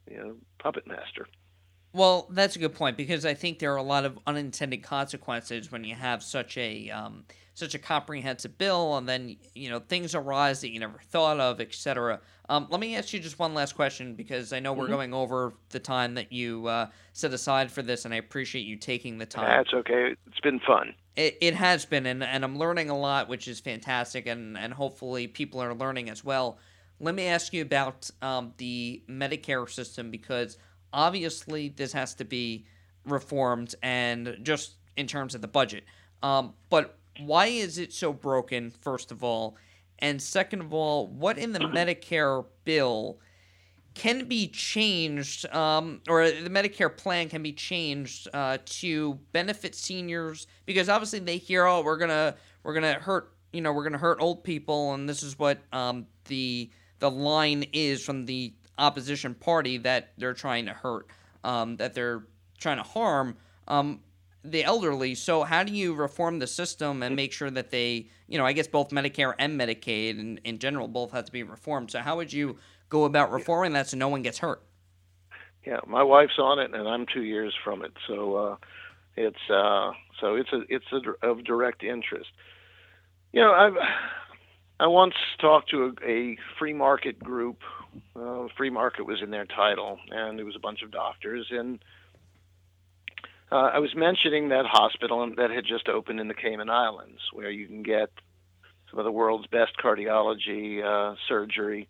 you 0.10 0.18
know, 0.18 0.36
puppet 0.60 0.88
master. 0.88 1.28
Well, 1.98 2.28
that's 2.30 2.56
a 2.56 2.60
good 2.60 2.76
point 2.76 2.96
because 2.96 3.26
I 3.26 3.34
think 3.34 3.58
there 3.58 3.74
are 3.74 3.78
a 3.78 3.84
lot 3.84 4.06
of 4.06 4.20
unintended 4.28 4.84
consequences 4.84 5.72
when 5.72 5.84
you 5.84 5.96
have 5.96 6.22
such 6.22 6.56
a 6.56 6.92
um, 6.92 7.24
such 7.56 7.74
a 7.74 7.80
comprehensive 7.80 8.56
bill, 8.60 8.98
and 8.98 9.10
then 9.10 9.36
you 9.56 9.72
know 9.72 9.80
things 9.80 10.14
arise 10.14 10.62
that 10.62 10.70
you 10.70 10.80
never 10.80 11.00
thought 11.10 11.40
of, 11.40 11.60
etc. 11.60 12.20
Um, 12.50 12.68
let 12.70 12.80
me 12.80 12.96
ask 12.96 13.14
you 13.14 13.20
just 13.20 13.40
one 13.40 13.56
last 13.56 13.74
question 13.74 14.14
because 14.14 14.54
I 14.54 14.60
know 14.60 14.74
we're 14.74 14.86
Mhm. 14.86 14.92
going 14.92 15.14
over 15.16 15.54
the 15.70 15.80
time 15.80 16.14
that 16.14 16.32
you 16.32 16.68
uh, 16.68 16.90
set 17.14 17.34
aside 17.34 17.72
for 17.72 17.82
this, 17.82 18.06
and 18.06 18.14
I 18.14 18.18
appreciate 18.18 18.62
you 18.68 18.76
taking 18.76 19.18
the 19.18 19.26
time. 19.26 19.58
That's 19.58 19.74
okay. 19.74 20.16
It's 20.28 20.40
been 20.42 20.60
fun. 20.60 20.94
It, 21.16 21.36
it 21.42 21.56
has 21.56 21.84
been, 21.84 22.06
and, 22.06 22.24
and 22.24 22.46
I'm 22.46 22.60
learning 22.60 22.92
a 22.92 22.98
lot, 22.98 23.28
which 23.28 23.48
is 23.48 23.60
fantastic, 23.60 24.28
and, 24.28 24.56
and 24.56 24.72
hopefully 24.72 25.26
people 25.26 25.60
are 25.60 25.74
learning 25.74 26.12
as 26.12 26.24
well. 26.24 26.60
Let 27.00 27.16
me 27.16 27.26
ask 27.26 27.54
you 27.54 27.64
about 27.64 28.10
um, 28.22 28.54
the 28.58 29.02
Medicare 29.10 29.68
system 29.68 30.12
because 30.12 30.58
obviously 30.98 31.70
this 31.70 31.94
has 31.94 32.16
to 32.16 32.26
be 32.26 32.66
reformed, 33.06 33.76
and 33.82 34.38
just 34.42 34.76
in 34.98 35.08
terms 35.08 35.36
of 35.36 35.42
the 35.42 35.48
budget. 35.48 35.86
Um, 36.24 36.56
but 36.70 36.98
why 37.20 37.46
is 37.46 37.78
it 37.78 37.94
so 37.94 38.12
broken, 38.12 38.72
first 38.72 39.12
of 39.12 39.24
all? 39.24 39.56
And 40.00 40.22
second 40.22 40.62
of 40.62 40.74
all, 40.74 41.08
what 41.08 41.38
in 41.38 41.54
the 41.54 41.60
Medicare 41.78 42.44
bill 42.66 43.20
can 43.94 44.28
be 44.28 44.48
changed, 44.48 45.46
um, 45.54 46.02
or 46.10 46.30
the 46.30 46.50
Medicare 46.50 46.96
plan 46.96 47.30
can 47.30 47.42
be 47.42 47.54
changed 47.54 48.28
uh, 48.34 48.58
to 48.66 49.16
benefit 49.32 49.76
seniors 49.76 50.48
because 50.66 50.90
obviously 50.90 51.20
they 51.20 51.38
hear, 51.38 51.66
oh, 51.66 51.82
we're 51.82 51.98
gonna 51.98 52.36
we're 52.64 52.74
gonna 52.74 52.94
hurt, 52.94 53.34
you 53.54 53.62
know, 53.62 53.72
we're 53.72 53.84
gonna 53.84 53.98
hurt 53.98 54.18
old 54.20 54.44
people, 54.44 54.94
and 54.94 55.08
this 55.08 55.24
is 55.24 55.38
what 55.40 55.60
um, 55.72 56.08
the 56.26 56.70
the 57.00 57.10
line 57.10 57.66
is 57.74 58.04
from 58.04 58.26
the 58.26 58.54
opposition 58.78 59.34
party 59.34 59.78
that 59.80 60.14
they're 60.18 60.34
trying 60.34 60.66
to 60.66 60.74
hurt, 60.74 61.08
um, 61.44 61.78
that 61.78 61.94
they're 61.94 62.24
trying 62.58 62.78
to 62.78 62.84
harm 62.84 63.38
um, 63.68 64.02
the 64.44 64.64
elderly. 64.64 65.16
So 65.16 65.44
how 65.44 65.64
do 65.64 65.74
you 65.74 65.94
reform 65.94 66.40
the 66.40 66.48
system 66.48 67.04
and 67.04 67.16
make 67.16 67.34
sure 67.34 67.50
that 67.52 67.72
they, 67.72 68.08
you 68.28 68.38
know, 68.38 68.46
I 68.46 68.54
guess 68.54 68.68
both 68.68 68.90
Medicare 68.90 69.34
and 69.40 69.60
Medicaid 69.60 70.20
and 70.20 70.40
in 70.44 70.60
general 70.60 70.88
both 70.88 71.12
have 71.12 71.26
to 71.26 71.32
be 71.32 71.44
reformed. 71.44 71.92
So 71.92 72.00
how 72.00 72.16
would 72.18 72.32
you 72.32 72.58
go 72.90 73.06
about 73.06 73.32
reforming 73.32 73.74
that 73.74 73.88
so 73.88 73.98
no 73.98 74.08
one 74.08 74.22
gets 74.22 74.40
hurt? 74.40 74.64
Yeah, 75.66 75.80
my 75.86 76.02
wife's 76.02 76.40
on 76.40 76.60
it, 76.60 76.74
and 76.74 76.88
I'm 76.88 77.06
two 77.14 77.24
years 77.24 77.54
from 77.62 77.84
it, 77.84 77.92
so 78.08 78.36
uh, 78.36 78.56
it's 79.18 79.50
uh, 79.50 79.92
so 80.22 80.36
it's 80.36 80.54
a 80.54 80.62
it's 80.70 80.86
a, 80.94 81.28
of 81.28 81.44
direct 81.44 81.84
interest. 81.84 82.30
You 83.34 83.42
know, 83.42 83.52
I've 83.52 83.74
I 84.80 84.88
once 84.88 85.16
talked 85.40 85.72
to 85.72 85.96
a, 86.06 86.10
a 86.10 86.38
free 86.60 86.74
market 86.74 87.20
group. 87.20 87.62
Uh, 88.16 88.48
free 88.56 88.70
market 88.70 89.06
was 89.06 89.22
in 89.24 89.32
their 89.32 89.46
title, 89.46 89.98
and 90.12 90.40
it 90.40 90.44
was 90.44 90.56
a 90.56 90.60
bunch 90.60 90.84
of 90.84 90.92
doctors. 90.92 91.48
And 91.50 91.80
uh, 93.52 93.72
I 93.74 93.80
was 93.80 93.96
mentioning 93.96 94.50
that 94.50 94.66
hospital 94.66 95.28
that 95.38 95.50
had 95.50 95.66
just 95.66 95.90
opened 95.90 96.20
in 96.20 96.28
the 96.28 96.36
Cayman 96.36 96.70
Islands, 96.70 97.20
where 97.34 97.50
you 97.50 97.66
can 97.66 97.82
get 97.82 98.12
some 98.90 99.00
of 99.00 99.06
the 99.06 99.12
world's 99.12 99.48
best 99.48 99.72
cardiology 99.84 100.84
uh, 100.84 101.16
surgery 101.28 101.88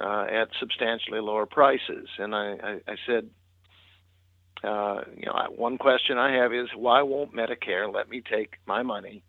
uh, 0.00 0.26
at 0.30 0.48
substantially 0.58 1.20
lower 1.20 1.46
prices. 1.46 2.08
And 2.18 2.34
I, 2.34 2.56
I, 2.62 2.80
I 2.88 2.96
said, 3.06 3.30
uh, 4.64 5.02
you 5.16 5.26
know, 5.26 5.46
one 5.54 5.78
question 5.78 6.18
I 6.18 6.32
have 6.36 6.52
is 6.52 6.68
why 6.74 7.02
won't 7.02 7.34
Medicare 7.34 7.92
let 7.92 8.08
me 8.08 8.20
take 8.20 8.54
my 8.66 8.82
money 8.82 9.22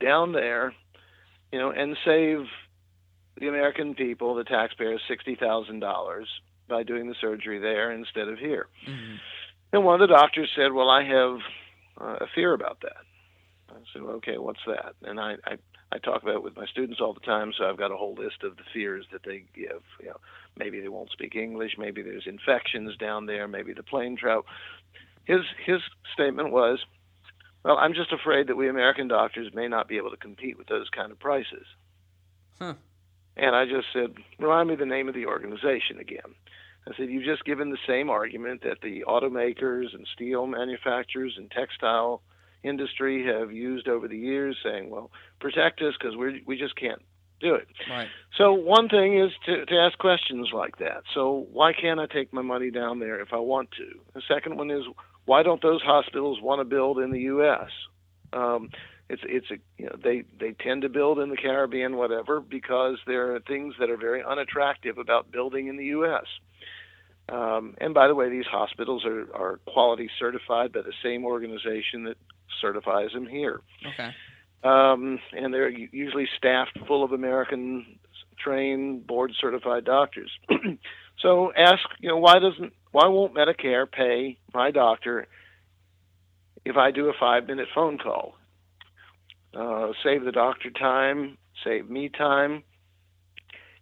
down 0.00 0.32
there, 0.32 0.74
you 1.52 1.58
know, 1.58 1.70
and 1.70 1.96
save 2.04 2.46
the 3.38 3.48
American 3.48 3.94
people, 3.94 4.34
the 4.34 4.44
taxpayers, 4.44 5.00
sixty 5.08 5.34
thousand 5.34 5.80
dollars 5.80 6.28
by 6.68 6.82
doing 6.82 7.08
the 7.08 7.14
surgery 7.20 7.58
there 7.58 7.90
instead 7.92 8.28
of 8.28 8.38
here? 8.38 8.66
And 9.72 9.84
one 9.84 10.00
of 10.00 10.08
the 10.08 10.14
doctors 10.14 10.50
said, 10.56 10.72
"Well, 10.72 10.90
I 10.90 11.04
have 11.04 11.38
uh, 12.00 12.24
a 12.24 12.26
fear 12.34 12.52
about 12.54 12.80
that." 12.82 13.02
I 13.70 13.74
said, 13.92 14.02
well, 14.02 14.16
"Okay, 14.16 14.38
what's 14.38 14.60
that?" 14.66 14.94
And 15.02 15.18
I, 15.20 15.36
I 15.44 15.56
I 15.92 15.98
talk 15.98 16.22
about 16.22 16.36
it 16.36 16.42
with 16.42 16.56
my 16.56 16.66
students 16.66 17.00
all 17.00 17.14
the 17.14 17.20
time, 17.20 17.52
so 17.56 17.64
I've 17.64 17.78
got 17.78 17.90
a 17.90 17.96
whole 17.96 18.14
list 18.14 18.44
of 18.44 18.56
the 18.56 18.62
fears 18.72 19.06
that 19.12 19.22
they 19.24 19.44
give. 19.54 19.82
You 20.00 20.10
know, 20.10 20.20
maybe 20.56 20.80
they 20.80 20.88
won't 20.88 21.10
speak 21.10 21.34
English, 21.34 21.72
maybe 21.78 22.02
there's 22.02 22.26
infections 22.26 22.96
down 22.96 23.26
there, 23.26 23.48
maybe 23.48 23.72
the 23.72 23.82
plane 23.82 24.16
trout. 24.16 24.44
His 25.24 25.40
his 25.64 25.80
statement 26.14 26.52
was, 26.52 26.78
"Well, 27.64 27.78
I'm 27.78 27.94
just 27.94 28.12
afraid 28.12 28.46
that 28.48 28.56
we 28.56 28.68
American 28.68 29.08
doctors 29.08 29.52
may 29.54 29.68
not 29.68 29.88
be 29.88 29.96
able 29.96 30.10
to 30.10 30.16
compete 30.16 30.58
with 30.58 30.66
those 30.66 30.88
kind 30.90 31.12
of 31.12 31.18
prices." 31.18 31.66
Huh. 32.58 32.74
And 33.36 33.56
I 33.56 33.64
just 33.64 33.86
said, 33.92 34.14
remind 34.38 34.68
me 34.68 34.76
the 34.76 34.84
name 34.84 35.08
of 35.08 35.14
the 35.14 35.26
organization 35.26 35.98
again. 35.98 36.34
I 36.86 36.96
said, 36.96 37.10
you've 37.10 37.24
just 37.24 37.44
given 37.44 37.70
the 37.70 37.78
same 37.86 38.10
argument 38.10 38.62
that 38.62 38.80
the 38.82 39.04
automakers 39.06 39.94
and 39.94 40.06
steel 40.12 40.46
manufacturers 40.46 41.34
and 41.36 41.50
textile 41.50 42.22
industry 42.62 43.24
have 43.26 43.52
used 43.52 43.88
over 43.88 44.08
the 44.08 44.18
years, 44.18 44.56
saying, 44.62 44.90
well, 44.90 45.10
protect 45.40 45.80
us 45.80 45.94
because 45.98 46.16
we 46.16 46.42
we 46.46 46.58
just 46.58 46.76
can't 46.76 47.02
do 47.40 47.54
it. 47.54 47.68
Right. 47.88 48.08
So 48.36 48.52
one 48.52 48.88
thing 48.88 49.18
is 49.18 49.30
to, 49.46 49.64
to 49.64 49.74
ask 49.78 49.96
questions 49.98 50.50
like 50.52 50.78
that. 50.78 51.04
So 51.14 51.46
why 51.52 51.72
can't 51.72 51.98
I 51.98 52.06
take 52.06 52.32
my 52.32 52.42
money 52.42 52.70
down 52.70 52.98
there 52.98 53.20
if 53.20 53.32
I 53.32 53.38
want 53.38 53.70
to? 53.72 53.98
The 54.14 54.22
second 54.28 54.58
one 54.58 54.70
is 54.70 54.84
why 55.30 55.44
don't 55.44 55.62
those 55.62 55.80
hospitals 55.80 56.40
want 56.42 56.60
to 56.60 56.64
build 56.64 56.98
in 56.98 57.12
the 57.12 57.20
U.S.? 57.20 57.70
Um, 58.32 58.68
it's 59.08 59.22
it's 59.24 59.48
a 59.52 59.58
you 59.78 59.86
know 59.86 59.94
they 60.02 60.24
they 60.40 60.54
tend 60.54 60.82
to 60.82 60.88
build 60.88 61.20
in 61.20 61.30
the 61.30 61.36
Caribbean 61.36 61.96
whatever 61.96 62.40
because 62.40 62.98
there 63.06 63.32
are 63.36 63.38
things 63.38 63.76
that 63.78 63.90
are 63.90 63.96
very 63.96 64.24
unattractive 64.24 64.98
about 64.98 65.30
building 65.30 65.68
in 65.68 65.76
the 65.76 65.84
U.S. 65.98 66.24
Um, 67.28 67.76
and 67.78 67.94
by 67.94 68.08
the 68.08 68.14
way, 68.16 68.28
these 68.28 68.46
hospitals 68.46 69.04
are, 69.04 69.28
are 69.32 69.60
quality 69.68 70.10
certified 70.18 70.72
by 70.72 70.80
the 70.82 70.92
same 71.00 71.24
organization 71.24 72.02
that 72.06 72.16
certifies 72.60 73.12
them 73.12 73.28
here 73.28 73.60
Okay. 73.86 74.10
um, 74.64 75.20
and 75.32 75.54
they're 75.54 75.70
usually 75.70 76.26
staffed 76.36 76.76
full 76.88 77.04
of 77.04 77.12
American 77.12 77.86
trained, 78.36 79.06
board 79.06 79.32
certified 79.40 79.84
doctors. 79.84 80.32
so 81.22 81.52
ask, 81.56 81.82
you 82.00 82.08
know, 82.08 82.18
why 82.18 82.38
doesn't 82.38 82.72
why 82.92 83.06
won't 83.06 83.34
Medicare 83.34 83.90
pay 83.90 84.38
my 84.52 84.70
doctor 84.70 85.26
if 86.64 86.76
I 86.76 86.90
do 86.90 87.08
a 87.08 87.12
five 87.18 87.46
minute 87.46 87.68
phone 87.74 87.98
call? 87.98 88.34
Uh, 89.54 89.92
save 90.04 90.24
the 90.24 90.32
doctor 90.32 90.70
time, 90.70 91.36
save 91.64 91.90
me 91.90 92.08
time. 92.08 92.62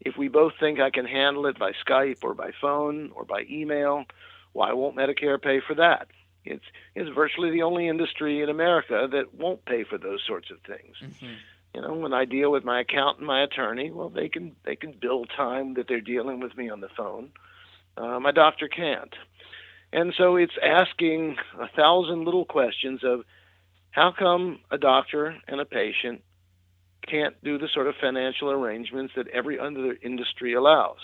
If 0.00 0.16
we 0.16 0.28
both 0.28 0.52
think 0.60 0.80
I 0.80 0.90
can 0.90 1.04
handle 1.04 1.46
it 1.46 1.58
by 1.58 1.72
Skype 1.86 2.18
or 2.22 2.34
by 2.34 2.52
phone 2.60 3.10
or 3.14 3.24
by 3.24 3.44
email, 3.50 4.04
why 4.52 4.72
won't 4.72 4.96
Medicare 4.96 5.40
pay 5.42 5.60
for 5.66 5.74
that? 5.74 6.08
It's 6.44 6.64
it's 6.94 7.10
virtually 7.14 7.50
the 7.50 7.62
only 7.62 7.88
industry 7.88 8.42
in 8.42 8.48
America 8.48 9.08
that 9.10 9.34
won't 9.34 9.64
pay 9.64 9.84
for 9.84 9.98
those 9.98 10.22
sorts 10.26 10.50
of 10.50 10.58
things. 10.66 10.96
You 11.74 11.82
know, 11.82 11.94
when 11.94 12.12
I 12.12 12.24
deal 12.24 12.50
with 12.50 12.64
my 12.64 12.80
accountant, 12.80 13.26
my 13.26 13.42
attorney, 13.42 13.90
well, 13.90 14.08
they 14.08 14.28
can 14.28 14.56
they 14.64 14.74
can 14.74 14.92
bill 15.00 15.24
time 15.26 15.74
that 15.74 15.86
they're 15.86 16.00
dealing 16.00 16.40
with 16.40 16.56
me 16.56 16.70
on 16.70 16.80
the 16.80 16.88
phone. 16.96 17.30
Uh, 17.96 18.18
my 18.20 18.32
doctor 18.32 18.68
can't. 18.68 19.14
And 19.92 20.14
so 20.16 20.36
it's 20.36 20.54
asking 20.62 21.36
a 21.58 21.68
thousand 21.68 22.24
little 22.24 22.44
questions 22.44 23.02
of 23.02 23.24
how 23.90 24.12
come 24.12 24.60
a 24.70 24.78
doctor 24.78 25.36
and 25.46 25.60
a 25.60 25.64
patient 25.64 26.22
can't 27.06 27.42
do 27.42 27.58
the 27.58 27.68
sort 27.72 27.86
of 27.86 27.94
financial 28.00 28.50
arrangements 28.50 29.14
that 29.16 29.28
every 29.28 29.58
other 29.58 29.96
industry 30.02 30.52
allows. 30.52 30.98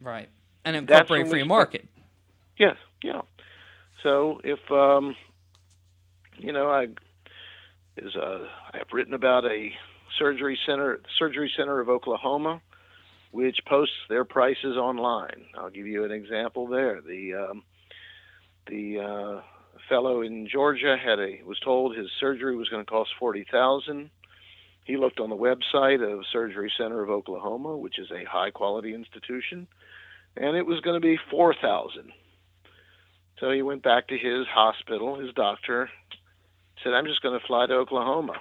Right. 0.00 0.28
And 0.64 0.76
incorporate 0.76 1.28
free 1.28 1.44
market. 1.44 1.86
Yes, 2.58 2.76
yeah. 3.02 3.22
So 4.02 4.40
if 4.42 4.58
um, 4.70 5.14
you 6.38 6.52
know, 6.52 6.68
I 6.68 6.88
is 7.96 8.14
uh, 8.16 8.46
I've 8.72 8.92
written 8.92 9.14
about 9.14 9.44
a 9.44 9.70
surgery 10.18 10.58
center, 10.66 11.00
surgery 11.18 11.52
center 11.56 11.80
of 11.80 11.88
Oklahoma, 11.88 12.60
which 13.30 13.58
posts 13.66 13.94
their 14.08 14.24
prices 14.24 14.76
online. 14.76 15.46
I'll 15.58 15.70
give 15.70 15.86
you 15.86 16.04
an 16.04 16.10
example 16.10 16.66
there. 16.66 17.00
The 17.00 17.34
um, 17.34 17.62
the 18.66 19.00
uh, 19.00 19.42
fellow 19.88 20.22
in 20.22 20.48
Georgia 20.48 20.96
had 21.02 21.18
a 21.18 21.42
was 21.44 21.58
told 21.60 21.96
his 21.96 22.08
surgery 22.18 22.56
was 22.56 22.68
going 22.68 22.84
to 22.84 22.90
cost 22.90 23.10
forty 23.18 23.46
thousand. 23.50 24.10
He 24.84 24.96
looked 24.96 25.18
on 25.18 25.30
the 25.30 25.36
website 25.36 26.00
of 26.00 26.24
Surgery 26.32 26.72
Center 26.78 27.02
of 27.02 27.10
Oklahoma, 27.10 27.76
which 27.76 27.98
is 27.98 28.08
a 28.12 28.24
high 28.24 28.52
quality 28.52 28.94
institution, 28.94 29.66
and 30.36 30.56
it 30.56 30.64
was 30.64 30.80
going 30.80 31.00
to 31.00 31.06
be 31.06 31.18
four 31.30 31.54
thousand. 31.60 32.12
So 33.40 33.50
he 33.50 33.62
went 33.62 33.82
back 33.82 34.08
to 34.08 34.16
his 34.16 34.46
hospital, 34.46 35.18
his 35.18 35.34
doctor, 35.34 35.90
said, 36.82 36.94
I'm 36.94 37.04
just 37.04 37.20
going 37.20 37.38
to 37.38 37.46
fly 37.46 37.66
to 37.66 37.74
Oklahoma. 37.74 38.32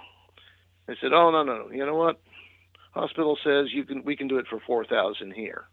I 0.88 0.94
said, 1.02 1.14
Oh 1.14 1.32
no, 1.32 1.44
no, 1.44 1.66
no. 1.66 1.72
You 1.72 1.86
know 1.86 1.96
what? 1.96 2.20
Hospital 2.92 3.38
says 3.44 3.68
you 3.74 3.84
can 3.84 4.04
we 4.04 4.16
can 4.16 4.28
do 4.28 4.38
it 4.38 4.46
for 4.50 4.60
four 4.66 4.86
thousand 4.86 5.34
here. 5.34 5.66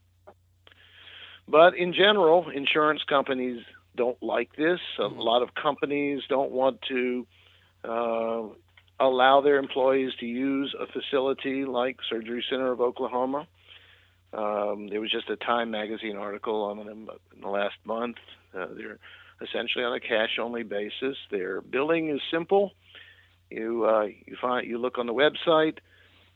But 1.48 1.76
in 1.76 1.92
general, 1.92 2.48
insurance 2.50 3.02
companies 3.08 3.62
don't 3.96 4.20
like 4.22 4.56
this. 4.56 4.80
A 4.98 5.04
lot 5.04 5.42
of 5.42 5.54
companies 5.54 6.22
don't 6.28 6.50
want 6.50 6.80
to 6.88 7.26
uh, 7.84 8.42
allow 9.00 9.40
their 9.40 9.58
employees 9.58 10.12
to 10.20 10.26
use 10.26 10.74
a 10.80 10.86
facility 10.86 11.64
like 11.64 11.98
Surgery 12.08 12.44
Center 12.48 12.72
of 12.72 12.80
Oklahoma. 12.80 13.46
Um, 14.32 14.88
there 14.88 15.00
was 15.00 15.10
just 15.10 15.28
a 15.28 15.36
Time 15.36 15.70
magazine 15.70 16.16
article 16.16 16.62
on 16.62 16.78
them 16.78 16.88
in 16.88 17.40
the 17.40 17.48
last 17.48 17.74
month. 17.84 18.16
Uh, 18.56 18.66
they're 18.76 18.98
essentially 19.42 19.84
on 19.84 19.94
a 19.94 20.00
cash-only 20.00 20.62
basis. 20.62 21.16
Their 21.30 21.60
billing 21.60 22.08
is 22.08 22.20
simple. 22.30 22.72
You 23.52 23.84
uh, 23.84 24.06
you 24.26 24.36
find 24.40 24.66
you 24.66 24.78
look 24.78 24.98
on 24.98 25.06
the 25.06 25.14
website. 25.14 25.78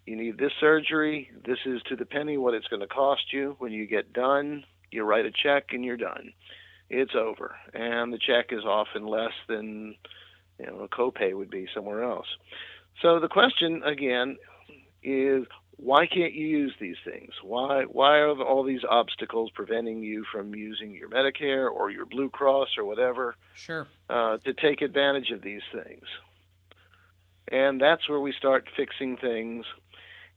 You 0.04 0.16
need 0.16 0.38
this 0.38 0.52
surgery. 0.60 1.30
This 1.44 1.58
is 1.64 1.82
to 1.88 1.96
the 1.96 2.04
penny 2.04 2.36
what 2.36 2.54
it's 2.54 2.68
going 2.68 2.80
to 2.80 2.86
cost 2.86 3.32
you. 3.32 3.56
When 3.58 3.72
you 3.72 3.86
get 3.86 4.12
done, 4.12 4.64
you 4.90 5.02
write 5.02 5.26
a 5.26 5.32
check 5.32 5.68
and 5.70 5.84
you're 5.84 5.96
done. 5.96 6.32
It's 6.88 7.14
over, 7.14 7.56
and 7.74 8.12
the 8.12 8.18
check 8.18 8.46
is 8.50 8.64
often 8.64 9.06
less 9.06 9.32
than 9.48 9.96
you 10.58 10.66
know 10.66 10.80
a 10.80 10.88
copay 10.88 11.34
would 11.36 11.50
be 11.50 11.66
somewhere 11.74 12.04
else. 12.04 12.28
So 13.02 13.18
the 13.18 13.28
question 13.28 13.82
again 13.82 14.36
is 15.02 15.46
why 15.78 16.06
can't 16.06 16.32
you 16.32 16.46
use 16.46 16.74
these 16.80 16.96
things? 17.04 17.32
Why 17.42 17.84
why 17.84 18.18
are 18.18 18.40
all 18.40 18.62
these 18.62 18.84
obstacles 18.88 19.50
preventing 19.54 20.02
you 20.02 20.24
from 20.30 20.54
using 20.54 20.92
your 20.92 21.08
Medicare 21.08 21.70
or 21.70 21.90
your 21.90 22.06
Blue 22.06 22.30
Cross 22.30 22.78
or 22.78 22.84
whatever? 22.84 23.36
Sure. 23.54 23.86
Uh, 24.08 24.38
to 24.38 24.54
take 24.54 24.80
advantage 24.80 25.30
of 25.30 25.42
these 25.42 25.62
things, 25.72 26.04
and 27.50 27.80
that's 27.80 28.08
where 28.08 28.20
we 28.20 28.32
start 28.32 28.68
fixing 28.76 29.16
things. 29.16 29.64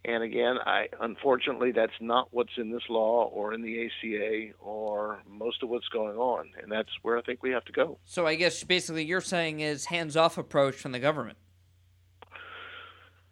And 0.06 0.24
again, 0.24 0.58
I 0.66 0.88
unfortunately 1.02 1.74
that's 1.74 2.00
not 2.00 2.30
what's 2.32 2.54
in 2.58 2.72
this 2.72 2.84
law 2.90 3.26
or 3.34 3.54
in 3.54 3.62
the 3.62 3.86
ACA 3.86 4.54
or 4.62 5.20
most 5.28 5.62
of 5.62 5.68
what's 5.70 5.90
going 5.90 6.16
on, 6.18 6.50
and 6.62 6.72
that's 6.72 6.90
where 7.02 7.18
I 7.18 7.22
think 7.22 7.44
we 7.44 7.52
have 7.52 7.66
to 7.66 7.74
go. 7.74 7.98
So 8.06 8.26
I 8.26 8.36
guess 8.36 8.64
basically 8.64 9.04
you're 9.04 9.20
saying 9.20 9.60
is 9.60 9.86
hands-off 9.86 10.38
approach 10.38 10.76
from 10.76 10.94
the 10.94 11.00
government. 11.00 11.38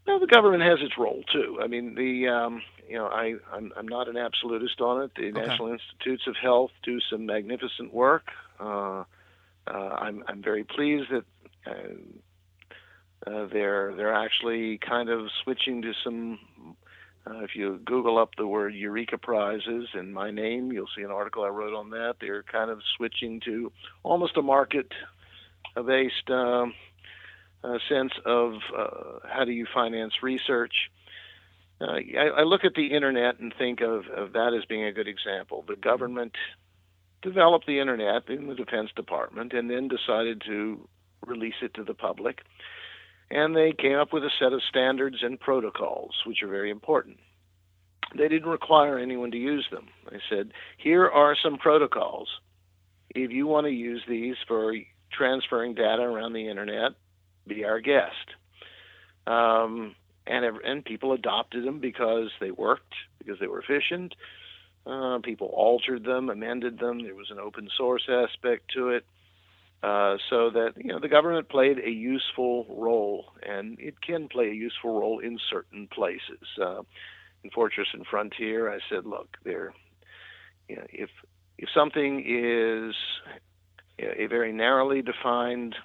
Well, 0.06 0.20
the 0.20 0.28
government 0.28 0.64
has 0.64 0.80
its 0.82 0.98
role 0.98 1.24
too. 1.32 1.60
I 1.62 1.68
mean, 1.68 1.96
the 1.96 2.28
um, 2.28 2.62
you 2.88 2.98
know, 2.98 3.08
I 3.08 3.36
I'm, 3.52 3.72
I'm 3.78 3.88
not 3.88 4.08
an 4.08 4.18
absolutist 4.18 4.80
on 4.82 5.04
it. 5.04 5.12
The 5.16 5.28
Okay. 5.30 5.48
National 5.48 5.72
Institutes 5.72 6.24
of 6.28 6.36
Health 6.42 6.72
do 6.84 7.00
some 7.10 7.26
magnificent 7.26 7.94
work. 7.94 8.28
Uh, 8.60 9.04
uh, 9.68 9.72
I'm 9.72 10.24
I'm 10.28 10.42
very 10.42 10.64
pleased 10.64 11.12
that 11.12 11.26
uh, 11.66 11.94
uh, 13.26 13.48
they're 13.52 13.94
they're 13.96 14.14
actually 14.14 14.78
kind 14.78 15.10
of 15.10 15.28
switching 15.44 15.82
to 15.82 15.94
some. 16.04 16.40
Uh, 17.26 17.40
if 17.44 17.56
you 17.56 17.80
Google 17.84 18.18
up 18.18 18.36
the 18.38 18.48
word 18.48 18.74
Eureka 18.74 19.18
Prizes 19.18 19.90
and 19.94 20.14
my 20.14 20.32
name, 20.32 20.72
you'll 20.72 20.88
see 20.96 21.02
an 21.02 21.12
article 21.12 21.44
I 21.44 21.50
wrote 21.50 21.74
on 21.74 21.90
that. 21.90 22.16
They're 22.22 22.44
kind 22.44 22.72
of 22.72 22.80
switching 22.96 23.42
to 23.42 23.72
almost 24.04 24.38
a 24.38 24.42
market-based 24.42 26.30
um, 26.30 26.74
uh, 27.66 27.80
sense 27.90 28.14
of 28.26 28.54
uh, 28.78 29.20
how 29.28 29.44
do 29.44 29.52
you 29.52 29.68
finance 29.74 30.24
research. 30.24 30.90
I, 31.82 32.30
I 32.38 32.44
look 32.44 32.64
at 32.64 32.74
the 32.76 32.88
internet 32.88 33.40
and 33.40 33.54
think 33.56 33.82
of, 33.82 34.08
of 34.08 34.34
that 34.34 34.54
as 34.58 34.66
being 34.66 34.86
a 34.86 34.92
good 34.92 35.08
example. 35.08 35.64
The 35.68 35.76
government 35.76 36.36
developed 37.22 37.68
the 37.68 37.80
internet 37.80 38.30
in 38.30 38.48
the 38.48 38.56
Defense 38.56 38.90
Department 38.96 39.54
and 39.54 39.70
then 39.70 39.88
decided 39.88 40.42
to 40.48 40.88
release 41.26 41.56
it 41.62 41.74
to 41.76 41.84
the 41.84 41.94
public. 41.94 42.40
And 43.30 43.56
they 43.56 43.74
came 43.74 43.98
up 43.98 44.14
with 44.14 44.24
a 44.24 44.32
set 44.40 44.54
of 44.54 44.62
standards 44.70 45.18
and 45.22 45.40
protocols, 45.40 46.14
which 46.26 46.42
are 46.44 46.48
very 46.48 46.70
important. 46.70 47.18
They 48.16 48.30
didn't 48.30 48.50
require 48.50 48.98
anyone 48.98 49.32
to 49.32 49.38
use 49.38 49.68
them. 49.70 49.88
They 50.10 50.20
said, 50.30 50.54
here 50.78 51.10
are 51.10 51.36
some 51.36 51.58
protocols. 51.58 52.30
If 53.10 53.32
you 53.32 53.48
want 53.48 53.66
to 53.68 53.72
use 53.72 54.02
these 54.08 54.36
for 54.48 54.74
transferring 55.12 55.76
data 55.76 56.04
around 56.04 56.34
the 56.34 56.50
internet, 56.50 56.92
be 57.46 57.66
our 57.66 57.82
guest. 57.82 58.36
Um, 59.26 59.96
and 60.26 60.46
and 60.64 60.86
people 60.86 61.14
adopted 61.14 61.66
them 61.66 61.80
because 61.80 62.30
they 62.40 62.52
worked, 62.52 62.94
because 63.18 63.40
they 63.40 63.48
were 63.48 63.62
efficient. 63.62 64.16
Uh, 64.86 65.20
people 65.20 65.48
altered 65.48 66.06
them, 66.06 66.30
amended 66.30 66.80
them. 66.80 67.04
There 67.04 67.16
was 67.16 67.32
an 67.32 67.40
open 67.40 67.70
source 67.78 68.08
aspect 68.10 68.72
to 68.74 68.90
it, 68.90 69.06
uh, 69.84 70.18
so 70.30 70.50
that 70.50 70.74
you 70.78 70.92
know 70.92 71.00
the 71.00 71.08
government 71.08 71.50
played 71.50 71.78
a 71.80 71.90
useful 71.90 72.66
role, 72.70 73.26
and 73.44 73.80
it 73.80 74.02
can 74.02 74.28
play 74.28 74.50
a 74.50 74.54
useful 74.54 75.00
role 75.00 75.20
in 75.20 75.40
certain 75.50 75.88
places. 75.88 76.48
Uh, 76.62 76.82
in 77.44 77.52
Fortress 77.52 77.88
and 77.94 78.06
Frontier, 78.06 78.74
I 78.74 78.80
said, 78.90 79.06
look, 79.06 79.38
there, 79.44 79.74
you 80.68 80.78
know, 80.78 80.86
if 80.90 81.10
if 81.58 81.70
something 81.74 82.24
is 82.28 82.96
a 84.00 84.28
very 84.28 84.52
narrowly 84.52 85.02
defined 85.02 85.76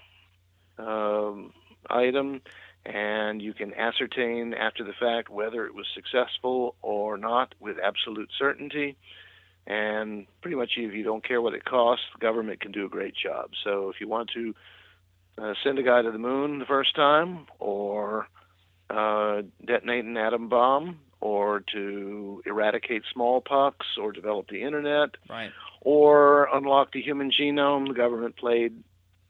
um, 0.78 1.52
item, 1.88 2.42
and 2.84 3.40
you 3.40 3.54
can 3.54 3.72
ascertain 3.74 4.54
after 4.54 4.84
the 4.84 4.92
fact 4.92 5.30
whether 5.30 5.66
it 5.66 5.74
was 5.74 5.86
successful 5.94 6.74
or 6.82 7.16
not 7.16 7.54
with 7.60 7.76
absolute 7.82 8.30
certainty. 8.38 8.96
And 9.66 10.26
pretty 10.40 10.56
much, 10.56 10.72
if 10.76 10.92
you 10.92 11.04
don't 11.04 11.22
care 11.26 11.40
what 11.40 11.54
it 11.54 11.64
costs, 11.64 12.04
the 12.14 12.18
government 12.20 12.60
can 12.60 12.72
do 12.72 12.84
a 12.84 12.88
great 12.88 13.14
job. 13.14 13.50
So, 13.62 13.90
if 13.90 14.00
you 14.00 14.08
want 14.08 14.30
to 14.34 14.54
uh, 15.38 15.54
send 15.62 15.78
a 15.78 15.82
guy 15.82 16.02
to 16.02 16.10
the 16.10 16.18
moon 16.18 16.58
the 16.58 16.64
first 16.66 16.94
time, 16.96 17.46
or 17.60 18.26
uh, 18.90 19.42
detonate 19.64 20.04
an 20.04 20.16
atom 20.16 20.48
bomb, 20.48 20.98
or 21.20 21.62
to 21.72 22.42
eradicate 22.44 23.02
smallpox, 23.12 23.86
or 24.00 24.10
develop 24.12 24.48
the 24.48 24.62
internet, 24.62 25.10
Right. 25.30 25.52
or 25.80 26.48
unlock 26.52 26.92
the 26.92 27.00
human 27.00 27.30
genome, 27.30 27.86
the 27.86 27.94
government 27.94 28.36
played 28.36 28.82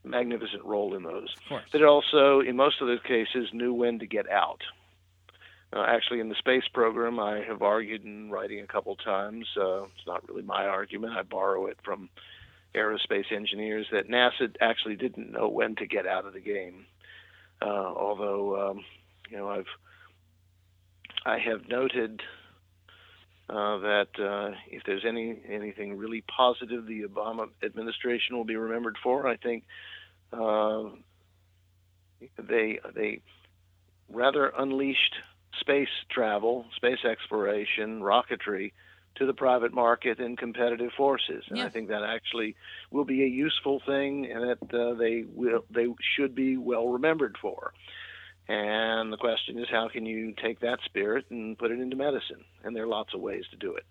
a 0.03 0.07
magnificent 0.07 0.63
role 0.65 0.95
in 0.95 1.03
those. 1.03 1.29
But 1.71 1.81
it 1.81 1.85
also, 1.85 2.39
in 2.39 2.55
most 2.55 2.81
of 2.81 2.87
those 2.87 3.01
cases, 3.07 3.49
knew 3.53 3.73
when 3.73 3.99
to 3.99 4.07
get 4.07 4.27
out. 4.29 4.61
Uh, 5.73 5.83
actually, 5.87 6.19
in 6.19 6.29
the 6.29 6.35
space 6.35 6.67
program, 6.71 7.19
I 7.19 7.41
have 7.47 7.61
argued 7.61 8.03
in 8.03 8.29
writing 8.29 8.59
a 8.59 8.67
couple 8.67 8.95
times. 8.95 9.47
Uh, 9.57 9.83
it's 9.83 10.05
not 10.05 10.27
really 10.29 10.43
my 10.43 10.65
argument. 10.67 11.13
I 11.13 11.23
borrow 11.23 11.65
it 11.65 11.77
from 11.83 12.09
aerospace 12.75 13.31
engineers 13.31 13.87
that 13.91 14.07
NASA 14.07 14.53
actually 14.61 14.95
didn't 14.95 15.31
know 15.31 15.49
when 15.49 15.75
to 15.75 15.87
get 15.87 16.05
out 16.05 16.25
of 16.25 16.33
the 16.33 16.39
game. 16.39 16.85
Uh, 17.61 17.65
although, 17.65 18.71
um, 18.71 18.85
you 19.29 19.37
know, 19.37 19.49
I've 19.49 19.65
I 21.25 21.39
have 21.39 21.67
noted 21.67 22.21
uh, 23.49 23.77
that 23.77 24.07
uh, 24.19 24.55
if 24.69 24.83
there's 24.85 25.05
any 25.07 25.39
anything 25.49 25.97
really 25.97 26.21
positive 26.21 26.85
the 26.85 27.03
Obama 27.03 27.47
administration 27.63 28.35
will 28.35 28.43
be 28.45 28.57
remembered 28.57 28.97
for, 29.01 29.27
I 29.27 29.37
think 29.37 29.63
uh, 30.31 30.83
they 32.37 32.79
they 32.93 33.21
rather 34.09 34.51
unleashed 34.57 35.15
space 35.59 35.89
travel, 36.09 36.65
space 36.75 37.03
exploration, 37.09 38.01
rocketry 38.01 38.73
to 39.15 39.25
the 39.27 39.33
private 39.33 39.73
market 39.73 40.19
and 40.19 40.37
competitive 40.37 40.91
forces, 40.97 41.43
and 41.49 41.61
I 41.61 41.69
think 41.69 41.89
that 41.89 42.03
actually 42.03 42.55
will 42.89 43.05
be 43.05 43.23
a 43.23 43.27
useful 43.27 43.79
thing, 43.85 44.31
and 44.31 44.49
that 44.49 44.73
uh, 44.73 44.95
they 44.95 45.23
will 45.27 45.65
they 45.69 45.87
should 46.15 46.33
be 46.33 46.57
well 46.57 46.87
remembered 46.87 47.37
for. 47.39 47.73
And 48.47 49.13
the 49.13 49.17
question 49.17 49.57
is, 49.59 49.67
how 49.69 49.87
can 49.87 50.05
you 50.05 50.33
take 50.41 50.59
that 50.61 50.79
spirit 50.83 51.25
and 51.29 51.57
put 51.57 51.71
it 51.71 51.79
into 51.79 51.95
medicine? 51.95 52.43
And 52.63 52.75
there 52.75 52.83
are 52.83 52.87
lots 52.87 53.13
of 53.13 53.21
ways 53.21 53.45
to 53.51 53.57
do 53.57 53.75
it. 53.75 53.85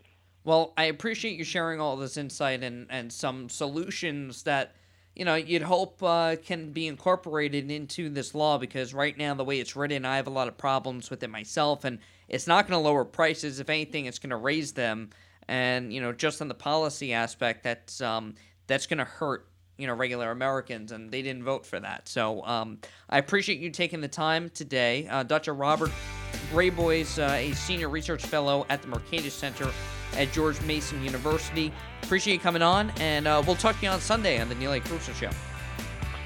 Well, 0.45 0.75
I 0.77 0.85
appreciate 0.85 1.39
you 1.39 1.45
sharing 1.45 1.81
all 1.81 1.97
this 1.97 2.17
insight 2.17 2.63
and, 2.63 2.87
and 2.91 3.13
some 3.13 3.49
solutions 3.49 4.43
that 4.43 4.75
you 5.15 5.25
know, 5.25 5.35
you'd 5.35 5.63
hope 5.63 6.03
uh, 6.03 6.37
can 6.43 6.73
be 6.73 6.87
incorporated 6.87 7.71
into 7.71 8.09
this 8.09 8.35
law 8.35 8.59
because 8.59 8.95
right 8.95 9.17
now, 9.17 9.35
the 9.35 9.45
way 9.45 9.61
it's 9.61 9.77
written, 9.77 10.05
I 10.05 10.17
have 10.17 10.27
a 10.27 10.31
lot 10.31 10.49
of 10.49 10.57
problems 10.57 11.11
with 11.11 11.23
it 11.23 11.29
myself, 11.29 11.85
and 11.85 11.99
it's 12.29 12.47
not 12.47 12.67
going 12.67 12.81
to 12.81 12.83
lower 12.83 13.05
prices. 13.05 13.61
If 13.61 13.69
anything, 13.69 14.07
it's 14.07 14.19
going 14.19 14.31
to 14.31 14.37
raise 14.37 14.73
them. 14.73 15.11
And 15.49 15.93
you 15.93 16.01
know, 16.01 16.13
just 16.13 16.41
on 16.41 16.49
the 16.49 16.55
policy 16.55 17.13
aspect, 17.13 17.63
that's 17.65 18.01
um, 18.01 18.35
that's 18.67 18.87
going 18.87 18.99
to 18.99 19.05
hurt 19.05 19.47
you 19.77 19.87
know 19.87 19.95
regular 19.95 20.31
Americans, 20.31 20.93
and 20.93 21.11
they 21.11 21.23
didn't 21.23 21.45
vote 21.45 21.67
for 21.67 21.79
that. 21.81 22.09
So 22.09 22.43
um, 22.45 22.79
I 23.11 23.19
appreciate 23.19 23.59
you 23.59 23.71
taking 23.71 24.01
the 24.01 24.09
time 24.09 24.49
today, 24.51 25.09
uh, 25.09 25.25
Dr. 25.25 25.55
Robert 25.55 25.91
Graboyes, 26.53 27.19
uh, 27.19 27.33
a 27.33 27.53
senior 27.53 27.89
research 27.89 28.25
fellow 28.25 28.65
at 28.71 28.81
the 28.81 28.89
Mercatus 28.89 29.33
Center 29.33 29.71
at 30.17 30.33
George 30.33 30.61
Mason 30.63 31.03
University. 31.05 31.73
Appreciate 32.03 32.35
you 32.35 32.41
coming 32.41 32.63
on, 32.63 32.91
and 32.99 33.27
uh, 33.27 33.43
we'll 33.47 33.57
talk 33.57 33.79
to 33.79 33.87
you 33.87 33.89
on 33.91 34.01
Sunday 34.01 34.41
on 34.41 34.49
the 34.49 34.55
Neil 34.55 34.73
A. 34.73 34.81
Carousso 34.81 35.15
Show. 35.15 35.31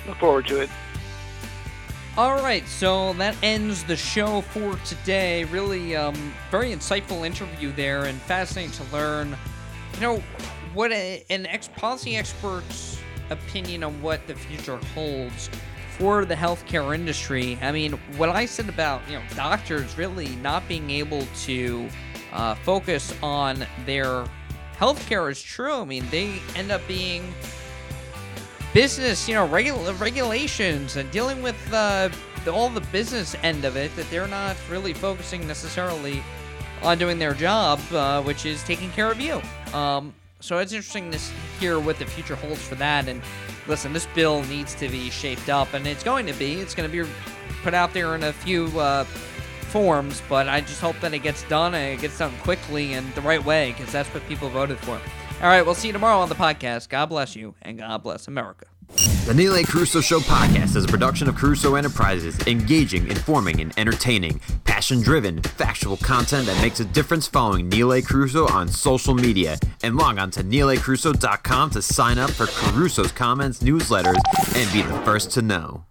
Look 0.07 0.19
forward 0.19 0.47
to 0.49 0.61
it. 0.61 0.71
All 2.17 2.37
right, 2.37 2.67
so 2.67 3.13
that 3.15 3.37
ends 3.43 3.85
the 3.85 3.97
show 3.97 4.41
for 4.41 4.77
today. 4.87 5.45
Really, 5.45 5.95
um, 5.95 6.33
very 6.51 6.71
insightful 6.71 7.27
interview 7.27 7.73
there, 7.73 8.05
and 8.05 8.19
fascinating 8.23 8.73
to 8.73 8.85
learn. 8.93 9.37
You 9.95 10.01
know, 10.01 10.23
what 10.73 10.93
a, 10.93 11.25
an 11.29 11.47
ex 11.47 11.69
policy 11.69 12.17
expert's 12.17 12.99
opinion 13.31 13.85
on 13.85 14.01
what 14.01 14.27
the 14.27 14.35
future 14.35 14.79
holds 14.95 15.51
for 15.99 16.25
the 16.25 16.35
healthcare 16.35 16.95
industry. 16.95 17.59
I 17.61 17.73
mean, 17.73 17.93
what 18.17 18.29
I 18.29 18.47
said 18.47 18.69
about 18.69 19.03
you 19.09 19.19
know 19.19 19.23
doctors 19.35 19.97
really 19.99 20.37
not 20.37 20.67
being 20.69 20.91
able 20.91 21.27
to 21.45 21.89
uh, 22.33 22.55
focus 22.57 23.15
on 23.23 23.67
their 23.85 24.25
healthcare 24.79 25.31
is 25.31 25.43
true. 25.43 25.75
I 25.75 25.85
mean, 25.85 26.07
they 26.11 26.41
end 26.55 26.71
up 26.71 26.87
being 26.87 27.33
business, 28.73 29.29
you 29.29 29.35
know, 29.35 29.49
regul- 29.49 29.99
regulations 30.01 30.97
and 30.97 31.11
dealing 31.11 31.43
with 31.43 31.57
uh, 31.73 32.11
all 32.51 32.69
the 32.69 32.81
business 32.93 33.35
end 33.43 33.65
of 33.65 33.77
it 33.77 33.95
that 33.97 34.09
they're 34.11 34.29
not 34.29 34.57
really 34.71 34.93
focusing 34.93 35.47
necessarily 35.47 36.23
on 36.83 36.99
doing 36.99 37.19
their 37.19 37.35
job, 37.35 37.81
uh, 37.93 38.23
which 38.23 38.47
is 38.47 38.63
taking 38.65 38.91
care 38.91 39.11
of 39.11 39.21
you. 39.21 39.41
Um, 39.73 40.15
so 40.41 40.59
it's 40.59 40.73
interesting 40.73 41.11
to 41.11 41.19
hear 41.59 41.81
what 41.81 41.99
the 41.99 42.05
future 42.05 42.37
holds 42.37 42.63
for 42.63 42.75
that. 42.77 43.09
And 43.09 43.23
listen, 43.67 43.93
this 43.93 44.07
bill 44.15 44.43
needs 44.45 44.75
to 44.77 44.89
be 44.89 45.11
shaped 45.11 45.49
up, 45.49 45.73
and 45.75 45.87
it's 45.87 46.05
going 46.05 46.27
to 46.27 46.35
be. 46.35 46.55
It's 46.55 46.75
going 46.75 46.89
to 46.91 47.05
be 47.05 47.11
put 47.63 47.75
out 47.75 47.93
there 47.95 48.15
in 48.15 48.23
a 48.25 48.33
few 48.33 48.67
uh, 48.79 49.05
forms, 49.67 50.23
but 50.29 50.49
I 50.49 50.61
just 50.61 50.81
hope 50.81 50.99
that 51.01 51.13
it 51.13 51.21
gets 51.21 51.43
done 51.45 51.75
and 51.75 51.99
it 51.99 52.01
gets 52.01 52.19
done 52.19 52.33
quickly 52.43 52.95
and 52.95 53.13
the 53.15 53.21
right 53.21 53.45
way 53.45 53.73
because 53.73 53.93
that's 53.93 54.09
what 54.15 54.27
people 54.29 54.49
voted 54.49 54.79
for. 54.79 54.93
All 55.43 55.49
right, 55.49 55.63
we'll 55.63 55.75
see 55.75 55.89
you 55.89 55.93
tomorrow 55.93 56.19
on 56.19 56.29
the 56.29 56.35
podcast. 56.35 56.89
God 56.89 57.07
bless 57.07 57.37
you 57.37 57.55
and 57.63 57.79
God 57.79 58.03
bless 58.03 58.27
America. 58.27 58.67
The 59.27 59.35
Neil 59.35 59.57
A. 59.57 59.63
Carousso 59.65 60.03
Show 60.03 60.21
podcast 60.21 60.77
is 60.77 60.85
a 60.85 60.89
production 60.89 61.29
of 61.29 61.35
Carousso 61.35 61.77
Enterprises, 61.77 62.39
engaging, 62.47 63.09
informing, 63.09 63.61
and 63.61 63.77
entertaining, 63.77 64.41
passion 64.65 65.01
driven, 65.01 65.43
factual 65.43 65.97
content 65.97 66.47
that 66.47 66.63
makes 66.63 66.79
a 66.81 66.85
difference 66.85 67.27
following 67.27 67.69
Neil 67.69 67.93
A. 67.93 68.01
Carousso 68.01 68.49
on 68.49 68.69
social 68.69 69.15
media. 69.15 69.59
And 69.83 69.97
log 69.97 70.19
on 70.19 70.31
to 70.33 70.45
neilacarousso.com 70.45 71.71
to 71.71 71.83
sign 71.83 72.19
up 72.19 72.31
for 72.31 72.47
Carousso's 72.47 73.13
comments, 73.13 73.59
newsletters, 73.61 74.21
and 74.55 74.73
be 74.73 74.83
the 74.83 75.03
first 75.05 75.33
to 75.33 75.43
know. 75.43 75.83